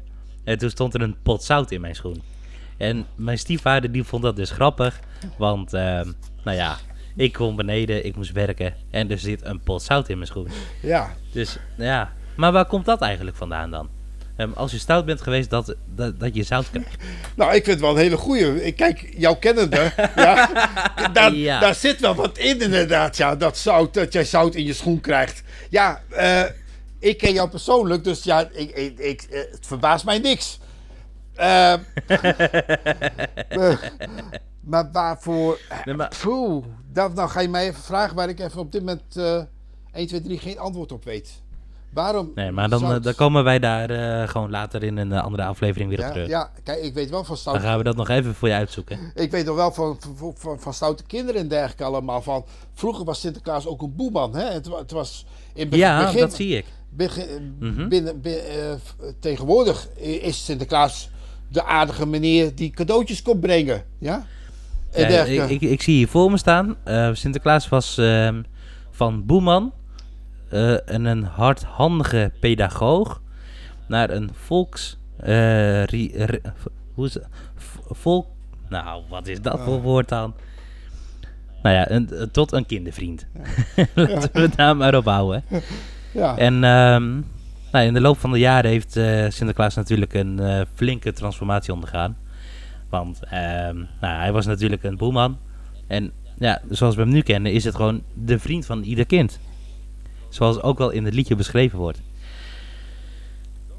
En 0.43 0.57
toen 0.57 0.69
stond 0.69 0.93
er 0.93 1.01
een 1.01 1.21
pot 1.23 1.43
zout 1.43 1.71
in 1.71 1.81
mijn 1.81 1.95
schoen. 1.95 2.21
En 2.77 3.05
mijn 3.15 3.37
stiefvader 3.37 3.91
die 3.91 4.03
vond 4.03 4.23
dat 4.23 4.35
dus 4.35 4.51
grappig. 4.51 4.99
Want, 5.37 5.73
ehm, 5.73 6.11
nou 6.43 6.57
ja, 6.57 6.77
ik 7.15 7.33
kom 7.33 7.55
beneden, 7.55 8.05
ik 8.05 8.15
moest 8.15 8.31
werken. 8.31 8.73
En 8.89 9.11
er 9.11 9.19
zit 9.19 9.45
een 9.45 9.59
pot 9.59 9.81
zout 9.81 10.09
in 10.09 10.15
mijn 10.15 10.27
schoen. 10.27 10.47
ja. 10.81 11.13
Dus, 11.31 11.57
ja. 11.77 12.13
Maar 12.35 12.51
waar 12.51 12.65
komt 12.65 12.85
dat 12.85 13.01
eigenlijk 13.01 13.37
vandaan 13.37 13.71
dan? 13.71 13.89
Ehm, 14.39 14.51
als 14.55 14.71
je 14.71 14.77
stout 14.77 15.05
bent 15.05 15.21
geweest, 15.21 15.49
dat, 15.49 15.75
dat, 15.95 16.19
dat 16.19 16.35
je 16.35 16.43
zout 16.43 16.69
krijgt. 16.69 16.95
Nou, 17.35 17.49
ik 17.53 17.63
vind 17.63 17.67
het 17.75 17.79
wel 17.79 17.89
een 17.89 17.97
hele 17.97 18.17
goeie. 18.17 18.63
Ik 18.65 18.75
Kijk, 18.75 19.13
jouw 19.17 19.35
kennende, 19.35 19.91
ja, 20.15 20.49
daar, 21.13 21.33
Ja. 21.33 21.59
daar 21.59 21.75
zit 21.75 21.99
wel 21.99 22.15
wat 22.15 22.37
in 22.37 22.61
inderdaad. 22.61 23.17
Ja, 23.17 23.35
dat, 23.35 23.57
zout, 23.57 23.93
dat 23.93 24.13
jij 24.13 24.25
zout 24.25 24.55
in 24.55 24.65
je 24.65 24.73
schoen 24.73 25.01
krijgt. 25.01 25.43
Ja, 25.69 26.01
eh, 26.09 26.43
ik 26.99 27.17
ken 27.17 27.33
jou 27.33 27.49
persoonlijk, 27.49 28.03
dus 28.03 28.23
ja, 28.23 28.49
ik, 28.51 28.71
ik, 28.71 28.99
ik, 28.99 29.21
eh, 29.21 29.39
het 29.51 29.65
verbaast 29.67 30.05
mij 30.05 30.19
niks. 30.19 30.59
Eh, 31.35 31.73
eh, 33.49 33.77
maar 34.61 34.89
waarvoor... 34.91 35.59
Nee, 35.85 35.95
maar- 35.95 36.11
Poeh, 36.21 36.65
dat, 36.91 37.13
nou 37.15 37.29
ga 37.29 37.39
je 37.39 37.49
mij 37.49 37.67
even 37.67 37.81
vragen 37.83 38.15
waar 38.15 38.29
ik 38.29 38.39
even 38.39 38.59
op 38.59 38.71
dit 38.71 38.81
moment 38.81 39.15
eh 39.15 39.41
1, 39.93 40.07
2, 40.07 40.21
3 40.21 40.39
geen 40.39 40.59
antwoord 40.59 40.91
op 40.91 41.03
weet. 41.03 41.29
Waarom? 41.93 42.31
Nee, 42.35 42.51
maar 42.51 42.69
dan, 42.69 42.83
eh, 42.93 43.01
dan 43.01 43.15
komen 43.15 43.43
wij 43.43 43.59
daar 43.59 43.89
eh, 43.89 44.27
gewoon 44.29 44.49
later 44.49 44.83
in 44.83 44.97
een 44.97 45.11
eh, 45.11 45.23
andere 45.23 45.43
aflevering 45.43 45.89
weer 45.89 46.05
op 46.05 46.11
terug. 46.11 46.27
ja, 46.27 46.51
kijk, 46.63 46.81
ik 46.83 46.93
weet 46.93 47.09
wel 47.09 47.19
van 47.19 47.27
Dan 47.27 47.37
stout 47.37 47.59
gaan 47.61 47.77
we 47.77 47.83
dat 47.83 47.95
nog 47.95 48.09
even 48.09 48.35
voor 48.35 48.47
je 48.47 48.53
uitzoeken. 48.53 48.99
Ik 49.15 49.31
weet 49.31 49.45
nog 49.45 49.55
wel 49.55 49.71
van, 49.71 49.97
van, 50.15 50.33
van, 50.37 50.59
van 50.59 50.73
stoute 50.73 51.03
kinderen 51.03 51.41
en 51.41 51.47
dergelijke 51.47 51.83
allemaal. 51.83 52.21
Van, 52.21 52.45
vroeger 52.73 53.05
was 53.05 53.19
Sinterklaas 53.19 53.67
ook 53.67 53.81
een 53.81 53.95
boeman. 53.95 54.35
Hè? 54.35 54.43
Het, 54.51 54.69
het 54.77 54.91
was 54.91 55.25
in 55.53 55.69
be- 55.69 55.77
Ja, 55.77 56.01
begin, 56.05 56.19
dat 56.19 56.33
zie 56.35 56.57
ik. 56.57 56.65
begin- 56.89 57.55
Mhm. 57.59 57.87
binnen, 57.87 58.21
tegenwoordig 59.19 59.87
is 59.97 60.45
Sinterklaas 60.45 61.09
de 61.47 61.63
aardige 61.63 62.05
meneer 62.07 62.55
die 62.55 62.69
cadeautjes 62.69 63.21
komt 63.21 63.39
brengen. 63.39 63.83
Ja? 63.99 64.25
En 64.91 65.11
Ja, 65.11 65.23
ik, 65.23 65.49
ik, 65.49 65.61
ik 65.61 65.81
zie 65.81 65.95
hier 65.95 66.07
voor 66.07 66.31
me 66.31 66.37
staan. 66.37 66.75
Sinterklaas 67.13 67.69
was 67.69 67.97
ehm, 67.97 68.41
van 68.91 69.25
boeman 69.25 69.73
en 70.85 71.05
een 71.05 71.23
hardhandige 71.23 72.31
pedagoog 72.39 73.21
naar 73.87 74.09
een 74.09 74.29
volks... 74.33 74.97
eh, 75.17 75.83
ri- 75.83 76.11
ri- 76.25 76.41
hoe 76.93 77.05
is 77.05 77.13
het? 77.13 77.27
Volk, 77.89 78.27
nou, 78.69 79.03
wat 79.09 79.27
is 79.27 79.41
dat 79.41 79.59
voor 79.59 79.81
woord 79.81 80.09
dan? 80.09 80.33
Nou 81.63 81.75
ja, 81.75 81.89
een, 81.91 82.09
eh, 82.13 82.21
tot 82.31 82.51
een 82.51 82.65
kindervriend. 82.65 83.27
Laten 83.95 84.29
we 84.33 84.39
het 84.39 84.55
daar 84.55 84.77
maar 84.77 84.95
op 84.95 85.05
houden. 85.05 85.43
Ja. 86.11 86.37
En 86.37 86.53
ehm, 86.63 87.13
nou, 87.71 87.85
in 87.85 87.93
de 87.93 88.01
loop 88.01 88.17
van 88.17 88.31
de 88.31 88.39
jaren 88.39 88.71
heeft 88.71 88.95
eh, 88.95 89.25
Sinterklaas 89.29 89.75
natuurlijk 89.75 90.13
een 90.13 90.39
eh, 90.39 90.61
flinke 90.73 91.13
transformatie 91.13 91.73
ondergaan. 91.73 92.17
Want 92.89 93.19
ehm, 93.23 93.75
nou, 94.01 94.19
hij 94.19 94.31
was 94.31 94.45
natuurlijk 94.45 94.83
een 94.83 94.97
boeman. 94.97 95.37
En 95.87 96.11
ja, 96.37 96.61
zoals 96.69 96.95
we 96.95 97.01
hem 97.01 97.11
nu 97.11 97.21
kennen, 97.21 97.51
is 97.53 97.63
het 97.63 97.75
gewoon 97.75 98.03
de 98.13 98.39
vriend 98.39 98.65
van 98.65 98.83
ieder 98.83 99.05
kind. 99.05 99.39
Zoals 100.29 100.61
ook 100.61 100.77
wel 100.77 100.89
in 100.89 101.05
het 101.05 101.13
liedje 101.13 101.35
beschreven 101.35 101.77
wordt. 101.79 102.01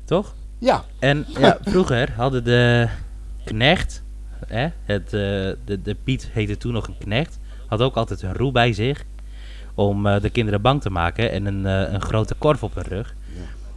Toch? 0.05 0.35
ja. 0.59 0.85
En 0.99 1.27
ja, 1.39 1.59
vroeger 1.63 2.13
hadden 2.17 2.45
de 2.45 2.89
knecht, 3.45 4.03
hè, 4.47 4.69
het, 4.85 5.05
eh, 5.05 5.11
de, 5.65 5.79
de 5.83 5.97
Piet 6.05 6.29
heette 6.33 6.57
toen 6.57 6.73
nog 6.73 6.89
een 6.89 6.99
knecht, 6.99 7.39
had 7.67 7.81
ook 7.81 7.97
altijd 7.97 8.23
een 8.23 8.35
roe 8.35 8.53
bij 8.53 8.73
zich 8.73 9.05
om 9.75 10.07
eh, 10.07 10.21
de 10.21 10.31
kinderen 10.31 10.63
bang 10.63 10.81
te 10.81 10.91
maken 10.91 11.31
en 11.31 11.47
een, 11.47 11.67
eh, 11.67 11.93
een 11.93 12.03
grote 12.03 12.35
korf 12.35 12.63
op 12.63 12.75
hun 12.75 12.85
rug. 12.85 13.15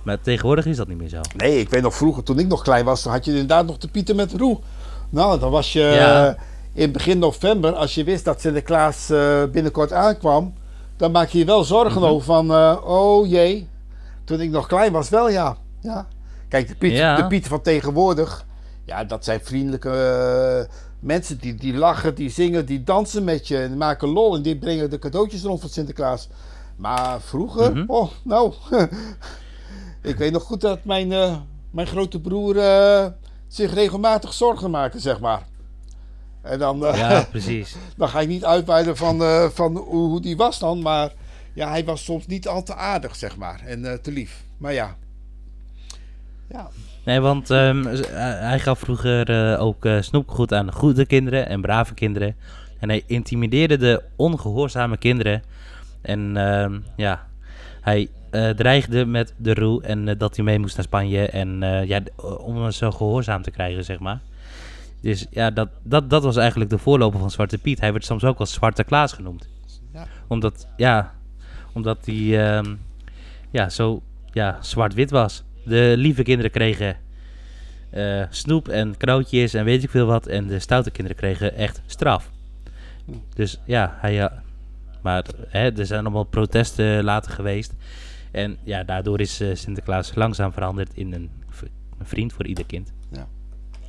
Maar 0.03 0.21
tegenwoordig 0.21 0.65
is 0.65 0.77
dat 0.77 0.87
niet 0.87 0.97
meer 0.97 1.09
zo. 1.09 1.21
Nee, 1.35 1.59
ik 1.59 1.69
weet 1.69 1.81
nog 1.81 1.95
vroeger, 1.95 2.23
toen 2.23 2.39
ik 2.39 2.47
nog 2.47 2.61
klein 2.61 2.85
was, 2.85 3.03
dan 3.03 3.13
had 3.13 3.25
je 3.25 3.31
inderdaad 3.31 3.65
nog 3.65 3.77
de 3.77 3.87
Pieter 3.87 4.15
met 4.15 4.33
roe. 4.33 4.59
Nou, 5.09 5.39
dan 5.39 5.51
was 5.51 5.73
je 5.73 5.79
Ja. 5.79 6.37
in 6.73 6.91
begin 6.91 7.19
november, 7.19 7.73
als 7.73 7.95
je 7.95 8.03
wist 8.03 8.25
dat 8.25 8.41
Sinterklaas 8.41 9.07
binnenkort 9.51 9.91
aankwam, 9.93 10.53
dan 11.03 11.11
maak 11.11 11.29
je 11.29 11.37
je 11.37 11.45
wel 11.45 11.63
zorgen 11.63 12.01
Mhm. 12.01 12.09
over 12.09 12.25
van, 12.25 12.51
eh, 12.51 12.77
oh 12.83 13.27
jee. 13.27 13.67
Toen 14.23 14.41
ik 14.41 14.49
nog 14.49 14.67
klein 14.67 14.91
was, 14.91 15.09
wel 15.09 15.29
ja. 15.29 15.57
ja. 15.81 16.07
Kijk, 16.49 16.67
de 16.67 16.75
Piet, 16.75 16.91
Ja. 16.91 17.15
de 17.15 17.27
Piet 17.27 17.47
van 17.47 17.61
tegenwoordig, 17.61 18.45
ja, 18.85 19.03
dat 19.03 19.23
zijn 19.23 19.39
vriendelijke 19.43 19.89
eh, 20.69 20.75
mensen 20.99 21.37
die, 21.39 21.55
die 21.55 21.73
lachen, 21.73 22.15
die 22.15 22.29
zingen, 22.29 22.65
die 22.65 22.83
dansen 22.83 23.23
met 23.23 23.47
je 23.47 23.57
en 23.57 23.77
maken 23.77 24.07
lol 24.07 24.35
en 24.35 24.41
die 24.41 24.57
brengen 24.57 24.89
de 24.89 24.99
cadeautjes 24.99 25.43
rond 25.43 25.59
van 25.59 25.69
Sinterklaas. 25.69 26.29
Maar 26.75 27.21
vroeger, 27.21 27.71
Mhm. 27.75 27.83
oh, 27.87 28.09
nou, 28.23 28.53
ik 30.01 30.15
weet 30.17 30.31
nog 30.31 30.43
goed 30.43 30.61
dat 30.61 30.79
mijn, 30.83 31.11
eh, 31.11 31.35
mijn 31.71 31.87
grote 31.87 32.19
broer 32.21 32.55
zich 33.47 33.73
regelmatig 33.73 34.33
zorgen 34.33 34.71
maakte, 34.71 34.99
zeg 34.99 35.19
maar. 35.19 35.47
En 36.43 36.59
dan, 36.59 36.85
eh, 36.85 36.97
Ja, 36.97 37.25
precies. 37.31 37.75
dan 37.97 38.09
ga 38.09 38.19
ik 38.19 38.27
niet 38.27 38.45
uitweiden 38.45 38.97
van, 38.97 39.21
eh, 39.23 39.49
van 39.49 39.77
hoe, 39.77 40.07
hoe 40.09 40.21
die 40.21 40.37
was 40.37 40.59
dan, 40.59 40.81
maar 40.81 41.11
ja, 41.53 41.69
hij 41.69 41.85
was 41.85 42.03
soms 42.03 42.27
niet 42.27 42.47
al 42.47 42.63
te 42.63 42.75
aardig, 42.75 43.15
zeg 43.15 43.37
maar, 43.37 43.61
en 43.65 43.85
eh, 43.85 43.93
te 43.93 44.11
lief. 44.11 44.43
Maar 44.57 44.73
ja. 44.73 44.95
Ja, 46.49 46.69
Nee, 47.05 47.19
want 47.19 47.49
ehm, 47.49 47.87
eh, 47.87 47.99
hij 48.39 48.59
gaf 48.59 48.79
vroeger 48.79 49.57
ook 49.59 49.85
eh, 49.85 50.01
snoepgoed 50.01 50.53
aan 50.53 50.73
goede 50.73 51.05
kinderen 51.05 51.47
en 51.47 51.61
brave 51.61 51.93
kinderen. 51.93 52.35
En 52.79 52.89
hij 52.89 53.03
intimideerde 53.05 53.77
de 53.77 54.01
ongehoorzame 54.15 54.97
kinderen. 54.97 55.43
En 56.01 56.37
ehm, 56.37 56.79
ja, 56.95 57.25
hij 57.81 58.09
dreigde 58.55 59.05
met 59.05 59.33
de 59.37 59.53
roe 59.53 59.83
en 59.83 60.17
dat 60.17 60.35
hij 60.35 60.45
mee 60.45 60.59
moest 60.59 60.75
naar 60.75 60.85
Spanje. 60.85 61.27
En 61.27 61.59
ja, 61.85 62.01
om 62.37 62.71
ze 62.71 62.91
gehoorzaam 62.91 63.41
te 63.41 63.51
krijgen, 63.51 63.83
zeg 63.83 63.99
maar. 63.99 64.19
Dus 65.03 65.25
ja, 65.29 65.51
dat, 65.51 65.69
dat, 65.83 66.09
dat 66.09 66.23
was 66.23 66.35
eigenlijk 66.37 66.69
de 66.69 66.77
voorloper 66.77 67.19
van 67.19 67.31
Zwarte 67.31 67.57
Piet. 67.57 67.79
Hij 67.79 67.91
werd 67.91 68.05
soms 68.05 68.23
ook 68.23 68.37
wel 68.37 68.47
Zwarte 68.47 68.83
Klaas 68.83 69.13
genoemd. 69.13 69.49
Ja. 69.93 70.07
Omdat, 70.27 70.67
ja, 70.77 71.13
omdat 71.73 72.05
hij 72.05 72.47
ehm, 72.47 72.75
ja, 73.51 73.69
zo 73.69 74.01
ja, 74.31 74.57
zwart-wit 74.61 75.11
was. 75.11 75.43
De 75.65 75.93
lieve 75.97 76.23
kinderen 76.23 76.51
kregen 76.51 76.97
eh, 77.89 78.23
snoep 78.29 78.67
en 78.67 78.97
krootjes 78.97 79.53
en 79.53 79.65
weet 79.65 79.83
ik 79.83 79.89
veel 79.89 80.05
wat. 80.05 80.27
En 80.27 80.47
de 80.47 80.59
stoute 80.59 80.91
kinderen 80.91 81.17
kregen 81.17 81.55
echt 81.55 81.81
straf. 81.85 82.31
Dus 83.33 83.59
ja, 83.65 83.97
hij, 83.99 84.13
ja 84.13 84.43
maar 85.01 85.25
hè, 85.47 85.77
er 85.77 85.85
zijn 85.85 85.99
allemaal 85.99 86.23
protesten 86.23 87.03
later 87.03 87.31
geweest. 87.31 87.73
En 88.31 88.57
ja, 88.63 88.83
daardoor 88.83 89.19
is 89.19 89.39
eh, 89.39 89.55
Sinterklaas 89.55 90.15
langzaam 90.15 90.53
veranderd 90.53 90.91
in 90.93 91.13
een, 91.13 91.29
een 91.97 92.05
vriend 92.05 92.33
voor 92.33 92.45
ieder 92.45 92.65
kind. 92.65 92.93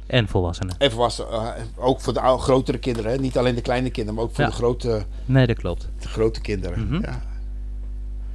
En 0.07 0.29
volwassenen. 0.29 0.75
even 0.79 0.99
was 0.99 1.19
eh, 1.19 1.49
ook 1.77 2.01
voor 2.01 2.13
de 2.13 2.21
ou- 2.21 2.39
grotere 2.39 2.79
kinderen, 2.79 3.11
hè? 3.11 3.19
niet 3.19 3.39
alleen 3.39 3.55
de 3.55 3.61
kleine 3.61 3.91
kinderen, 3.91 4.15
maar 4.15 4.25
ook 4.25 4.35
voor 4.35 4.45
Ja. 4.45 4.51
de 4.51 4.57
grote, 4.57 5.05
Nee, 5.25 5.47
dat 5.47 5.57
klopt. 5.57 5.89
de 6.01 6.09
grote 6.09 6.41
kinderen. 6.41 6.87
Mhm. 6.89 7.03
ja. 7.03 7.23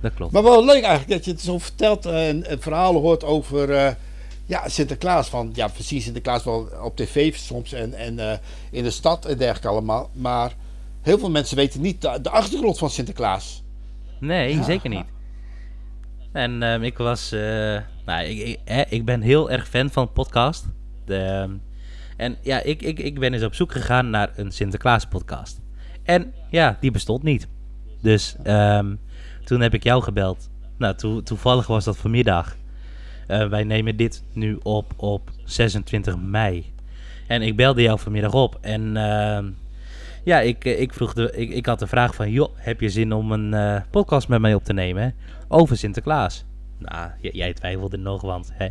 Dat 0.02 0.14
klopt. 0.14 0.32
Maar 0.32 0.44
wel 0.44 0.66
leuk 0.66 0.84
eigenlijk 0.84 1.10
dat 1.10 1.26
je 1.26 1.32
het 1.32 1.42
zo 1.42 1.58
vertelt 1.58 2.06
en, 2.06 2.46
en 2.46 2.62
verhalen 2.62 3.02
hoort 3.02 3.24
over 3.24 3.72
eh, 3.74 3.92
ja, 4.46 4.70
Sinterklaas. 4.70 5.30
Van, 5.30 5.50
ja, 5.54 5.70
we 5.78 5.84
zien 5.84 6.02
Sinterklaas 6.02 6.44
wel 6.44 6.68
op 6.84 6.96
tv 6.96 7.36
soms 7.36 7.74
en, 7.74 7.94
en 7.94 8.20
eh, 8.32 8.38
in 8.72 8.84
de 8.84 8.92
stad 8.92 9.26
en 9.26 9.38
dergelijke 9.38 9.68
allemaal. 9.68 10.10
Maar 10.14 10.54
heel 11.02 11.20
veel 11.20 11.30
mensen 11.30 11.56
weten 11.56 11.82
niet 11.82 12.02
de, 12.02 12.20
de 12.22 12.30
achtergrond 12.30 12.78
van 12.78 12.90
Sinterklaas. 12.90 13.64
Nee, 14.20 14.56
Ja. 14.56 14.64
zeker 14.64 14.90
niet. 14.90 15.06
En 16.32 16.64
ehm, 16.64 16.84
ik 16.84 16.98
was... 16.98 17.30
nou, 18.06 18.24
ik, 18.26 18.60
ik 18.90 19.06
ben 19.06 19.22
heel 19.22 19.50
erg 19.52 19.68
fan 19.70 19.90
van 19.90 20.12
podcast. 20.12 20.66
Ehm, 21.10 21.52
en 22.18 22.36
ja, 22.42 22.62
ik, 22.64 22.82
ik, 22.82 23.00
ik 23.00 23.20
ben 23.20 23.34
eens 23.34 23.44
op 23.44 23.56
zoek 23.56 23.72
gegaan 23.72 24.10
naar 24.10 24.30
een 24.36 24.52
Sinterklaas 24.52 25.06
podcast. 25.06 25.62
En 26.04 26.34
ja, 26.50 26.78
die 26.80 26.92
bestond 26.92 27.24
niet. 27.24 27.48
Dus 28.02 28.36
ehm, 28.44 28.96
toen 29.44 29.62
heb 29.62 29.74
ik 29.74 29.84
jou 29.84 30.04
gebeld. 30.04 30.50
Nou, 30.78 30.96
toe- 30.96 31.24
toevallig 31.24 31.68
was 31.68 31.84
dat 31.84 31.98
vanmiddag. 31.98 32.56
Eh, 33.28 33.48
wij 33.48 33.64
nemen 33.64 33.96
dit 33.96 34.24
nu 34.34 34.60
op 34.64 34.94
op 34.98 35.32
26 35.44 36.18
mei. 36.18 36.74
En 37.28 37.42
ik 37.42 37.56
belde 37.56 37.82
jou 37.82 38.00
vanmiddag 38.00 38.34
op. 38.34 38.58
En 38.62 38.98
ehm, 38.98 39.50
ja, 40.24 40.40
ik, 40.40 40.66
eh, 40.66 40.82
ik, 40.82 40.94
vroeg 40.94 41.14
de, 41.14 41.32
ik, 41.36 41.50
ik 41.50 41.66
had 41.66 41.80
de 41.80 41.88
vraag 41.88 42.16
van... 42.16 42.32
joh, 42.32 42.50
heb 42.56 42.82
je 42.82 42.90
zin 42.90 43.14
om 43.14 43.32
een 43.32 43.54
eh, 43.54 43.82
podcast 43.90 44.28
met 44.28 44.42
mij 44.42 44.54
op 44.54 44.64
te 44.64 44.74
nemen 44.74 45.14
over 45.48 45.78
Sinterklaas? 45.78 46.46
Nou, 46.78 47.10
jij 47.22 47.54
twijfelde 47.54 47.98
nog, 47.98 48.22
want... 48.22 48.52
Hè, 48.54 48.68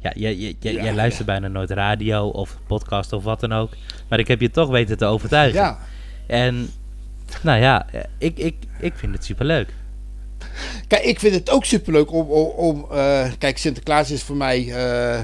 ja, 0.00 0.12
jij, 0.14 0.34
jij, 0.34 0.54
jij, 0.60 0.72
Ja, 0.72 0.82
jij 0.82 0.94
luistert 0.94 1.26
bijna 1.26 1.48
nooit 1.48 1.70
radio 1.70 2.26
of 2.28 2.56
podcast 2.66 3.12
of 3.12 3.24
wat 3.24 3.40
dan 3.40 3.52
ook. 3.52 3.70
Maar 4.08 4.18
ik 4.18 4.28
heb 4.28 4.40
je 4.40 4.50
toch 4.50 4.68
weten 4.68 4.98
te 4.98 5.04
overtuigen. 5.04 5.60
Ja, 5.60 5.78
En 6.26 6.68
nou 7.42 7.60
ja, 7.60 7.86
ik, 8.18 8.38
ik, 8.38 8.54
ik 8.80 8.92
vind 8.96 9.14
het 9.14 9.24
superleuk. 9.24 9.68
kijk, 10.88 11.02
ik 11.02 11.20
vind 11.20 11.34
het 11.34 11.50
ook 11.50 11.64
superleuk 11.64 12.12
om. 12.12 12.26
om, 12.30 12.46
om 12.48 12.86
eh, 12.92 13.30
kijk, 13.38 13.58
Sinterklaas 13.58 14.10
is 14.10 14.22
voor 14.22 14.36
mij. 14.36 14.58
eh, 14.58 15.20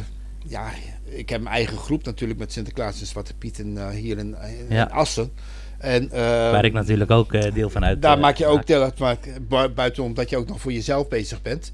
ja, 0.47 0.69
ik 1.05 1.29
heb 1.29 1.41
mijn 1.43 1.55
eigen 1.55 1.77
groep 1.79 2.05
natuurlijk 2.05 2.39
met 2.39 2.53
Sinterklaas 2.53 3.01
en 3.01 3.07
Zwarte 3.07 3.35
Piet 3.35 3.59
en, 3.59 3.79
eh, 3.79 3.89
hier 3.89 4.19
in, 4.19 4.37
in 4.69 4.75
Ja. 4.75 4.85
Assen. 4.85 5.33
En, 5.79 6.09
Waar 6.11 6.65
ik 6.65 6.73
natuurlijk 6.73 7.11
ook 7.11 7.55
deel 7.55 7.71
van 7.71 7.85
uit. 7.85 8.03
Daar 8.03 8.19
maak 8.19 8.37
je 8.37 8.47
ook 8.47 8.67
deel 8.67 8.83
uit, 8.83 8.99
maar 8.99 9.17
bu- 9.49 9.69
buiten 9.69 10.03
omdat 10.03 10.31
je 10.31 10.37
ook 10.37 10.49
nog 10.49 10.61
voor 10.61 10.73
jezelf 10.73 11.09
bezig 11.09 11.43
bent. 11.43 11.73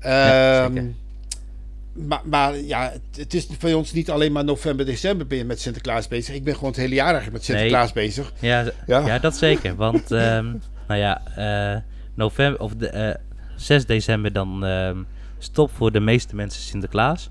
Ja, 0.00 0.64
Ehm. 0.64 0.86
Maar, 1.92 2.20
maar 2.24 2.56
ja, 2.58 2.92
het, 3.16 3.34
is 3.34 3.48
voor 3.58 3.72
ons 3.72 3.92
niet 3.92 4.10
alleen 4.10 4.32
maar 4.32 4.44
november, 4.44 4.86
december 4.86 5.26
ben 5.26 5.38
je 5.38 5.44
met 5.44 5.60
Sinterklaas 5.60 6.08
bezig. 6.08 6.34
Ik 6.34 6.44
ben 6.44 6.54
gewoon 6.54 6.70
het 6.70 6.78
hele 6.80 6.94
jaar 6.94 7.28
met 7.32 7.44
Sinterklaas 7.44 7.92
bezig. 7.92 8.32
Ja, 8.38 8.64
Ja. 8.86 9.06
ja. 9.06 9.18
dat 9.18 9.36
zeker. 9.36 9.76
Want, 9.76 10.10
ehm, 10.12 10.46
nou 10.88 11.00
ja, 11.00 11.22
eh, 11.74 11.80
november, 12.14 12.60
of 12.60 12.74
de, 12.74 12.88
eh, 12.88 13.14
6 13.56 13.86
december 13.86 14.32
dan 14.32 14.64
ehm 14.64 14.98
stopt 15.42 15.72
voor 15.74 15.92
de 15.92 16.00
meeste 16.00 16.34
mensen 16.34 16.62
Sinterklaas. 16.62 17.30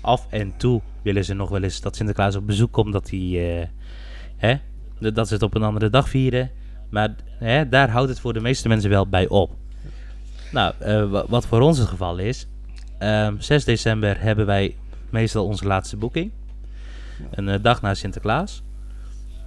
Af 0.00 0.26
en 0.30 0.56
toe 0.56 0.80
willen 1.02 1.24
ze 1.24 1.34
nog 1.34 1.48
wel 1.48 1.62
eens 1.62 1.80
dat 1.80 1.96
Sinterklaas 1.96 2.36
op 2.36 2.46
bezoek 2.46 2.72
komt, 2.72 2.92
dat, 2.92 3.10
hij, 3.10 3.60
eh, 3.60 3.66
hè, 4.36 4.54
dat- 5.12 5.28
ze 5.28 5.34
het 5.34 5.42
op 5.42 5.54
een 5.54 5.62
andere 5.62 5.90
dag 5.90 6.08
vieren. 6.08 6.50
Maar 6.90 7.14
hè, 7.38 7.68
daar 7.68 7.90
houdt 7.90 8.08
het 8.08 8.20
voor 8.20 8.32
de 8.32 8.40
meeste 8.40 8.68
mensen 8.68 8.90
wel 8.90 9.06
bij 9.08 9.28
op. 9.28 9.54
Nou, 10.52 10.74
eh, 10.78 11.10
wa- 11.10 11.24
wat 11.28 11.46
voor 11.46 11.60
ons 11.60 11.78
het 11.78 11.88
geval 11.88 12.18
is, 12.18 12.46
ehm 12.98 13.34
6 13.38 13.64
december 13.64 14.20
hebben 14.20 14.46
wij 14.46 14.76
meestal 15.10 15.46
onze 15.46 15.66
laatste 15.66 15.96
boeking. 15.96 16.30
Een 17.30 17.48
eh, 17.48 17.62
dag 17.62 17.82
na 17.82 17.94
Sinterklaas. 17.94 18.62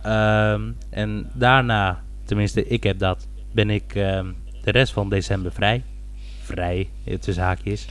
Ehm, 0.03 0.71
en 0.89 1.29
daarna, 1.33 2.03
tenminste 2.23 2.67
ik 2.67 2.83
heb 2.83 2.99
dat, 2.99 3.27
ben 3.51 3.69
ik 3.69 3.95
ehm, 3.95 4.31
de 4.63 4.71
rest 4.71 4.93
van 4.93 5.09
december 5.09 5.51
vrij. 5.51 5.83
Vrij, 6.41 6.89
eh, 7.03 7.17
tussen 7.17 7.43
haakjes. 7.43 7.87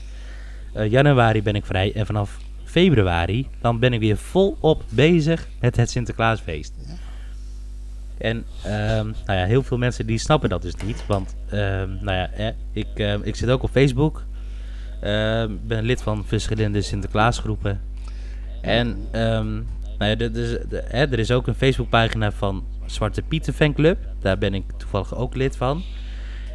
Eh, 0.73 0.91
januari 0.91 1.43
ben 1.43 1.55
ik 1.55 1.67
vrij 1.67 1.93
en 1.95 2.07
vanaf 2.07 2.39
februari 2.65 3.49
dan 3.61 3.79
ben 3.79 3.93
ik 3.93 4.01
weer 4.01 4.17
volop 4.17 4.83
bezig 4.89 5.49
met 5.61 5.77
het 5.77 5.91
Sinterklaasfeest. 5.91 6.75
En 8.19 8.45
nou 8.63 9.15
ja, 9.27 9.45
heel 9.45 9.63
veel 9.63 9.79
mensen 9.79 10.07
die 10.07 10.19
snappen 10.19 10.49
dat 10.49 10.63
dus 10.63 10.75
niet. 10.75 11.07
Want 11.07 11.37
nou 12.01 12.13
ja, 12.13 12.31
eh, 12.31 12.49
ik, 12.73 13.21
ik 13.23 13.37
zit 13.37 13.51
ook 13.51 13.63
op 13.63 13.71
Facebook. 13.71 14.25
Ehm, 15.01 15.53
ben 15.67 15.85
lid 15.85 16.03
van 16.03 16.25
verschillende 16.27 16.83
Sinterklaasgroepen. 16.83 17.81
En 18.61 18.97
ehm, 19.11 19.53
nou 19.99 20.11
ja, 20.11 20.17
er, 20.17 20.61
hè, 20.85 21.17
is 21.17 21.31
ook 21.31 21.47
een 21.47 21.55
Facebookpagina 21.55 22.33
van 22.33 22.65
Zwarte 22.87 23.23
Pieten 23.23 23.55
Fanclub. 23.55 23.99
Daar 24.21 24.39
ben 24.39 24.55
ik 24.55 24.65
toevallig 24.77 25.17
ook 25.17 25.35
lid 25.35 25.57
van. 25.57 25.83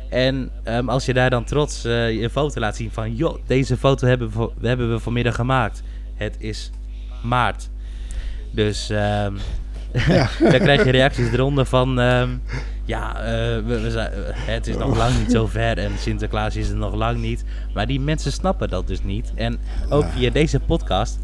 En 0.10 0.50
ehm, 0.64 0.89
als 0.89 1.06
je 1.06 1.14
daar 1.14 1.30
dan 1.30 1.44
trots 1.44 1.86
eh, 1.86 2.20
je 2.22 2.30
foto 2.30 2.60
laat 2.60 2.76
zien 2.76 2.91
van... 2.91 3.16
joh, 3.16 3.38
deze 3.48 3.78
foto 3.78 4.08
hebben 4.08 4.32
we, 4.38 4.68
hebben 4.68 4.91
we 4.91 5.00
vanmiddag 5.00 5.36
gemaakt. 5.36 5.84
Het 6.14 6.36
is 6.39 6.72
maart. 7.24 7.70
Dus 8.52 8.89
ehm 8.89 9.34
dan 10.52 10.60
krijg 10.60 10.84
je 10.84 10.91
reacties 10.91 11.32
eronder 11.32 11.66
van... 11.66 12.00
ja, 12.86 13.19
eh, 13.19 13.23
we, 13.65 13.79
we 13.81 13.91
zijn, 13.91 14.11
eh, 14.11 14.19
het 14.34 14.67
is 14.67 14.77
nog 14.77 14.97
lang 14.97 15.19
niet 15.19 15.31
zo 15.31 15.47
ver 15.57 15.77
en 15.77 15.91
Sinterklaas 15.99 16.55
is 16.55 16.69
er 16.69 16.75
nog 16.75 16.93
lang 16.93 17.17
niet. 17.17 17.43
Maar 17.73 17.88
die 17.88 17.99
mensen 17.99 18.31
snappen 18.31 18.69
dat 18.69 18.88
dus 18.88 19.03
niet. 19.03 19.31
En 19.36 19.59
ook 19.89 20.05
via 20.15 20.29
deze 20.29 20.59
podcast 20.59 21.19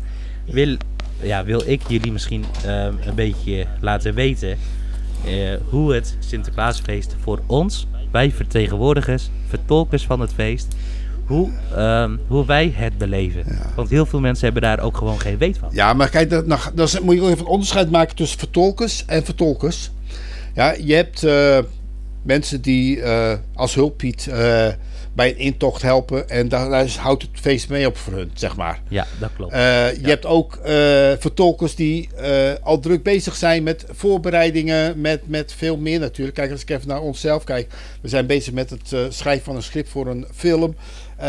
wil, 0.45 0.77
ja, 1.21 1.43
wil 1.43 1.61
ik 1.65 1.81
jullie 1.87 2.11
misschien 2.11 2.45
ehm, 2.65 2.93
een 3.05 3.15
beetje 3.15 3.65
laten 3.79 4.13
weten... 4.13 4.57
eh, 5.25 5.53
hoe 5.69 5.93
het 5.93 6.17
Sinterklaasfeest 6.19 7.15
voor 7.19 7.39
ons, 7.45 7.87
wij 8.11 8.31
vertegenwoordigers, 8.31 9.29
vertolkers 9.47 10.05
van 10.05 10.19
het 10.19 10.33
feest... 10.33 10.75
Hoe, 11.25 11.49
ehm, 11.75 12.17
hoe 12.27 12.45
wij 12.45 12.73
het 12.75 12.97
beleven. 12.97 13.43
Want 13.75 13.89
heel 13.89 14.05
veel 14.05 14.19
mensen 14.19 14.43
hebben 14.43 14.61
daar 14.61 14.79
ook 14.79 14.97
gewoon 14.97 15.19
geen 15.19 15.37
weet 15.37 15.57
van. 15.57 15.69
Ja, 15.71 15.93
maar 15.93 16.09
kijk, 16.09 16.29
dat, 16.29 16.47
dan 16.47 16.87
moet 17.01 17.15
je 17.15 17.21
ook 17.21 17.27
even 17.29 17.39
een 17.39 17.45
onderscheid 17.45 17.91
maken 17.91 18.15
tussen 18.15 18.39
vertolkers 18.39 19.05
en 19.05 19.25
vertolkers. 19.25 19.91
Ja, 20.59 20.75
je 20.83 20.93
hebt 20.93 21.23
eh, 21.23 21.59
mensen 22.21 22.61
die 22.61 23.01
eh, 23.01 23.33
als 23.53 23.75
hulppiet 23.75 24.27
eh, 24.27 24.67
bij 25.13 25.29
een 25.29 25.37
intocht 25.37 25.81
helpen 25.81 26.29
en 26.29 26.49
daar, 26.49 26.69
daar 26.69 26.89
houdt 26.99 27.21
het 27.21 27.31
feest 27.33 27.69
mee 27.69 27.87
op 27.87 27.97
voor 27.97 28.13
hun, 28.13 28.31
zeg 28.33 28.55
maar. 28.55 28.81
Ja, 28.87 29.07
dat 29.19 29.29
klopt. 29.35 29.51
Je 29.51 30.07
hebt 30.07 30.25
ook 30.25 30.59
vertolkers 31.19 31.75
die 31.75 32.09
al 32.61 32.79
druk 32.79 33.03
bezig 33.03 33.35
zijn 33.35 33.63
met 33.63 33.85
voorbereidingen, 33.89 35.01
met, 35.01 35.27
met 35.27 35.53
veel 35.53 35.77
meer 35.77 35.99
natuurlijk. 35.99 36.35
Kijk, 36.35 36.51
als 36.51 36.61
ik 36.61 36.69
even 36.69 36.87
naar 36.87 37.01
onszelf 37.01 37.43
kijk. 37.43 37.73
We 38.01 38.07
zijn 38.07 38.25
bezig 38.25 38.53
met 38.53 38.69
het 38.69 39.13
schrijven 39.13 39.45
van 39.45 39.55
een 39.55 39.63
script 39.63 39.89
voor 39.89 40.07
een 40.07 40.25
film. 40.33 40.75
Eh, 41.19 41.25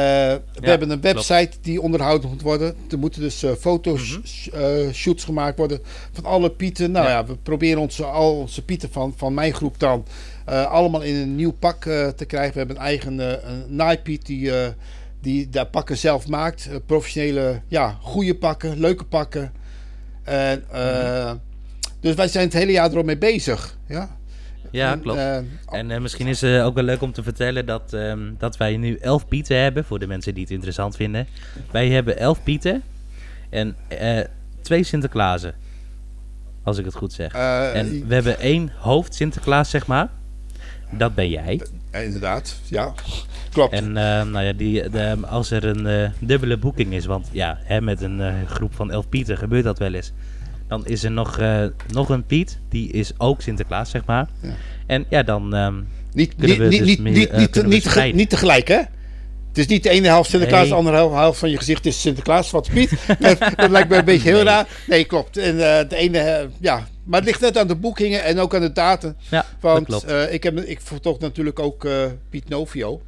we 0.55 0.68
hebben 0.68 0.91
een 0.91 1.01
website 1.01 1.51
die 1.61 1.80
onderhouden 1.80 2.30
moet 2.30 2.43
worden. 2.43 2.74
Er 2.91 2.99
moeten 2.99 3.20
dus 3.20 3.43
eh 3.43 3.53
fotoshoots 3.53 5.24
gemaakt 5.24 5.59
worden 5.59 5.80
van 6.12 6.24
alle 6.24 6.51
pieten. 6.51 6.91
Nou 6.91 7.07
Ja. 7.07 7.12
ja, 7.12 7.24
we 7.26 7.36
proberen 7.36 7.80
onze, 7.80 8.05
al 8.05 8.38
onze 8.38 8.64
pieten 8.64 8.88
van, 8.93 9.14
van 9.16 9.34
mijn 9.34 9.55
groep 9.55 9.78
dan 9.78 10.05
eh, 10.47 10.66
allemaal 10.66 11.01
in 11.03 11.14
een 11.14 11.36
nieuw 11.36 11.53
pak 11.53 11.84
eh, 11.84 12.09
te 12.09 12.24
krijgen. 12.24 12.53
We 12.53 12.59
hebben 12.59 12.76
een 12.76 12.82
eigen 12.82 13.20
eh, 13.43 13.51
een 13.51 13.76
naaipiet 13.76 14.26
die, 14.26 14.57
eh, 14.61 14.68
die 15.20 15.49
daar 15.49 15.66
pakken 15.66 15.99
zelf 15.99 16.28
maakt. 16.28 16.66
Eh, 16.70 16.76
professionele, 16.86 17.61
ja, 17.68 17.97
goede 18.01 18.34
pakken, 18.34 18.80
leuke 18.80 19.05
pakken. 19.05 19.53
En, 20.22 20.64
eh, 20.70 21.32
Dus 22.01 22.14
wij 22.14 22.28
zijn 22.28 22.45
het 22.45 22.53
hele 22.53 22.72
jaar 22.72 22.91
er 22.91 22.97
al 22.97 23.03
mee 23.03 23.18
bezig. 23.18 23.78
Ja, 23.86 24.18
ja, 24.70 24.92
En, 24.92 25.00
klopt. 25.00 25.18
eh, 25.18 25.36
En 25.70 25.90
eh, 25.90 26.00
misschien 26.00 26.26
is 26.26 26.40
het 26.40 26.62
ook 26.62 26.74
wel 26.74 26.84
leuk 26.84 27.02
om 27.02 27.12
te 27.12 27.22
vertellen 27.22 27.66
dat, 27.66 27.92
ehm, 27.92 28.20
dat 28.38 28.56
wij 28.56 28.76
nu 28.76 28.94
elf 28.96 29.28
pieten 29.28 29.56
hebben, 29.56 29.84
voor 29.84 29.98
de 29.98 30.06
mensen 30.06 30.34
die 30.34 30.42
het 30.42 30.52
interessant 30.52 30.96
vinden. 30.96 31.26
Wij 31.70 31.88
hebben 31.88 32.18
elf 32.18 32.42
pieten 32.42 32.82
en 33.50 33.76
eh, 33.88 34.18
twee 34.62 34.82
Sinterklaasen, 34.82 35.54
als 36.62 36.78
ik 36.78 36.84
het 36.84 36.94
goed 36.94 37.12
zeg. 37.12 37.32
eh, 37.32 37.74
en 37.76 38.06
we 38.06 38.14
hebben 38.14 38.38
één 38.38 38.72
hoofd 38.78 39.14
Sinterklaas, 39.14 39.70
zeg 39.70 39.86
maar. 39.86 40.08
Dat 40.92 41.14
ben 41.14 41.28
jij. 41.30 41.60
eh, 41.90 42.04
inderdaad, 42.04 42.56
ja. 42.64 42.92
Klopt. 43.52 43.72
En 43.72 43.96
eh, 43.96 44.22
nou 44.24 44.40
ja, 44.44 44.52
die, 44.52 44.90
de, 44.90 45.16
als 45.26 45.50
er 45.50 45.64
een 45.64 45.86
eh, 45.86 46.10
dubbele 46.18 46.56
boeking 46.56 46.92
is, 46.92 47.06
want 47.06 47.28
ja, 47.32 47.58
hè, 47.62 47.80
met 47.80 48.00
een 48.00 48.20
eh, 48.20 48.34
groep 48.46 48.74
van 48.74 48.90
elf 48.90 49.08
pieten 49.08 49.38
gebeurt 49.38 49.64
dat 49.64 49.78
wel 49.78 49.94
eens. 49.94 50.12
Dan 50.70 50.86
is 50.86 51.04
er 51.04 51.10
nog, 51.10 51.38
eh, 51.38 51.64
nog 51.88 52.08
een 52.08 52.24
piet, 52.24 52.58
die 52.68 52.92
is 52.92 53.12
ook 53.18 53.42
Sinterklaas, 53.42 53.90
zeg 53.90 54.04
maar. 54.04 54.28
Ja. 54.42 54.48
En 54.86 55.04
ja, 55.08 55.22
dan... 55.22 55.54
ehm, 55.54 55.74
Niet, 56.12 56.34
Kunnen 56.36 56.48
niet, 56.48 56.58
we 56.58 56.64
niet, 56.68 56.78
dus 56.78 56.88
niet, 56.88 57.00
meer, 57.00 57.12
niet, 57.12 57.28
eh, 57.30 57.38
niet, 57.38 57.56
we 57.56 57.62
niet, 57.66 57.82
te- 57.82 57.88
scheiden? 57.88 58.16
niet 58.16 58.30
tegelijk, 58.30 58.68
hè? 58.68 58.76
Het 59.48 59.58
is 59.58 59.66
niet 59.66 59.82
de 59.82 59.88
ene 59.90 60.06
helft 60.06 60.30
Sinterklaas, 60.30 60.60
Nee. 60.60 60.70
de 60.70 60.76
andere 60.76 60.96
hel- 60.96 61.14
helft 61.16 61.38
van 61.38 61.50
je 61.50 61.56
gezicht 61.56 61.86
is 61.86 62.00
Sinterklaas, 62.00 62.48
Zwarte 62.48 62.70
Piet. 62.70 62.90
dat, 63.18 63.38
dat 63.56 63.70
lijkt 63.70 63.88
me 63.88 63.96
een 63.96 64.04
beetje 64.04 64.28
heel 64.28 64.34
Nee. 64.36 64.44
raar. 64.44 64.68
Nee, 64.86 65.04
klopt. 65.04 65.36
En 65.36 65.50
eh, 65.78 65.88
de 65.88 65.96
ene, 65.96 66.48
ja. 66.60 66.86
Maar 67.04 67.18
het 67.20 67.28
ligt 67.28 67.40
net 67.40 67.58
aan 67.58 67.66
de 67.66 67.74
boekingen 67.76 68.24
en 68.24 68.38
ook 68.38 68.54
aan 68.54 68.60
de 68.60 68.72
datum. 68.72 69.14
ja, 69.30 69.36
dat 69.36 69.46
Want 69.60 69.86
klopt. 69.86 70.10
ik, 70.30 70.42
heb, 70.42 70.58
ik 70.60 70.80
vertolk 70.80 71.20
natuurlijk 71.20 71.58
ook 71.58 71.86
Piet 72.30 72.48
Novio. 72.48 73.02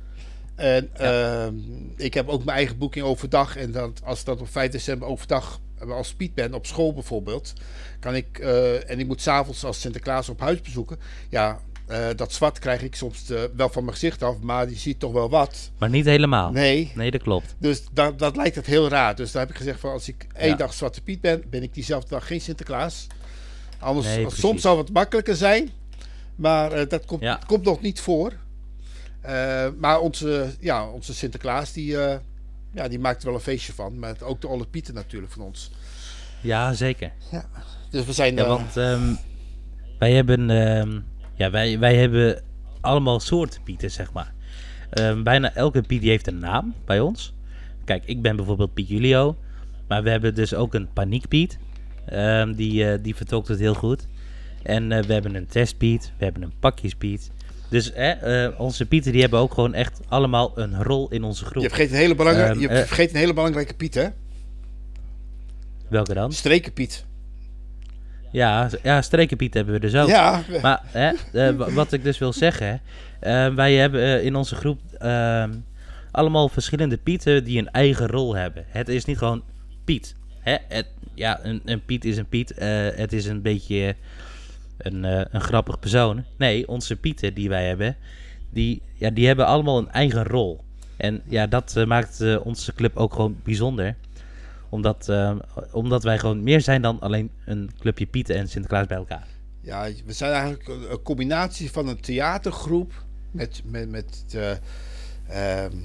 En 0.54 0.88
ehm, 0.92 1.54
ik 1.96 2.14
heb 2.14 2.28
ook 2.28 2.44
mijn 2.44 2.56
eigen 2.56 2.78
boeking 2.78 3.04
overdag. 3.04 3.56
En 3.56 3.72
dan, 3.72 3.94
als 4.04 4.24
dat 4.24 4.40
op 4.40 4.48
5 4.50 4.70
december 4.70 5.08
overdag 5.08 5.60
als 5.88 6.14
Piet 6.14 6.34
ben, 6.34 6.54
op 6.54 6.66
school 6.66 6.92
bijvoorbeeld, 6.92 7.52
kan 8.00 8.14
ik, 8.14 8.38
eh, 8.38 8.90
en 8.90 8.98
ik 9.00 9.06
moet 9.06 9.20
s'avonds 9.20 9.64
als 9.64 9.80
Sinterklaas 9.80 10.28
op 10.28 10.40
huis 10.40 10.60
bezoeken. 10.60 10.98
Ja, 11.28 11.60
eh, 11.86 12.06
dat 12.16 12.32
zwart 12.32 12.58
krijg 12.58 12.82
ik 12.82 12.94
soms 12.94 13.30
eh, 13.30 13.40
wel 13.56 13.68
van 13.68 13.82
mijn 13.84 13.96
gezicht 13.96 14.22
af, 14.22 14.38
maar 14.40 14.66
die 14.66 14.76
ziet 14.76 14.98
toch 15.00 15.12
wel 15.12 15.30
wat. 15.30 15.70
Maar 15.78 15.90
niet 15.90 16.04
helemaal. 16.04 16.50
Nee, 16.50 16.92
Nee, 16.94 17.10
dat 17.10 17.22
klopt. 17.22 17.54
dus 17.58 17.82
dat, 17.92 18.18
dat 18.18 18.36
lijkt 18.36 18.56
het 18.56 18.66
heel 18.66 18.88
raar. 18.88 19.14
Dus 19.16 19.32
daar 19.32 19.42
heb 19.42 19.50
ik 19.50 19.56
gezegd 19.56 19.80
van 19.80 19.90
als 19.92 20.08
ik 20.08 20.26
één 20.34 20.48
Ja. 20.50 20.56
dag 20.56 20.72
Zwarte 20.72 21.02
Piet 21.02 21.20
ben, 21.20 21.42
ben 21.50 21.62
ik 21.62 21.74
diezelfde 21.74 22.08
dag 22.08 22.26
geen 22.26 22.40
Sinterklaas. 22.40 23.06
Anders, 23.78 24.06
Nee, 24.06 24.26
soms 24.30 24.62
zou 24.62 24.78
het 24.78 24.92
makkelijker 24.92 25.36
zijn, 25.36 25.70
maar 26.36 26.72
eh, 26.72 26.88
dat 26.88 27.04
komt, 27.04 27.20
Ja. 27.22 27.40
komt 27.46 27.64
nog 27.64 27.80
niet 27.80 28.00
voor. 28.00 28.32
Eh, 29.20 29.68
maar 29.78 30.00
onze, 30.00 30.54
ja, 30.60 30.88
onze 30.88 31.14
Sinterklaas, 31.14 31.72
die, 31.72 31.98
eh, 32.04 32.16
ja, 32.72 32.88
die 32.88 32.98
maakt 32.98 33.20
er 33.20 33.26
wel 33.26 33.34
een 33.34 33.40
feestje 33.40 33.72
van. 33.72 33.98
Met 33.98 34.22
ook 34.22 34.40
de 34.40 34.48
Olle 34.48 34.66
Pieten 34.66 34.94
natuurlijk 34.94 35.32
van 35.32 35.42
ons. 35.42 35.70
Ja, 36.40 36.72
zeker. 36.72 37.12
Dus 37.90 38.04
we 38.04 38.12
zijn... 38.12 38.34
Ja, 38.34 38.42
eh, 38.42 38.48
want 38.48 38.76
ehm, 38.76 39.14
wij 39.98 40.12
hebben... 40.12 40.50
ehm, 40.50 41.00
ja, 41.34 41.50
wij, 41.50 41.78
wij 41.78 41.96
hebben 41.96 42.42
allemaal 42.80 43.20
soorten 43.20 43.62
pieten, 43.62 43.90
zeg 43.90 44.12
maar. 44.12 44.32
Ehm, 44.90 45.22
bijna 45.22 45.54
elke 45.54 45.82
piet 45.82 46.00
die 46.00 46.10
heeft 46.10 46.26
een 46.26 46.38
naam 46.38 46.74
bij 46.84 47.00
ons. 47.00 47.34
Kijk, 47.84 48.04
ik 48.04 48.22
ben 48.22 48.36
bijvoorbeeld 48.36 48.74
Piet 48.74 48.88
Julio. 48.88 49.36
Maar 49.88 50.02
we 50.02 50.10
hebben 50.10 50.34
dus 50.34 50.54
ook 50.54 50.74
een 50.74 50.92
paniekpiet. 50.92 51.58
Ehm, 52.06 52.52
die, 52.52 52.90
eh, 52.90 53.02
die 53.02 53.14
vertolkt 53.14 53.48
het 53.48 53.58
heel 53.58 53.74
goed. 53.74 54.06
En 54.62 54.92
eh, 54.92 55.02
we 55.02 55.12
hebben 55.12 55.34
een 55.34 55.46
testpiet. 55.46 56.12
We 56.18 56.24
hebben 56.24 56.42
een 56.42 56.58
pakjespiet. 56.58 57.30
Dus 57.72 57.92
eh, 57.92 58.44
eh, 58.44 58.60
onze 58.60 58.86
pieten 58.86 59.12
die 59.12 59.20
hebben 59.20 59.38
ook 59.40 59.54
gewoon 59.54 59.74
echt 59.74 60.00
allemaal 60.08 60.52
een 60.58 60.82
rol 60.82 61.08
in 61.10 61.22
onze 61.22 61.44
groep. 61.44 61.62
je 61.62 61.68
vergeet 61.68 61.90
een 61.90 61.96
hele 61.96 62.14
belangrijke, 62.14 62.52
Ehm, 62.52 62.60
je 62.60 62.68
eh, 62.68 62.86
vergeet 62.86 63.10
een 63.10 63.16
hele 63.16 63.32
belangrijke 63.34 63.74
Piet, 63.74 63.94
hè? 63.94 64.06
Welke 65.88 66.14
dan? 66.14 66.32
Strekenpiet. 66.32 67.04
Ja, 68.32 68.68
ja 68.82 69.02
strekenpiet 69.02 69.54
hebben 69.54 69.74
we 69.74 69.80
dus 69.80 69.94
ook. 69.94 70.08
Ja, 70.08 70.42
Maar 70.62 70.82
hè, 70.86 71.10
eh, 71.32 71.56
wa- 71.56 71.70
wat 71.70 71.92
ik 71.92 72.04
dus 72.04 72.18
wil 72.18 72.32
zeggen, 72.32 72.80
eh, 73.20 73.54
wij 73.54 73.74
hebben 73.74 74.22
in 74.22 74.34
onze 74.36 74.54
groep 74.54 74.80
ehm, 74.98 75.52
allemaal 76.10 76.48
verschillende 76.48 76.96
Pieten 76.96 77.44
die 77.44 77.58
een 77.58 77.70
eigen 77.70 78.06
rol 78.06 78.36
hebben. 78.36 78.64
Het 78.68 78.88
is 78.88 79.04
niet 79.04 79.18
gewoon 79.18 79.42
Piet. 79.84 80.14
Hè? 80.40 80.56
Het, 80.68 80.86
ja, 81.14 81.40
een, 81.44 81.62
een 81.64 81.84
Piet 81.84 82.04
is 82.04 82.16
een 82.16 82.28
Piet. 82.28 82.52
het 82.96 83.12
is 83.12 83.26
een 83.26 83.42
beetje 83.42 83.94
een, 84.82 85.04
eh, 85.04 85.24
een 85.30 85.40
grappig 85.40 85.78
persoon. 85.78 86.24
Nee, 86.36 86.68
onze 86.68 86.96
Pieten 86.96 87.34
die 87.34 87.48
wij 87.48 87.66
hebben, 87.66 87.96
die, 88.50 88.82
ja, 88.94 89.10
die 89.10 89.26
hebben 89.26 89.46
allemaal 89.46 89.78
een 89.78 89.90
eigen 89.90 90.24
rol. 90.24 90.60
En 90.96 91.22
ja, 91.24 91.46
dat 91.46 91.76
eh, 91.76 91.86
maakt 91.86 92.20
eh, 92.20 92.46
onze 92.46 92.74
club 92.74 92.96
ook 92.96 93.14
gewoon 93.14 93.36
bijzonder. 93.42 93.96
Omdat, 94.68 95.12
omdat 95.72 96.02
wij 96.02 96.18
gewoon 96.18 96.42
meer 96.42 96.60
zijn 96.60 96.82
dan 96.82 97.00
alleen 97.00 97.30
een 97.44 97.70
clubje 97.78 98.06
Pieten 98.06 98.36
en 98.36 98.48
Sinterklaas 98.48 98.86
bij 98.86 98.96
elkaar. 98.96 99.26
Ja, 99.60 99.88
we 100.04 100.12
zijn 100.12 100.32
eigenlijk 100.32 100.68
een 100.68 101.02
combinatie 101.02 101.70
van 101.70 101.88
een 101.88 102.00
theatergroep 102.00 103.04
met, 103.32 103.62
met, 103.64 103.90
met 103.90 104.24
eh, 104.34 105.64
ehm, 105.64 105.76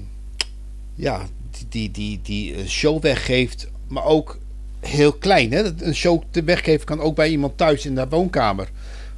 ja, 0.94 1.26
die, 1.50 1.68
die, 1.68 1.90
die, 1.90 2.20
die 2.22 2.68
show 2.68 3.02
weggeeft, 3.02 3.70
maar 3.88 4.04
ook 4.04 4.38
heel 4.80 5.12
klein. 5.12 5.52
Hè? 5.52 5.82
Een 5.84 5.94
show 5.94 6.22
te 6.30 6.42
weggeven 6.44 6.86
kan 6.86 7.00
ook 7.00 7.14
bij 7.16 7.28
iemand 7.28 7.56
thuis 7.58 7.86
in 7.86 7.94
de 7.94 8.06
woonkamer. 8.08 8.68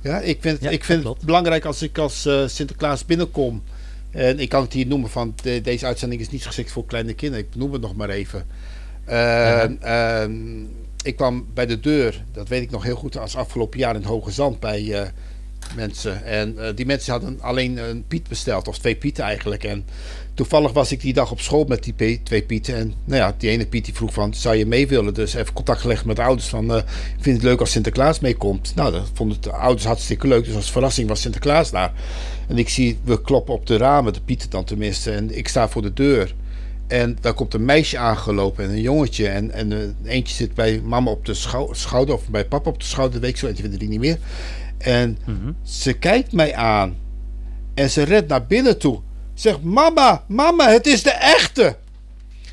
Ja, 0.01 0.21
ik 0.21 0.39
vind, 0.41 0.61
Ja, 0.63 0.71
ik 0.71 0.85
vind 0.85 1.05
het 1.05 1.19
belangrijk 1.25 1.65
als 1.65 1.83
ik 1.83 1.99
als 1.99 2.27
eh, 2.27 2.47
Sinterklaas 2.47 3.05
binnenkom. 3.05 3.63
En 4.11 4.39
ik 4.39 4.49
kan 4.49 4.63
het 4.63 4.73
hier 4.73 4.87
noemen 4.87 5.11
van 5.11 5.35
de- 5.43 5.61
deze 5.61 5.87
uitzending 5.87 6.21
is 6.21 6.31
niet 6.31 6.47
geschikt 6.47 6.71
voor 6.73 6.85
kleine 6.87 7.15
kinderen. 7.15 7.47
Ik 7.47 7.55
noem 7.55 7.73
het 7.73 7.81
nog 7.83 7.97
maar 7.97 8.09
even. 8.09 8.47
Ehm, 9.05 9.75
ehm, 9.81 10.61
ik 11.05 11.17
kwam 11.17 11.47
bij 11.55 11.67
de 11.67 11.81
deur, 11.81 12.25
dat 12.33 12.49
weet 12.49 12.63
ik 12.63 12.71
nog 12.71 12.83
heel 12.83 12.97
goed, 12.97 13.19
als 13.19 13.37
afgelopen 13.37 13.79
jaar 13.79 13.95
in 13.95 14.01
het 14.01 14.11
Hoge 14.11 14.31
Zand 14.31 14.61
bij 14.61 14.93
eh, 15.03 15.09
mensen. 15.77 16.25
En 16.25 16.59
eh, 16.59 16.75
die 16.75 16.87
mensen 16.87 17.13
hadden 17.13 17.41
alleen 17.41 17.77
een 17.77 18.05
Piet 18.09 18.29
besteld, 18.29 18.69
of 18.69 18.79
twee 18.79 18.97
Pieten 18.97 19.25
eigenlijk. 19.25 19.65
En 19.65 19.85
toevallig 20.35 20.73
was 20.73 20.93
ik 20.93 21.01
die 21.01 21.13
dag 21.13 21.31
op 21.31 21.41
school 21.41 21.65
met 21.65 21.83
die 21.83 22.21
twee 22.23 22.43
Pieten. 22.43 22.75
En 22.75 22.95
nou 23.05 23.21
ja, 23.21 23.35
die 23.39 23.51
ene 23.51 23.67
Piet 23.67 23.85
die 23.85 23.95
vroeg 23.95 24.13
van, 24.13 24.35
zou 24.35 24.57
je 24.57 24.67
mee 24.67 24.89
willen? 24.89 25.15
Dus 25.15 25.35
even 25.35 25.53
contact 25.53 25.81
gelegd 25.81 26.05
met 26.05 26.17
de 26.17 26.23
ouders 26.23 26.49
van, 26.49 26.73
eh, 26.75 26.77
ik 27.17 27.23
vind 27.23 27.37
het 27.37 27.45
leuk 27.45 27.61
als 27.61 27.71
Sinterklaas 27.71 28.21
meekomt. 28.21 28.73
Nou, 28.75 28.93
dat 28.93 29.11
vonden 29.13 29.41
de 29.41 29.53
ouders 29.53 29.85
hartstikke 29.85 30.29
leuk. 30.29 30.45
Dus 30.45 30.55
als 30.55 30.71
verrassing 30.71 31.09
was 31.09 31.21
Sinterklaas 31.21 31.71
daar. 31.71 31.93
En 32.49 32.59
ik 32.59 32.69
zie, 32.69 32.99
we 33.05 33.23
kloppen 33.23 33.55
op 33.55 33.67
de 33.67 33.77
ramen, 33.77 34.13
de 34.13 34.21
Pieten 34.21 34.51
dan 34.51 34.65
tenminste. 34.65 35.11
En 35.11 35.37
ik 35.37 35.49
sta 35.49 35.69
voor 35.69 35.83
de 35.83 35.93
deur. 35.93 36.35
En 36.87 37.19
daar 37.21 37.35
komt 37.35 37.55
een 37.55 37.65
meisje 37.65 37.99
aangelopen 37.99 38.65
en 38.65 38.71
een 38.71 38.81
jongetje. 38.81 39.29
En, 39.29 39.51
en 39.51 39.73
eh, 39.73 40.13
eentje 40.13 40.35
zit 40.35 40.55
bij 40.55 40.81
mama 40.85 41.11
op 41.11 41.25
de 41.27 41.35
schou- 41.35 41.75
schouder, 41.75 42.15
of 42.15 42.29
bij 42.29 42.45
papa 42.45 42.71
op 42.71 42.79
de 42.79 42.85
schouder, 42.85 43.21
weet 43.21 43.31
ik 43.31 43.37
zo, 43.37 43.47
eentje 43.47 43.63
vindt 43.63 43.79
die 43.79 43.89
niet 43.89 44.01
meer. 44.01 44.19
En 44.81 45.19
Mhm. 45.27 45.53
ze 45.63 45.93
kijkt 45.93 46.33
mij 46.33 46.55
aan. 46.55 46.97
En 47.75 47.91
ze 47.91 48.03
rent 48.03 48.29
naar 48.29 48.47
binnen 48.47 48.79
toe. 48.79 49.01
Zegt, 49.35 49.63
mama, 49.63 50.25
mama, 50.29 50.69
het 50.69 50.87
is 50.87 51.03
de 51.03 51.11
echte. 51.11 51.77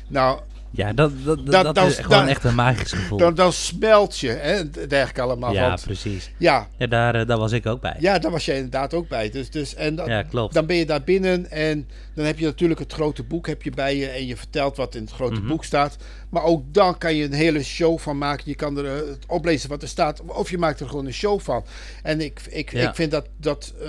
Nou, 0.08 0.40
Ja, 0.70 0.92
dat, 0.92 1.12
dat, 1.24 1.46
dat, 1.46 1.74
dat 1.74 1.86
is 1.86 1.98
gewoon 1.98 2.26
echt 2.26 2.44
een 2.44 2.54
magisch 2.54 2.92
gevoel. 2.92 3.18
Dan, 3.18 3.34
dan 3.34 3.52
smelt 3.52 4.18
je, 4.18 4.28
hè, 4.28 4.70
dergelijke 4.70 5.20
allemaal. 5.20 5.52
Ja, 5.52 5.68
want, 5.68 5.82
precies. 5.82 6.30
Ja, 6.36 6.68
Ja, 6.78 6.86
daar, 6.86 7.14
eh, 7.14 7.26
daar 7.26 7.38
was 7.38 7.52
ik 7.52 7.66
ook 7.66 7.80
bij. 7.80 7.96
ja, 7.98 8.18
daar 8.18 8.30
was 8.30 8.44
jij 8.44 8.54
inderdaad 8.56 8.94
ook 8.94 9.08
bij. 9.08 9.30
Dus, 9.30 9.50
dus, 9.50 9.74
en 9.74 9.94
dan, 9.94 10.08
Ja, 10.08 10.22
klopt. 10.22 10.54
dan 10.54 10.66
ben 10.66 10.76
je 10.76 10.86
daar 10.86 11.02
binnen 11.02 11.50
en 11.50 11.88
dan 12.14 12.24
heb 12.24 12.38
je 12.38 12.44
natuurlijk 12.44 12.80
het 12.80 12.92
grote 12.92 13.22
boek 13.22 13.46
heb 13.46 13.62
je 13.62 13.70
bij 13.70 13.96
je 13.96 14.06
en 14.08 14.26
je 14.26 14.36
vertelt 14.36 14.76
wat 14.76 14.94
in 14.94 15.02
het 15.02 15.10
grote 15.12 15.38
Mhm. 15.40 15.48
boek 15.48 15.64
staat. 15.64 15.96
Maar 16.28 16.42
ook 16.42 16.62
dan 16.72 16.98
kan 16.98 17.14
je 17.14 17.24
een 17.24 17.32
hele 17.32 17.62
show 17.62 17.98
van 17.98 18.18
maken. 18.18 18.42
Je 18.46 18.54
kan 18.54 18.78
er 18.78 18.84
het 19.08 19.24
oplezen 19.26 19.68
wat 19.68 19.82
er 19.82 19.88
staat. 19.88 20.20
Of 20.26 20.50
je 20.50 20.58
maakt 20.58 20.80
er 20.80 20.88
gewoon 20.88 21.06
een 21.06 21.12
show 21.12 21.40
van. 21.40 21.64
En 22.02 22.20
ik, 22.20 22.40
ik, 22.50 22.72
Ja. 22.72 22.88
ik 22.88 22.94
vind 22.94 23.10
dat, 23.10 23.26
dat 23.36 23.74
eh, 23.80 23.88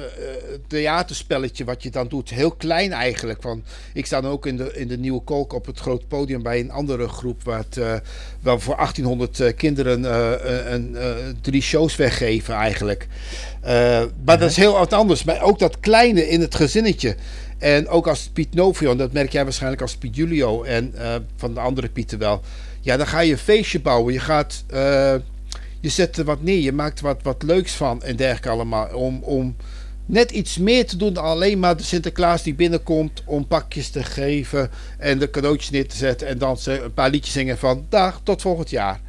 theaterspelletje 0.68 1.64
wat 1.66 1.84
je 1.84 1.90
dan 1.92 2.08
doet, 2.08 2.30
heel 2.30 2.52
klein 2.52 2.92
eigenlijk. 2.92 3.42
Van, 3.42 3.64
ik 3.94 4.06
sta 4.06 4.22
dan 4.22 4.32
ook 4.32 4.46
in 4.46 4.58
de, 4.58 4.72
in 4.74 4.88
de 4.88 4.98
Nieuwe 4.98 5.22
Kolk 5.22 5.54
op 5.54 5.66
het 5.66 5.80
grote 5.80 6.06
podium 6.06 6.44
bij 6.44 6.60
een 6.60 6.69
andere 6.72 7.08
groep. 7.08 7.44
Waar, 7.44 7.58
het, 7.58 7.78
eh, 7.78 7.94
waar 8.42 8.56
we 8.56 8.62
voor 8.62 8.76
1800 8.76 9.40
eh, 9.40 9.56
kinderen 9.56 10.06
eh, 10.06 10.72
een, 10.72 10.98
drie 11.42 11.62
shows 11.62 11.96
weggeven 11.96 12.54
eigenlijk. 12.54 13.08
Maar 14.26 14.40
dat 14.40 14.50
is 14.50 14.56
heel 14.56 14.74
wat 14.74 14.94
anders. 14.94 15.24
Maar 15.24 15.42
ook 15.42 15.60
dat 15.60 15.80
kleine 15.80 16.30
in 16.30 16.42
het 16.42 16.56
gezinnetje. 16.56 17.16
En 17.58 17.88
ook 17.88 18.08
als 18.08 18.30
Piet 18.34 18.54
Novio, 18.54 18.92
en 18.92 18.98
dat 18.98 19.12
merk 19.12 19.32
jij 19.32 19.44
waarschijnlijk 19.44 19.82
als 19.82 19.96
Piet 19.96 20.16
Julio 20.16 20.64
en 20.64 20.94
van 21.36 21.54
de 21.54 21.60
andere 21.60 21.90
Pieten 21.90 22.20
wel. 22.20 22.42
Ja, 22.82 22.98
dan 22.98 23.08
ga 23.08 23.20
je 23.20 23.32
een 23.32 23.38
feestje 23.38 23.80
bouwen. 23.80 24.14
Je 24.14 24.20
gaat, 24.20 24.64
je 25.80 25.90
zet 25.90 26.18
er 26.18 26.26
wat 26.26 26.42
neer. 26.42 26.60
Je 26.60 26.72
maakt 26.72 27.00
er 27.00 27.06
wat, 27.06 27.20
wat 27.24 27.44
leuks 27.44 27.74
van 27.74 28.04
en 28.04 28.16
dergelijke 28.16 28.50
allemaal. 28.50 28.88
Om, 28.88 29.24
om 29.24 29.56
net 30.10 30.32
iets 30.32 30.58
meer 30.58 30.88
te 30.88 30.98
doen 30.98 31.14
dan 31.14 31.24
alleen 31.24 31.60
maar 31.60 31.78
de 31.78 31.84
Sinterklaas 31.84 32.44
die 32.44 32.54
binnenkomt 32.54 33.24
om 33.26 33.48
pakjes 33.48 33.90
te 33.90 34.04
geven 34.04 34.70
en 34.98 35.20
de 35.20 35.30
cadeautjes 35.30 35.70
neer 35.70 35.88
te 35.88 35.96
zetten. 35.96 36.28
En 36.28 36.38
dan 36.38 36.58
ze 36.58 36.82
een 36.84 36.94
paar 36.94 37.10
liedjes 37.10 37.34
zingen 37.34 37.58
van 37.58 37.86
dag 37.90 38.22
tot 38.24 38.42
volgend 38.42 38.70
jaar. 38.70 39.00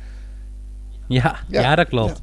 Ja, 1.06 1.38
Ja, 1.48 1.60
ja, 1.60 1.74
dat 1.74 1.88
klopt. 1.88 2.22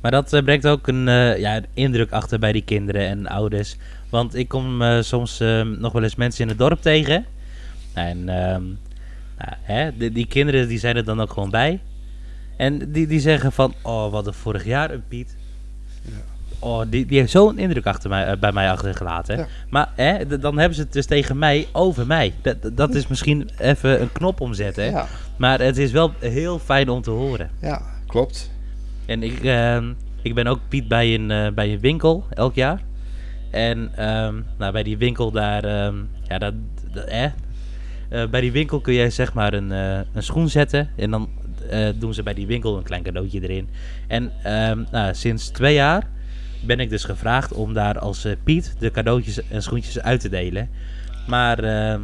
Maar 0.00 0.10
dat 0.10 0.32
eh, 0.32 0.42
brengt 0.42 0.66
ook 0.66 0.86
een 0.86 1.08
eh, 1.08 1.38
ja, 1.38 1.56
een 1.56 1.66
indruk 1.74 2.10
achter 2.10 2.38
bij 2.38 2.52
die 2.52 2.64
kinderen 2.64 3.06
en 3.06 3.26
ouders. 3.26 3.76
Want 4.10 4.34
ik 4.34 4.48
kom 4.48 4.82
eh, 4.82 5.00
soms 5.00 5.40
eh, 5.40 5.62
nog 5.62 5.92
wel 5.92 6.02
eens 6.02 6.14
mensen 6.14 6.42
in 6.42 6.48
het 6.48 6.58
dorp 6.58 6.82
tegen. 6.82 7.26
En 7.92 8.28
ehm, 8.28 8.62
nou, 9.38 9.54
hè, 9.62 9.96
die, 9.96 10.12
die 10.12 10.26
kinderen 10.26 10.68
die 10.68 10.78
zijn 10.78 10.96
er 10.96 11.04
dan 11.04 11.20
ook 11.20 11.32
gewoon 11.32 11.50
bij. 11.50 11.80
En 12.56 12.92
die, 12.92 13.06
die 13.06 13.20
zeggen 13.20 13.52
van, 13.52 13.74
oh 13.82 14.10
wat 14.10 14.26
een 14.26 14.34
vorig 14.34 14.64
jaar 14.64 14.90
een 14.90 15.06
Piet. 15.08 15.36
Oh, 16.60 16.80
die, 16.88 17.06
die 17.06 17.18
heeft 17.18 17.30
zo'n 17.30 17.58
indruk 17.58 17.86
achter 17.86 18.10
mij, 18.10 18.24
eh, 18.26 18.36
bij 18.38 18.52
mij 18.52 18.70
achtergelaten. 18.70 19.36
Ja. 19.36 19.46
Maar 19.70 19.88
hè, 19.94 20.38
dan 20.38 20.58
hebben 20.58 20.74
ze 20.76 20.82
het 20.82 20.92
dus 20.92 21.06
tegen 21.06 21.38
mij 21.38 21.66
over 21.72 22.06
mij. 22.06 22.32
Dat, 22.42 22.56
dat- 22.76 22.94
is 22.94 23.06
misschien 23.06 23.50
even 23.58 24.00
een 24.00 24.12
knop 24.12 24.40
omzetten. 24.40 24.84
hè. 24.84 24.90
Ja, 24.90 25.06
Maar 25.36 25.60
het 25.60 25.76
is 25.78 25.90
wel 25.92 26.12
heel 26.18 26.58
fijn 26.58 26.88
om 26.88 27.02
te 27.02 27.10
horen. 27.10 27.50
ja 27.60 27.82
klopt. 28.06 28.50
En 29.06 29.22
ik, 29.22 29.44
ehm, 29.44 29.92
ik 30.22 30.34
ben 30.34 30.46
ook 30.46 30.60
Piet 30.68 30.88
bij 30.88 31.14
een, 31.14 31.30
eh, 31.30 31.52
bij 31.52 31.72
een 31.72 31.80
winkel 31.80 32.24
elk 32.30 32.54
jaar. 32.54 32.80
En 33.50 33.90
ehm, 33.96 34.34
nou, 34.58 34.72
bij 34.72 34.82
die 34.82 34.98
winkel 34.98 35.30
daar, 35.30 35.64
ehm, 35.64 35.94
ja, 36.22 36.38
dat, 36.38 36.54
dat- 36.92 37.04
eh, 37.04 37.30
bij 38.30 38.40
die 38.40 38.52
winkel 38.52 38.80
kun 38.80 38.94
je 38.94 39.10
zeg 39.10 39.32
maar 39.34 39.52
een, 39.54 39.72
eh, 39.72 39.98
een 40.12 40.22
schoen 40.22 40.48
zetten. 40.48 40.88
En 40.96 41.10
dan 41.10 41.28
doen 41.94 42.14
ze 42.14 42.22
bij 42.22 42.34
die 42.34 42.46
winkel 42.46 42.76
een 42.76 42.82
klein 42.82 43.02
cadeautje 43.02 43.40
erin. 43.42 43.68
En 44.06 44.32
nou, 44.90 45.14
sinds 45.14 45.48
twee 45.48 45.74
jaar 45.74 46.02
ben 46.60 46.80
ik 46.80 46.90
dus 46.90 47.04
gevraagd 47.04 47.52
om 47.52 47.74
daar 47.74 47.98
als 47.98 48.24
eh, 48.24 48.32
Piet 48.44 48.74
de 48.78 48.90
cadeautjes 48.90 49.48
en 49.48 49.62
schoentjes 49.62 50.00
uit 50.00 50.20
te 50.20 50.28
delen. 50.28 50.68
Maar 51.26 51.58
ehm, 51.58 52.00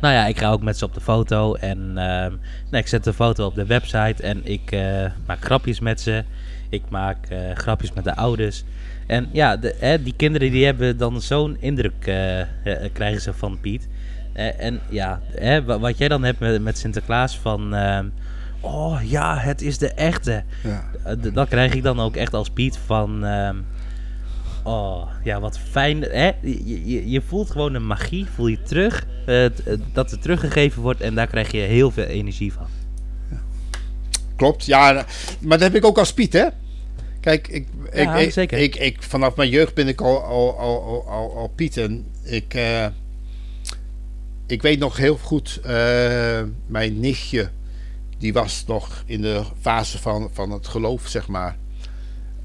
nou 0.00 0.14
ja, 0.14 0.26
ik 0.26 0.38
ga 0.38 0.50
ook 0.50 0.62
met 0.62 0.78
ze 0.78 0.84
op 0.84 0.94
de 0.94 1.00
foto. 1.00 1.54
En 1.54 1.78
ehm, 1.78 2.30
nou, 2.70 2.76
ik 2.82 2.86
zet 2.86 3.04
de 3.04 3.12
foto 3.12 3.46
op 3.46 3.54
de 3.54 3.66
website. 3.66 4.22
En 4.22 4.40
ik 4.44 4.72
eh, 4.72 5.04
maak 5.26 5.44
grapjes 5.44 5.80
met 5.80 6.00
ze. 6.00 6.24
Ik 6.68 6.82
maak 6.88 7.26
eh, 7.28 7.38
grapjes 7.54 7.92
met 7.92 8.04
de 8.04 8.16
ouders. 8.16 8.64
En 9.06 9.28
ja, 9.32 9.56
de, 9.56 9.76
hè, 9.78 10.02
die 10.02 10.14
kinderen 10.16 10.50
die 10.50 10.64
hebben 10.64 10.96
dan 10.96 11.20
zo'n 11.20 11.56
indruk 11.60 12.00
krijgen 12.92 13.20
ze 13.20 13.32
van 13.32 13.60
Piet. 13.60 13.88
En 14.58 14.80
ja, 14.90 15.20
hè, 15.34 15.64
wa- 15.64 15.78
wat 15.78 15.98
jij 15.98 16.08
dan 16.08 16.24
hebt 16.24 16.38
met, 16.40 16.62
met 16.62 16.78
Sinterklaas 16.78 17.38
van... 17.38 17.74
oh 18.62 18.98
ja, 19.04 19.38
het 19.38 19.62
is 19.62 19.78
de 19.78 19.88
echte. 19.92 20.42
Ja. 20.62 20.84
Eh, 21.04 21.16
dat 21.32 21.48
krijg 21.48 21.74
ik 21.74 21.82
dan 21.82 22.00
ook 22.00 22.16
echt 22.16 22.34
als 22.34 22.50
Piet 22.50 22.78
van... 22.86 23.24
ehm, 23.24 23.56
oh, 24.62 25.08
ja, 25.24 25.40
wat 25.40 25.58
fijn. 25.58 26.02
Hè? 26.02 26.30
Je, 26.42 26.86
je, 26.90 27.10
je 27.10 27.20
voelt 27.26 27.50
gewoon 27.50 27.74
een 27.74 27.86
magie, 27.86 28.26
voel 28.34 28.46
je 28.46 28.62
terug. 28.62 29.06
eh, 29.26 29.34
het- 29.36 29.60
het- 29.64 29.80
dat 29.92 30.12
er 30.12 30.18
teruggegeven 30.18 30.82
wordt 30.82 31.00
en 31.00 31.14
daar 31.14 31.26
krijg 31.26 31.50
je 31.52 31.58
heel 31.60 31.90
veel 31.90 32.04
energie 32.04 32.52
van. 32.52 32.66
Klopt, 34.36 34.64
ja, 34.66 34.92
maar 35.40 35.58
dat 35.58 35.60
heb 35.60 35.74
ik 35.74 35.84
ook 35.84 35.98
als 35.98 36.12
Piet, 36.14 36.32
hè? 36.32 36.46
Kijk, 37.20 37.48
ik, 37.48 37.66
ik, 37.90 38.04
Ja, 38.04 38.16
ik, 38.16 38.32
zeker. 38.32 38.58
Ik, 38.58 38.76
ik, 38.76 39.02
vanaf 39.02 39.36
mijn 39.36 39.48
jeugd 39.48 39.74
ben 39.74 39.88
ik 39.88 40.00
al, 40.00 40.22
al, 40.22 40.58
al, 40.58 41.04
al, 41.08 41.36
al, 41.36 41.48
Piet. 41.54 41.76
En 41.76 42.06
ik, 42.22 42.54
eh, 42.54 42.86
ik 44.46 44.62
weet 44.62 44.78
nog 44.78 44.96
heel 44.96 45.16
goed, 45.16 45.60
eh, 45.64 46.42
mijn 46.66 47.00
nichtje, 47.00 47.48
die 48.22 48.32
was 48.32 48.64
nog 48.66 49.02
in 49.06 49.20
de 49.22 49.42
fase 49.60 49.98
van, 49.98 50.30
van 50.32 50.50
het 50.50 50.66
geloof, 50.66 51.06
zeg 51.06 51.28
maar. 51.28 51.56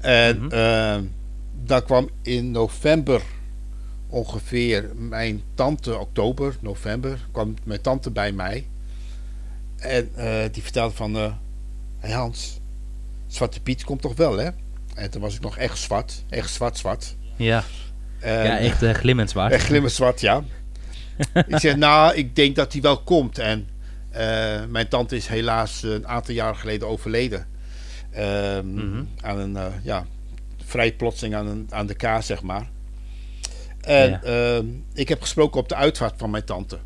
En 0.00 0.36
Mhm. 0.44 0.52
eh, 0.52 0.96
daar 1.64 1.82
kwam 1.82 2.08
in 2.22 2.50
november 2.50 3.22
ongeveer 4.08 4.90
mijn 4.96 5.42
tante, 5.54 5.98
oktober, 5.98 6.56
november, 6.60 7.18
kwam 7.32 7.54
mijn 7.64 7.80
tante 7.80 8.10
bij 8.10 8.32
mij. 8.32 8.66
En 9.76 10.10
eh, 10.14 10.44
die 10.52 10.62
vertelde 10.62 10.94
van, 10.94 11.16
eh 11.16 11.32
hey 11.98 12.12
Hans, 12.12 12.60
Zwarte 13.26 13.60
Piet 13.60 13.84
komt 13.84 14.00
toch 14.00 14.16
wel, 14.16 14.36
hè? 14.38 14.48
En 14.94 15.10
toen 15.10 15.20
was 15.20 15.34
ik 15.34 15.40
nog 15.40 15.56
echt 15.56 15.78
zwart, 15.78 16.24
echt 16.28 16.50
zwart, 16.50 16.76
zwart. 16.78 17.16
Ja, 17.36 17.64
En, 18.20 18.44
ja 18.44 18.58
echt 18.58 18.82
glimmend 18.98 19.30
zwaar. 19.30 19.50
Echt 19.56 19.64
glimmend 19.66 19.92
zwart, 19.92 20.20
ja. 20.20 20.42
ik 21.48 21.58
zeg, 21.58 21.76
nou, 21.76 22.14
ik 22.14 22.36
denk 22.36 22.56
dat 22.56 22.72
hij 22.72 22.82
wel 22.82 22.98
komt. 23.02 23.38
En 23.38 23.68
eh, 24.10 24.64
mijn 24.68 24.88
tante 24.88 25.16
is 25.16 25.26
helaas 25.26 25.82
een 25.82 26.08
aantal 26.08 26.34
jaren 26.34 26.56
geleden 26.56 26.88
overleden. 26.88 27.46
Ehm, 28.10 28.74
Mhm. 28.74 29.04
Aan 29.20 29.38
een, 29.38 29.56
eh, 29.56 29.66
ja, 29.82 30.06
vrij 30.64 30.92
plotseling 30.92 31.34
aan, 31.34 31.46
een, 31.46 31.66
aan 31.70 31.86
de 31.86 31.94
kaas, 31.94 32.26
zeg 32.26 32.42
maar. 32.42 32.68
En 33.80 34.10
Ja. 34.10 34.22
ehm, 34.22 34.66
ik 34.94 35.08
heb 35.08 35.20
gesproken 35.20 35.60
op 35.60 35.68
de 35.68 35.74
uitvaart 35.74 36.14
van 36.16 36.30
mijn 36.30 36.44
tante. 36.44 36.78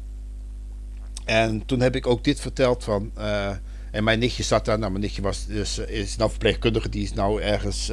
En 1.24 1.66
toen 1.66 1.80
heb 1.80 1.96
ik 1.96 2.06
ook 2.06 2.24
dit 2.24 2.40
verteld 2.40 2.84
van... 2.84 3.10
eh, 3.16 3.50
en 3.90 4.04
mijn 4.04 4.18
nichtje 4.18 4.42
zat 4.42 4.64
daar. 4.64 4.78
Nou, 4.78 4.90
mijn 4.90 5.02
nichtje 5.02 5.22
was, 5.22 5.46
dus, 5.46 5.78
is 5.78 6.16
nou 6.16 6.30
verpleegkundige. 6.30 6.88
Die 6.88 7.02
is 7.02 7.12
nou 7.12 7.42
ergens 7.42 7.90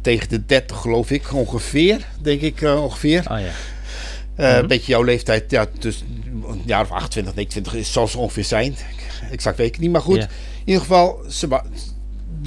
tegen 0.00 0.28
de 0.28 0.46
30, 0.46 0.76
geloof 0.76 1.10
ik. 1.10 1.32
Ongeveer, 1.34 2.06
denk 2.20 2.40
ik 2.40 2.60
ongeveer. 2.62 3.18
Oh 3.30 3.40
ja. 3.40 3.50
Eh, 4.34 4.48
Mhm. 4.50 4.58
Een 4.58 4.66
beetje 4.66 4.92
jouw 4.92 5.02
leeftijd, 5.02 5.50
ja, 5.50 5.66
dus 5.78 6.04
een 6.48 6.62
jaar 6.64 6.82
of 6.82 6.90
28, 6.90 7.34
29 7.34 7.74
is, 7.74 7.92
zal 7.92 8.08
ze 8.08 8.18
ongeveer 8.18 8.44
zijn. 8.44 8.74
Exact 9.30 9.56
weet 9.56 9.66
ik 9.74 9.78
niet, 9.78 9.90
maar 9.90 10.00
goed. 10.00 10.16
In 10.22 10.28
ieder 10.64 10.80
geval, 10.80 11.20
ze 11.28 11.48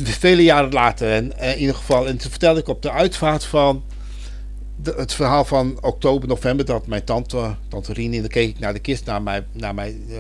vele 0.04 0.44
jaren 0.44 0.72
later. 0.74 1.12
En 1.12 1.38
eh, 1.38 1.52
in 1.54 1.60
ieder 1.60 1.76
geval, 1.76 2.08
en 2.08 2.18
toen 2.18 2.30
vertelde 2.30 2.60
ik 2.60 2.68
op 2.68 2.82
de 2.82 2.92
uitvaart 2.92 3.44
van 3.46 3.84
de- 4.82 4.94
het 4.98 5.14
verhaal 5.14 5.46
van 5.46 5.78
oktober, 5.82 6.28
november, 6.28 6.66
dat 6.66 6.88
mijn 6.88 7.04
tante, 7.04 7.56
tante 7.68 7.94
Rien, 7.94 8.12
dan 8.12 8.28
keek 8.28 8.50
ik 8.50 8.60
naar 8.60 8.74
de 8.74 8.80
kist, 8.80 9.06
naar 9.06 9.22
mij, 9.22 9.46
naar 9.52 9.74
mij 9.74 9.96
eh, 10.10 10.18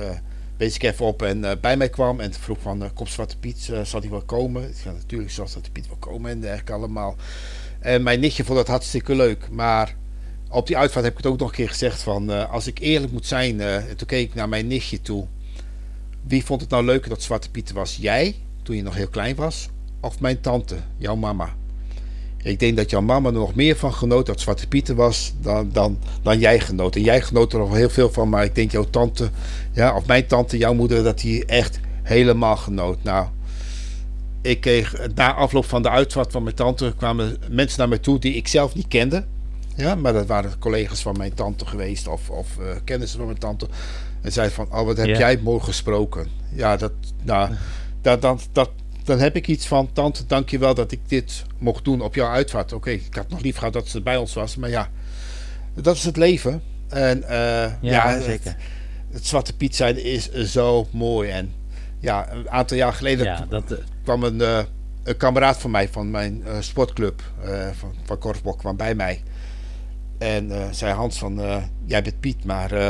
wees 0.57 0.75
ik 0.75 0.83
even 0.83 1.05
op 1.05 1.21
en 1.21 1.43
eh, 1.45 1.51
bij 1.61 1.77
mij 1.77 1.89
kwam 1.89 2.19
en 2.19 2.33
vroeg 2.33 2.57
van, 2.61 2.83
eh 2.83 2.89
komt 2.93 3.09
Zwarte 3.09 3.37
Piet, 3.37 3.69
eh, 3.71 3.81
zal 3.83 3.99
hij 4.01 4.09
wel 4.09 4.21
komen? 4.21 4.63
Ik 4.69 4.75
zei, 4.83 4.95
natuurlijk 4.95 5.31
zal 5.31 5.47
Zwarte 5.47 5.71
Piet 5.71 5.87
wel 5.87 5.97
komen 5.97 6.31
en 6.31 6.39
dergelijke 6.39 6.73
allemaal. 6.73 7.15
En 7.79 8.03
mijn 8.03 8.19
nichtje 8.19 8.43
vond 8.43 8.57
dat 8.57 8.67
hartstikke 8.67 9.15
leuk, 9.15 9.47
maar 9.51 9.95
op 10.55 10.67
die 10.67 10.77
uitvaart 10.77 11.05
heb 11.05 11.17
ik 11.17 11.23
het 11.23 11.31
ook 11.31 11.39
nog 11.39 11.49
een 11.49 11.55
keer 11.55 11.69
gezegd 11.69 12.01
van, 12.01 12.31
eh, 12.31 12.51
als 12.51 12.67
ik 12.67 12.79
eerlijk 12.79 13.11
moet 13.11 13.25
zijn, 13.25 13.61
en 13.61 13.97
toen 13.97 14.07
keek 14.07 14.27
ik 14.27 14.35
naar 14.35 14.49
mijn 14.49 14.67
nichtje 14.67 15.01
toe. 15.01 15.25
Wie 16.21 16.45
vond 16.45 16.61
het 16.61 16.69
nou 16.69 16.85
leuker 16.85 17.09
dat 17.09 17.21
Zwarte 17.21 17.51
Piet 17.51 17.71
was? 17.71 17.97
Jij, 18.01 18.35
toen 18.63 18.75
je 18.75 18.83
nog 18.83 18.95
heel 18.95 19.07
klein 19.07 19.35
was, 19.35 19.69
of 19.99 20.19
mijn 20.19 20.41
tante, 20.41 20.75
jouw 20.97 21.15
mama? 21.15 21.55
Ik 22.43 22.59
denk 22.59 22.77
dat 22.77 22.89
jouw 22.89 23.01
mama 23.01 23.27
er 23.27 23.33
nog 23.33 23.55
meer 23.55 23.75
van 23.75 23.93
genoot 23.93 24.25
dat 24.25 24.39
Zwarte 24.39 24.67
Pieter 24.67 24.95
was 24.95 25.33
dan, 25.41 25.69
dan, 25.73 25.99
dan 26.21 26.39
jij 26.39 26.59
genoot. 26.59 26.95
En 26.95 27.01
jij 27.01 27.21
genoot 27.21 27.53
er 27.53 27.59
nog 27.59 27.73
heel 27.73 27.89
veel 27.89 28.11
van, 28.11 28.29
maar 28.29 28.43
ik 28.43 28.55
denk 28.55 28.71
jouw 28.71 28.89
tante, 28.89 29.29
ja, 29.71 29.95
of 29.95 30.05
mijn 30.05 30.27
tante, 30.27 30.57
jouw 30.57 30.73
moeder, 30.73 31.03
dat 31.03 31.19
die 31.19 31.45
echt 31.45 31.79
helemaal 32.03 32.57
genoot. 32.57 33.03
Nou, 33.03 33.27
ik 34.41 34.61
kreeg 34.61 35.07
na 35.15 35.33
afloop 35.33 35.65
van 35.65 35.81
de 35.81 35.89
uitvaart 35.89 36.31
van 36.31 36.43
mijn 36.43 36.55
tante 36.55 36.93
kwamen 36.97 37.37
mensen 37.49 37.79
naar 37.79 37.89
mij 37.89 37.97
toe 37.97 38.19
die 38.19 38.33
ik 38.33 38.47
zelf 38.47 38.75
niet 38.75 38.87
kende. 38.87 39.25
Ja, 39.75 39.95
maar 39.95 40.13
dat 40.13 40.25
waren 40.25 40.59
collega's 40.59 41.01
van 41.01 41.17
mijn 41.17 41.33
tante 41.33 41.65
geweest 41.65 42.07
of, 42.07 42.29
of 42.29 42.47
uh, 42.59 42.65
kennissen 42.83 43.17
van 43.17 43.27
mijn 43.27 43.39
tante. 43.39 43.67
En 44.21 44.31
zeiden 44.31 44.55
van, 44.55 44.67
oh 44.71 44.85
wat 44.85 44.97
heb 44.97 45.07
jij 45.07 45.37
mooi 45.37 45.59
gesproken. 45.63 46.27
Ja, 46.51 46.77
dat, 46.77 46.91
nou, 47.23 47.51
dat, 48.01 48.21
dat, 48.21 48.47
dat, 48.51 48.69
dan 49.03 49.19
heb 49.19 49.35
ik 49.35 49.47
iets 49.47 49.67
van, 49.67 49.89
tante, 49.93 50.25
dankjewel 50.25 50.73
dat 50.73 50.91
ik 50.91 50.99
dit 51.07 51.43
mocht 51.57 51.83
doen 51.83 52.01
op 52.01 52.15
jouw 52.15 52.29
uitvaart. 52.29 52.73
Oké, 52.73 52.89
ik 52.89 53.15
had 53.15 53.29
nog 53.29 53.41
lief 53.41 53.57
gehad 53.57 53.73
dat 53.73 53.87
ze 53.87 54.01
bij 54.01 54.17
ons 54.17 54.33
was, 54.33 54.55
maar 54.55 54.69
ja, 54.69 54.89
dat 55.73 55.95
is 55.95 56.03
het 56.03 56.17
leven. 56.17 56.61
En 56.87 57.17
uh, 57.17 57.27
ja, 57.27 57.71
Ja, 57.81 58.21
zeker. 58.21 58.55
het 59.11 59.25
Zwarte 59.25 59.55
Piet 59.55 59.75
zijn 59.75 60.03
is 60.03 60.31
zo 60.31 60.87
mooi. 60.91 61.29
En 61.29 61.53
ja, 61.99 62.31
een 62.31 62.49
aantal 62.49 62.77
jaar 62.77 62.93
geleden 62.93 63.25
Ja, 63.25 63.45
dat, 63.49 63.71
eh, 63.71 63.77
kwam 64.03 64.23
een, 64.23 64.41
eh, 64.41 64.59
een 65.03 65.17
kameraad 65.17 65.57
van 65.57 65.71
mij 65.71 65.89
van 65.89 66.11
mijn 66.11 66.43
eh, 66.45 66.55
sportclub 66.59 67.21
eh, 67.43 67.67
van, 67.71 67.95
van 68.03 68.17
Korfbok 68.17 68.57
kwam 68.57 68.77
bij 68.77 68.95
mij. 68.95 69.23
En 70.17 70.51
eh, 70.51 70.67
zei 70.71 70.93
Hans 70.93 71.17
van, 71.17 71.41
eh, 71.41 71.63
jij 71.85 72.01
bent 72.01 72.19
Piet, 72.19 72.45
maar 72.45 72.71
eh, 72.71 72.89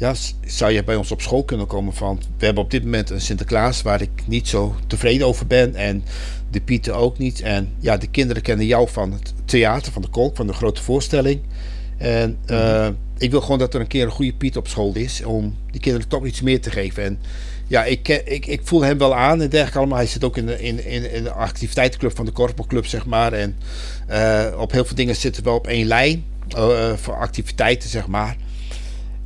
ja, 0.00 0.14
zou 0.46 0.72
je 0.72 0.84
bij 0.84 0.96
ons 0.96 1.10
op 1.10 1.20
school 1.20 1.44
kunnen 1.44 1.66
komen? 1.66 1.94
Van, 1.94 2.20
we 2.38 2.44
hebben 2.44 2.64
op 2.64 2.70
dit 2.70 2.84
moment 2.84 3.10
een 3.10 3.20
Sinterklaas 3.20 3.82
waar 3.82 4.00
ik 4.00 4.10
niet 4.26 4.48
zo 4.48 4.74
tevreden 4.86 5.26
over 5.26 5.46
ben. 5.46 5.74
En 5.74 6.04
de 6.50 6.60
Pieten 6.60 6.96
ook 6.96 7.18
niet. 7.18 7.40
En 7.40 7.72
ja, 7.78 7.96
de 7.96 8.06
kinderen 8.06 8.42
kennen 8.42 8.66
jou 8.66 8.88
van 8.88 9.12
het 9.12 9.34
theater, 9.44 9.92
van 9.92 10.02
de 10.02 10.08
kolk, 10.08 10.36
van 10.36 10.46
de 10.46 10.52
grote 10.52 10.82
voorstelling. 10.82 11.40
En 11.98 12.38
eh, 12.46 12.88
ik 13.18 13.30
wil 13.30 13.40
gewoon 13.40 13.58
dat 13.58 13.74
er 13.74 13.80
een 13.80 13.86
keer 13.86 14.04
een 14.04 14.10
goede 14.10 14.34
Piet 14.34 14.56
op 14.56 14.68
school 14.68 14.94
is. 14.94 15.24
Om 15.24 15.56
die 15.70 15.80
kinderen 15.80 16.08
toch 16.08 16.26
iets 16.26 16.40
meer 16.40 16.60
te 16.60 16.70
geven. 16.70 17.04
En 17.04 17.18
ja, 17.70 17.84
ik, 17.84 18.02
ken- 18.02 18.32
ik, 18.32 18.46
ik 18.46 18.60
voel 18.64 18.82
hem 18.82 18.98
wel 18.98 19.14
aan 19.14 19.40
en 19.42 19.48
dergelijke 19.48 19.78
allemaal. 19.78 19.96
Hij 19.96 20.06
zit 20.06 20.24
ook 20.24 20.36
in 20.36 20.46
de, 20.46 20.60
in, 20.62 20.84
in, 21.12 21.22
de 21.22 21.30
activiteitenclub 21.32 22.16
van 22.16 22.24
de 22.24 22.30
Korfbalclub, 22.32 22.86
zeg 22.86 23.06
maar. 23.06 23.32
En 23.32 23.56
eh, 24.06 24.46
op 24.58 24.72
heel 24.72 24.84
veel 24.84 24.96
dingen 24.96 25.16
zitten 25.16 25.42
we 25.42 25.48
wel 25.48 25.58
op 25.58 25.66
één 25.66 25.86
lijn. 25.86 26.24
eh, 26.48 26.92
voor 26.96 27.14
activiteiten, 27.16 27.88
zeg 27.88 28.06
maar. 28.06 28.36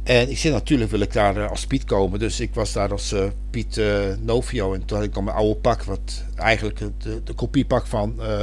En 0.02 0.30
ik 0.30 0.38
zei 0.38 0.54
natuurlijk 0.54 0.90
wil 0.90 1.00
ik 1.00 1.12
daar 1.12 1.36
eh, 1.36 1.50
als 1.50 1.66
Piet 1.66 1.84
komen. 1.84 2.18
Dus 2.18 2.40
ik 2.40 2.54
was 2.54 2.72
daar 2.72 2.90
als 2.90 3.12
eh, 3.12 3.24
Piet 3.50 3.78
eh, 3.78 4.00
Novio. 4.20 4.74
En 4.74 4.84
toen 4.84 4.96
had 4.96 5.06
ik 5.06 5.14
dan 5.14 5.24
mijn 5.24 5.36
oude 5.36 5.60
pak, 5.60 5.82
wat 5.82 6.24
eigenlijk 6.36 6.78
de, 6.78 7.20
de 7.24 7.32
kopiepak 7.32 7.86
van, 7.86 8.22
eh, 8.22 8.40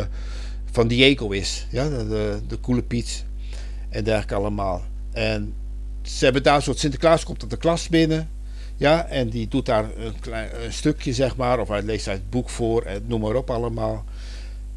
van 0.71 0.87
Diego 0.87 1.29
is. 1.29 1.67
Ja, 1.71 1.89
de, 1.89 2.07
de, 2.07 2.39
de 2.47 2.59
coole 2.59 2.81
Piet. 2.81 3.25
En 3.89 4.03
dergelijke 4.03 4.35
allemaal. 4.35 4.81
En 5.11 5.53
ze 6.01 6.23
hebben 6.23 6.43
daar 6.43 6.55
een 6.55 6.61
soort 6.61 6.79
Sinterklaas 6.79 7.23
komt 7.23 7.43
op 7.43 7.49
de 7.49 7.57
klas 7.57 7.89
binnen. 7.89 8.29
Ja, 8.81 9.05
en 9.07 9.29
die 9.29 9.47
doet 9.47 9.65
daar 9.65 9.85
een 9.97 10.19
klein 10.19 10.49
een 10.63 10.73
stukje, 10.73 11.13
zeg 11.13 11.35
maar. 11.35 11.59
Of 11.59 11.67
hij 11.67 11.81
leest 11.81 12.07
uit 12.07 12.17
het 12.17 12.29
boek 12.29 12.49
voor 12.49 12.81
en 12.81 13.03
noem 13.07 13.21
maar 13.21 13.35
op 13.35 13.49
allemaal. 13.49 14.03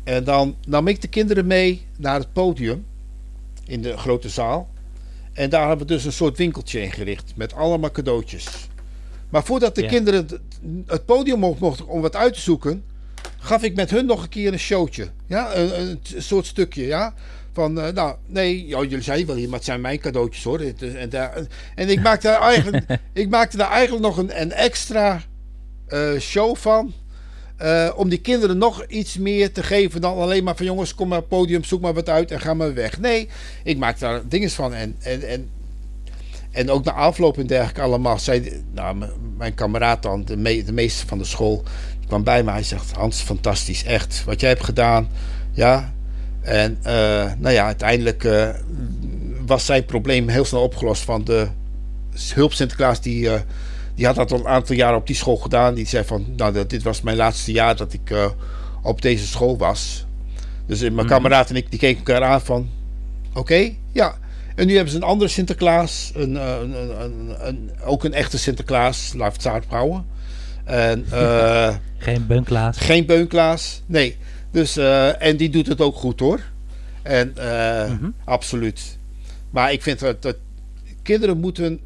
En 0.04 0.24
dan 0.24 0.56
nam 0.66 0.88
ik 0.88 1.00
de 1.00 1.08
kinderen 1.08 1.46
mee 1.46 1.86
naar 1.98 2.18
het 2.18 2.32
podium 2.32 2.86
in 3.66 3.82
de 3.82 3.96
grote 3.96 4.28
zaal. 4.28 4.68
En 5.32 5.50
daar 5.50 5.68
hebben 5.68 5.86
we 5.86 5.92
dus 5.92 6.04
een 6.04 6.12
soort 6.12 6.36
winkeltje 6.38 6.80
ingericht 6.82 7.32
met 7.36 7.54
allemaal 7.54 7.90
cadeautjes. 7.90 8.68
Maar 9.28 9.44
voordat 9.44 9.74
de 9.74 9.82
Ja. 9.82 9.88
kinderen 9.88 10.28
het- 10.86 11.04
podium 11.06 11.38
mocht- 11.38 11.60
mochten 11.60 11.86
om 11.86 12.00
wat 12.00 12.16
uit 12.16 12.34
te 12.34 12.40
zoeken, 12.40 12.84
gaf 13.38 13.62
ik 13.62 13.74
met 13.74 13.90
hun 13.90 14.06
nog 14.06 14.22
een 14.22 14.28
keer 14.28 14.52
een 14.52 14.58
showtje. 14.58 15.08
Ja, 15.26 15.54
een, 15.54 15.80
een 15.80 16.22
soort 16.22 16.46
stukje, 16.46 16.86
ja. 16.86 17.14
Van, 17.54 17.80
eh, 17.80 17.92
nou, 17.92 18.16
nee, 18.26 18.66
jullie 18.66 19.00
zijn 19.02 19.26
wel 19.26 19.36
hier, 19.36 19.48
maar 19.48 19.56
het 19.56 19.64
zijn 19.64 19.80
mijn 19.80 19.98
cadeautjes 19.98 20.44
hoor. 20.44 20.60
En, 20.60 21.10
en 21.74 21.88
ik, 21.88 22.02
maakte 22.02 22.26
daar 22.26 22.40
eigenlijk, 22.40 22.84
ik 23.12 23.28
maakte 23.28 23.56
daar 23.56 23.70
eigenlijk 23.70 24.04
nog 24.04 24.16
een, 24.16 24.40
een 24.40 24.52
extra 24.52 25.22
eh, 25.86 26.18
show 26.18 26.56
van. 26.56 26.92
eh, 27.56 27.90
om 27.96 28.08
die 28.08 28.20
kinderen 28.20 28.58
nog 28.58 28.84
iets 28.86 29.18
meer 29.18 29.52
te 29.52 29.62
geven 29.62 30.00
dan 30.00 30.16
alleen 30.18 30.44
maar 30.44 30.56
van 30.56 30.66
jongens, 30.66 30.94
kom 30.94 31.08
maar 31.08 31.22
podium, 31.22 31.64
zoek 31.64 31.80
maar 31.80 31.94
wat 31.94 32.08
uit 32.08 32.30
en 32.30 32.40
ga 32.40 32.54
maar 32.54 32.74
weg. 32.74 32.98
Nee, 33.00 33.28
ik 33.64 33.78
maak 33.78 33.98
daar 33.98 34.28
dingen 34.28 34.50
van. 34.50 34.74
En, 34.74 34.96
en, 35.00 35.28
en, 35.28 35.50
en 36.50 36.70
ook 36.70 36.84
na 36.84 36.92
afloop 36.92 37.38
en 37.38 37.46
dergelijke 37.46 37.80
allemaal. 37.80 38.18
Zei, 38.18 38.62
nou, 38.72 39.06
mijn 39.36 39.54
kameraad 39.54 40.02
dan, 40.02 40.24
de, 40.24 40.36
me, 40.36 40.64
de 40.64 40.72
meester 40.72 41.06
van 41.08 41.18
de 41.18 41.24
school, 41.24 41.62
kwam 42.06 42.22
bij 42.24 42.42
me. 42.42 42.50
Hij 42.50 42.62
zegt, 42.62 42.92
Hans, 42.92 43.20
fantastisch, 43.20 43.84
echt. 43.84 44.24
Wat 44.24 44.40
jij 44.40 44.50
hebt 44.50 44.64
gedaan, 44.64 45.08
ja. 45.52 45.93
En 46.44 46.78
eh, 46.82 46.94
nou 47.38 47.54
ja, 47.54 47.64
uiteindelijk 47.66 48.24
eh, 48.24 48.48
was 49.46 49.64
zijn 49.64 49.84
probleem 49.84 50.28
heel 50.28 50.44
snel 50.44 50.62
opgelost 50.62 51.02
van 51.02 51.24
de 51.24 51.48
hulp 52.34 52.52
Sinterklaas 52.52 53.00
die... 53.00 53.30
eh, 53.30 53.40
die 53.94 54.06
had 54.06 54.14
dat 54.14 54.32
al 54.32 54.38
een 54.38 54.46
aantal 54.48 54.76
jaren 54.76 54.98
op 54.98 55.06
die 55.06 55.16
school 55.16 55.36
gedaan. 55.36 55.74
Die 55.74 55.86
zei 55.86 56.04
van, 56.04 56.26
nou, 56.36 56.66
dit 56.66 56.82
was 56.82 57.00
mijn 57.02 57.16
laatste 57.16 57.52
jaar 57.52 57.76
dat 57.76 57.92
ik 57.92 58.12
op 58.82 59.02
deze 59.02 59.26
school 59.26 59.56
was. 59.56 60.06
Dus 60.66 60.80
mijn 60.80 60.94
Mhm. 60.94 61.06
kameraad 61.06 61.50
en 61.50 61.56
ik, 61.56 61.70
die 61.70 61.78
keken 61.78 61.98
elkaar 61.98 62.28
aan 62.28 62.40
van, 62.40 62.68
oké, 63.34 63.72
ja. 63.92 64.14
En 64.54 64.66
nu 64.66 64.74
hebben 64.74 64.90
ze 64.92 64.96
een 64.96 65.02
andere 65.04 65.30
Sinterklaas, 65.30 66.12
een, 66.14 66.34
een, 66.34 67.46
een, 67.46 67.70
ook 67.84 68.04
een 68.04 68.14
echte 68.14 68.38
Sinterklaas, 68.38 69.12
laat 69.16 69.42
het 69.42 69.64
houden. 69.68 70.04
En 70.64 71.06
geen 71.98 72.26
bunklaas. 72.26 72.76
geen 72.78 73.06
Beunklaas, 73.06 73.82
nee. 73.86 74.16
Dus, 74.54 74.76
eh, 74.76 75.22
en 75.22 75.36
die 75.36 75.50
doet 75.50 75.66
het 75.66 75.80
ook 75.80 75.96
goed 75.96 76.20
hoor. 76.20 76.40
En 77.02 77.32
eh, 77.36 77.90
Mhm. 77.90 78.10
absoluut. 78.24 78.98
Maar 79.50 79.72
ik 79.72 79.82
vind 79.82 79.98
dat, 79.98 80.22
dat 80.22 80.36
kinderen 81.02 81.38
moeten, 81.40 81.80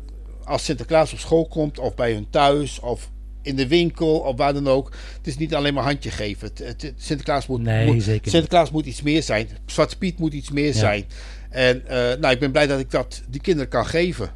als 0.45 0.65
Sinterklaas 0.65 1.13
op 1.13 1.19
school 1.19 1.47
komt, 1.47 1.79
of 1.79 1.95
bij 1.95 2.13
hun 2.13 2.27
thuis, 2.31 2.81
of 2.81 3.11
in 3.43 3.57
de 3.57 3.69
winkel, 3.69 4.19
of 4.19 4.37
waar 4.37 4.53
dan 4.55 4.69
ook. 4.69 4.93
Het 5.17 5.27
is 5.27 5.37
niet 5.37 5.55
alleen 5.55 5.75
maar 5.75 5.85
handje 5.85 6.11
geven. 6.11 6.49
Het, 6.49 6.59
het- 6.83 6.93
Sinterklaas 6.97 7.47
moet, 7.47 7.63
Nee. 7.63 8.01
Sinterklaas 8.23 8.71
moet 8.71 8.87
iets 8.87 9.03
meer 9.03 9.23
zijn. 9.23 9.49
Zwarte 9.67 9.99
Piet 9.99 10.19
moet 10.19 10.33
iets 10.33 10.51
meer 10.51 10.67
Ja. 10.67 10.73
zijn. 10.73 11.05
En 11.51 11.87
eh, 11.87 11.97
nou, 12.21 12.35
ik 12.35 12.39
ben 12.41 12.51
blij 12.51 12.67
dat 12.67 12.81
ik 12.81 12.91
dat 12.91 13.23
die 13.29 13.41
kinderen 13.41 13.69
kan 13.71 13.87
geven. 13.87 14.31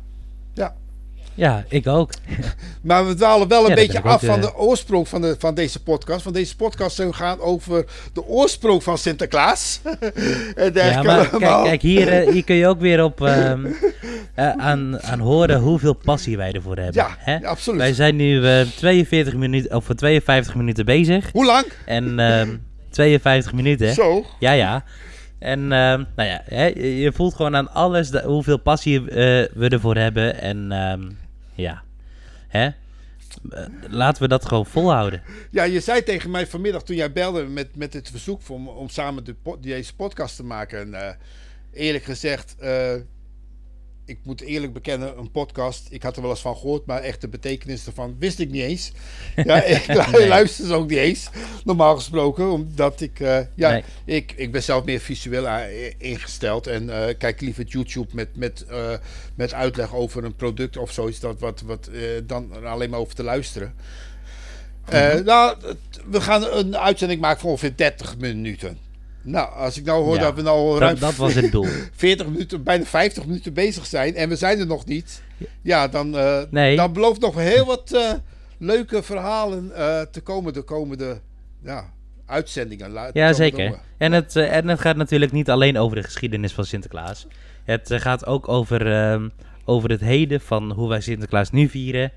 Ja. 1.35 1.65
Ik 1.69 1.87
ook. 1.87 2.11
Maar 2.83 3.07
we 3.07 3.15
dwalen 3.15 3.49
wel 3.49 3.63
een 3.63 3.69
Ja, 3.69 3.75
beetje 3.75 4.03
af 4.03 4.13
ook, 4.13 4.21
van 4.31 4.35
eh. 4.37 4.43
de 4.43 4.57
oorsprong 4.57 5.09
van, 5.09 5.21
de, 5.21 5.37
van 5.39 5.55
deze 5.55 5.83
podcast. 5.83 6.25
Want 6.25 6.37
deze 6.37 6.57
podcast 6.57 6.97
zou 6.97 7.13
gaan 7.13 7.41
over 7.41 7.85
de 8.13 8.25
oorsprong 8.27 8.83
van 8.83 8.99
Sinterklaas. 8.99 9.81
en 10.55 10.71
Ja, 10.75 11.03
maar 11.03 11.29
kijk, 11.29 11.63
kijk 11.65 11.83
hier, 11.83 12.09
eh, 12.09 12.33
hier 12.33 12.45
kun 12.45 12.55
je 12.55 12.67
ook 12.67 12.81
weer 12.81 13.05
op 13.05 13.21
ehm, 13.27 13.67
eh, 14.35 14.49
aan, 14.51 15.03
aan 15.03 15.19
horen 15.21 15.61
hoeveel 15.61 15.95
passie 15.95 16.37
wij 16.37 16.53
ervoor 16.53 16.77
hebben. 16.77 16.95
Ja, 17.03 17.17
hè? 17.19 17.47
absoluut. 17.47 17.81
Wij 17.81 17.93
zijn 17.95 18.17
nu 18.17 18.47
eh 18.47 18.61
42 18.77 19.35
minuten, 19.35 19.77
of 19.77 19.87
52 19.87 20.55
minuten 20.55 20.85
bezig. 20.85 21.31
Hoe 21.33 21.45
lang? 21.45 21.65
En 21.87 22.19
ehm 22.19 22.49
52 22.91 23.53
minuten. 23.53 23.95
Zo. 23.95 24.25
Ja, 24.39 24.53
ja. 24.53 24.85
En 25.39 25.59
ehm, 25.59 26.03
nou 26.17 26.29
ja, 26.29 26.43
hè, 26.45 26.67
je 26.77 27.13
voelt 27.15 27.35
gewoon 27.35 27.57
aan 27.57 27.73
alles 27.73 28.11
de- 28.11 28.23
hoeveel 28.25 28.59
passie 28.59 29.01
we 29.03 29.67
ervoor 29.69 29.97
hebben. 29.97 30.41
En 30.41 30.73
ehm, 30.73 31.01
ja, 31.55 31.83
hè? 32.49 32.71
Eh, 33.51 33.67
laten 33.89 34.23
we 34.23 34.29
dat 34.29 34.45
gewoon 34.45 34.67
volhouden. 34.67 35.23
Ja, 35.51 35.63
je 35.63 35.81
zei 35.81 36.03
tegen 36.03 36.31
mij 36.31 36.47
vanmiddag 36.47 36.83
toen 36.83 36.97
jij 36.97 37.13
belde 37.13 37.45
met, 37.45 37.77
met 37.77 37.93
het 37.93 38.11
verzoek 38.11 38.41
om, 38.49 38.69
om 38.69 38.89
samen 38.89 39.25
de, 39.25 39.35
deze 39.61 39.95
podcast 39.95 40.37
te 40.37 40.45
maken. 40.45 40.81
En, 40.81 40.95
eh, 40.95 41.15
eerlijk 41.73 42.05
gezegd, 42.05 42.55
eh, 42.59 42.95
ik 44.13 44.19
moet 44.23 44.41
eerlijk 44.41 44.73
bekennen, 44.73 45.19
een 45.19 45.31
podcast. 45.31 45.87
Ik 45.91 46.03
had 46.03 46.17
er 46.17 46.23
wel 46.23 46.31
eens 46.31 46.41
van 46.41 46.57
gehoord, 46.57 46.87
maar 46.87 47.01
echt 47.03 47.21
de 47.21 47.29
betekenis 47.29 47.87
ervan 47.87 48.17
wist 48.19 48.39
ik 48.39 48.51
niet 48.51 48.63
eens. 48.63 48.93
Ja, 49.45 49.63
ik 49.63 49.87
Nee. 50.13 50.29
luister 50.29 50.67
ze 50.67 50.75
ook 50.75 50.89
niet 50.89 50.99
eens, 50.99 51.29
normaal 51.65 51.97
gesproken. 51.97 52.51
Omdat 52.51 53.01
ik, 53.01 53.21
eh, 53.21 53.39
ja, 53.55 53.71
Nee. 53.71 53.83
ik, 54.05 54.33
ik 54.37 54.53
ben 54.53 54.63
zelf 54.63 54.85
meer 54.85 55.01
visueel 55.01 55.47
a- 55.49 55.67
ingesteld. 55.99 56.67
En 56.67 56.91
eh, 57.09 57.15
kijk 57.19 57.41
liever 57.41 57.65
YouTube 57.65 58.09
met, 58.15 58.37
met, 58.37 58.65
eh, 58.69 58.93
met 59.35 59.55
uitleg 59.55 59.95
over 59.95 60.25
een 60.25 60.37
product 60.37 60.77
of 60.77 60.93
zoiets. 60.93 61.21
Dat, 61.21 61.41
wat, 61.41 61.61
wat, 61.61 61.87
eh, 61.87 62.01
dan 62.27 62.65
alleen 62.67 62.91
maar 62.91 63.01
over 63.01 63.15
te 63.15 63.23
luisteren. 63.23 63.75
Eh, 64.85 65.15
nou, 65.15 65.57
we 66.11 66.21
gaan 66.21 66.43
een 66.45 66.77
uitzending 66.77 67.21
maken 67.21 67.41
van 67.41 67.51
ongeveer 67.51 67.77
30 67.77 68.17
minuten. 68.19 68.79
Nou, 69.23 69.53
als 69.55 69.79
ik 69.79 69.85
nou 69.85 70.05
hoor 70.05 70.15
Ja, 70.15 70.21
dat 70.21 70.35
we 70.35 70.43
nou 70.43 70.79
ruim 70.79 70.91
Dat, 70.91 71.01
dat 71.01 71.17
was 71.17 71.35
het 71.35 71.53
doel. 71.53 71.67
40 71.93 72.27
minuten, 72.27 72.63
bijna 72.63 72.85
50 72.85 73.27
minuten 73.27 73.53
bezig 73.53 73.87
zijn 73.87 74.15
en 74.15 74.29
we 74.29 74.37
zijn 74.37 74.59
er 74.59 74.67
nog 74.67 74.85
niet. 74.87 75.23
Ja, 75.63 75.89
dan, 75.89 76.17
eh, 76.17 76.41
Nee. 76.51 76.77
dan 76.77 76.93
belooft 76.93 77.21
nog 77.21 77.35
heel 77.35 77.65
wat 77.65 77.93
eh, 77.93 78.13
leuke 78.59 79.03
verhalen 79.03 79.77
eh, 79.77 80.01
te 80.01 80.21
komen 80.21 80.53
de 80.53 80.63
komende 80.63 81.21
ja, 81.63 81.93
uitzendingen. 82.27 83.11
Ja, 83.13 83.33
zeker. 83.33 83.79
En 83.99 84.13
het, 84.13 84.37
en 84.37 84.69
het 84.69 84.81
gaat 84.81 84.97
natuurlijk 84.97 85.33
niet 85.33 85.51
alleen 85.51 85.79
over 85.79 85.97
de 85.97 86.03
geschiedenis 86.03 86.53
van 86.53 86.65
Sinterklaas. 86.65 87.27
Het 87.65 87.93
gaat 87.93 88.27
ook 88.27 88.49
over, 88.49 88.93
ehm, 88.93 89.29
over 89.65 89.91
het 89.91 90.01
heden 90.01 90.41
van 90.41 90.73
hoe 90.73 90.89
wij 90.89 91.01
Sinterklaas 91.01 91.51
nu 91.51 91.69
vieren. 91.69 92.13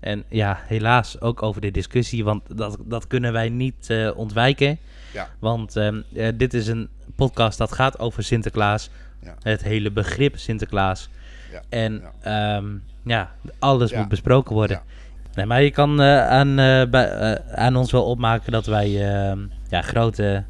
En 0.00 0.24
ja, 0.28 0.60
helaas 0.66 1.20
ook 1.20 1.42
over 1.42 1.60
de 1.60 1.70
discussie, 1.70 2.24
want 2.24 2.56
dat, 2.56 2.76
dat 2.84 3.06
kunnen 3.06 3.32
wij 3.32 3.48
niet 3.48 3.90
eh, 3.90 4.10
ontwijken. 4.16 4.78
Ja. 5.12 5.28
Want 5.38 5.76
ehm, 5.76 6.00
eh, 6.14 6.28
dit 6.34 6.54
is 6.54 6.66
een 6.66 6.88
podcast 7.16 7.58
dat 7.58 7.72
gaat 7.72 7.98
over 7.98 8.24
Sinterklaas. 8.24 8.90
Ja. 9.22 9.34
Het 9.42 9.62
hele 9.62 9.90
begrip 9.90 10.38
Sinterklaas. 10.38 11.08
Ja, 11.52 11.62
En 11.68 12.02
ja, 12.22 12.62
ja 13.04 13.30
alles 13.58 13.92
moet 13.92 14.08
besproken 14.08 14.54
worden. 14.54 14.82
Nee, 15.34 15.46
maar 15.46 15.62
je 15.62 15.70
kan 15.70 16.00
eh, 16.00 16.28
aan, 16.28 16.54
bij, 16.90 17.38
aan 17.54 17.76
ons 17.76 17.90
wel 17.92 18.04
opmaken 18.04 18.52
dat 18.52 18.66
wij 18.66 19.12
ehm, 19.12 19.38
ja, 19.68 19.82
grote 19.82 20.44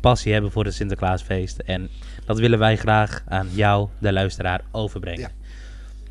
passie 0.00 0.32
hebben 0.32 0.50
voor 0.50 0.64
het 0.64 0.74
Sinterklaasfeest. 0.74 1.58
En 1.58 1.88
dat 2.24 2.38
willen 2.38 2.58
wij 2.58 2.76
graag 2.76 3.22
aan 3.28 3.48
jou, 3.50 3.88
de 3.98 4.12
luisteraar, 4.12 4.60
overbrengen. 4.70 5.30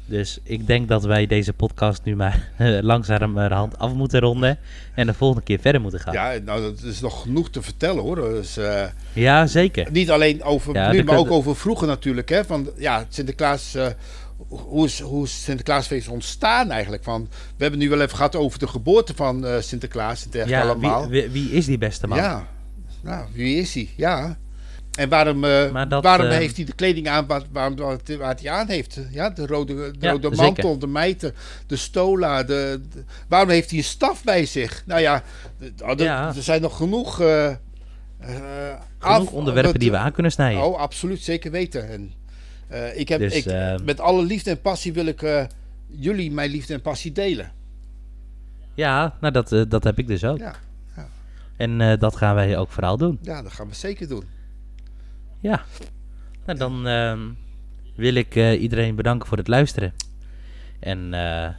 Ja. 0.05 0.17
Dus 0.17 0.39
ik 0.43 0.67
denk 0.67 0.87
dat 0.87 1.03
wij 1.03 1.27
deze 1.27 1.53
podcast 1.53 2.03
nu 2.03 2.15
maar 2.15 2.51
eh, 2.57 2.81
langzamerhand 2.93 3.77
af 3.77 3.93
moeten 3.93 4.19
ronden. 4.19 4.57
En 4.95 5.07
de 5.07 5.13
volgende 5.13 5.43
keer 5.43 5.59
verder 5.59 5.81
moeten 5.81 5.99
gaan. 5.99 6.13
Ja, 6.13 6.25
Ja, 6.31 6.39
nou, 6.39 6.61
dat 6.61 6.81
is 6.81 7.01
nog 7.01 7.21
genoeg 7.21 7.49
te 7.49 7.61
vertellen 7.61 8.03
hoor. 8.03 8.15
Dus, 8.15 8.57
eh, 8.57 9.45
zeker. 9.45 9.91
niet 9.91 10.11
alleen 10.11 10.43
over 10.43 10.73
Ja, 10.73 10.91
nu, 10.91 11.03
maar 11.03 11.17
ook 11.17 11.31
over 11.31 11.55
vroeger 11.55 11.87
natuurlijk. 11.87 12.29
Hè, 12.29 12.45
van, 12.45 12.69
ja, 12.77 13.05
Sinterklaas, 13.09 13.75
eh, 13.75 13.87
hoe 14.47 14.85
is, 14.85 14.99
hoe 14.99 15.23
is 15.23 15.43
Sinterklaasfeest 15.43 16.07
ontstaan 16.07 16.71
eigenlijk? 16.71 17.03
Van, 17.03 17.27
we 17.31 17.61
hebben 17.61 17.79
nu 17.79 17.89
wel 17.89 18.01
even 18.01 18.15
gehad 18.15 18.35
over 18.35 18.59
de 18.59 18.67
geboorte 18.67 19.15
van 19.15 19.45
eh, 19.45 19.61
Sinterklaas 19.61 20.27
en 20.31 20.47
Ja, 20.47 20.61
allemaal. 20.61 21.09
wie, 21.09 21.21
wie, 21.21 21.29
wie 21.29 21.51
is 21.51 21.65
die 21.65 21.77
beste 21.77 22.07
man? 22.07 22.17
Ja, 22.17 22.47
nou, 23.01 23.25
wie 23.33 23.57
is 23.57 23.73
hij? 23.73 23.89
Ja. 23.95 24.37
En 24.95 25.09
waarom, 25.09 25.43
eh, 25.43 25.89
dat, 25.89 26.03
waarom 26.03 26.27
eh, 26.27 26.37
heeft 26.37 26.55
hij 26.55 26.65
de 26.65 26.73
kleding 26.73 27.07
aan 27.07 27.25
waar, 27.25 27.41
waarom, 27.51 27.75
waar 28.17 28.35
hij 28.41 28.49
aan 28.51 28.67
heeft? 28.67 28.99
Ja, 29.11 29.29
de 29.29 29.45
rode, 29.47 29.75
de 29.75 29.93
Ja, 29.99 30.11
rode 30.11 30.27
zeker. 30.29 30.43
mantel, 30.43 30.77
de 30.79 30.87
mijter, 30.87 31.33
de 31.67 31.75
stola. 31.75 32.43
De, 32.43 32.81
de- 32.93 33.03
waarom 33.27 33.49
heeft 33.49 33.69
hij 33.69 33.77
een 33.79 33.83
staf 33.85 34.23
bij 34.23 34.45
zich? 34.45 34.83
Nou 34.85 35.01
ja, 35.01 35.23
er- 35.85 36.01
Ja. 36.03 36.27
er 36.35 36.43
zijn 36.43 36.61
nog 36.61 36.77
genoeg, 36.77 37.19
eh, 37.21 37.51
Genoeg 38.19 38.87
af- 38.99 39.31
onderwerpen 39.31 39.79
die 39.79 39.91
we 39.91 39.97
aan 39.97 40.11
kunnen 40.11 40.31
snijden. 40.31 40.63
Oh, 40.63 40.77
absoluut, 40.79 41.21
zeker 41.21 41.51
weten. 41.51 41.89
En, 41.89 42.13
ik 42.95 43.09
heb, 43.09 43.19
Dus, 43.19 43.33
ik, 43.45 43.45
met 43.83 43.99
alle 43.99 44.23
liefde 44.23 44.49
en 44.49 44.61
passie 44.61 44.93
wil 44.93 45.05
ik 45.05 45.47
jullie 45.87 46.31
mijn 46.31 46.49
liefde 46.49 46.73
en 46.73 46.81
passie 46.81 47.11
delen. 47.11 47.51
Ja, 48.73 49.15
nou 49.21 49.33
dat, 49.33 49.69
dat 49.69 49.83
heb 49.83 49.99
ik 49.99 50.07
dus 50.07 50.23
ook. 50.23 50.37
Ja, 50.37 50.55
ja. 50.95 51.07
En 51.57 51.99
dat 51.99 52.15
gaan 52.15 52.35
wij 52.35 52.57
ook 52.57 52.71
vooral 52.71 52.97
doen. 52.97 53.19
ja, 53.21 53.41
dat 53.41 53.51
gaan 53.53 53.67
we 53.69 53.75
zeker 53.75 54.07
doen. 54.07 54.23
Ja. 55.45 55.63
Nou, 56.45 56.59
dan 56.59 56.87
ehm, 56.87 57.19
wil 57.95 58.13
ik 58.13 58.35
eh, 58.35 58.61
iedereen 58.61 58.95
bedanken 58.95 59.27
voor 59.27 59.37
het 59.37 59.47
luisteren. 59.47 59.93
En 60.79 60.97
eh, 61.13 61.49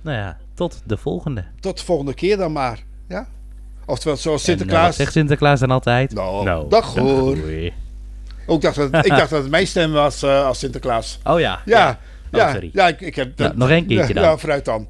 nou 0.00 0.16
ja, 0.16 0.38
tot 0.54 0.82
de 0.86 0.96
volgende. 0.96 1.44
Tot 1.60 1.78
de 1.78 1.84
volgende 1.84 2.14
keer 2.14 2.36
dan 2.36 2.52
maar. 2.52 2.82
Ja? 3.08 3.26
Oftewel, 3.86 4.16
zoals 4.16 4.40
eh, 4.40 4.48
Sinterklaas. 4.48 4.96
zegt 4.96 5.12
Sinterklaas 5.12 5.60
dan 5.60 5.70
altijd? 5.70 6.14
Nou, 6.14 6.68
dag 6.68 6.94
hoor. 6.94 7.36
dacht 8.60 8.76
dat, 8.76 9.04
ik 9.04 9.10
dacht 9.10 9.30
dat 9.30 9.42
het 9.42 9.50
mijn 9.50 9.66
stem 9.66 9.92
was 9.92 10.24
als 10.24 10.58
Sinterklaas. 10.58 11.18
Oh 11.24 11.40
ja. 11.40 11.60
Ja, 11.64 11.98
ja, 12.30 12.46
Oh, 12.46 12.52
sorry. 12.52 12.70
ja 12.72 12.88
ik, 12.88 13.00
ik 13.00 13.14
heb... 13.14 13.38
Nou, 13.38 13.56
nog 13.56 13.70
één 13.70 13.86
keertje 13.86 14.14
dan. 14.14 14.22
Ja, 14.22 14.36
vooruit 14.36 14.64
dan. 14.64 14.88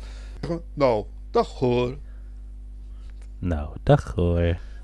Nou, 0.74 1.04
dag 1.30 1.48
hoor. 1.48 1.96
Nou, 3.38 3.76
dag 3.82 4.12
hoor. 4.14 4.56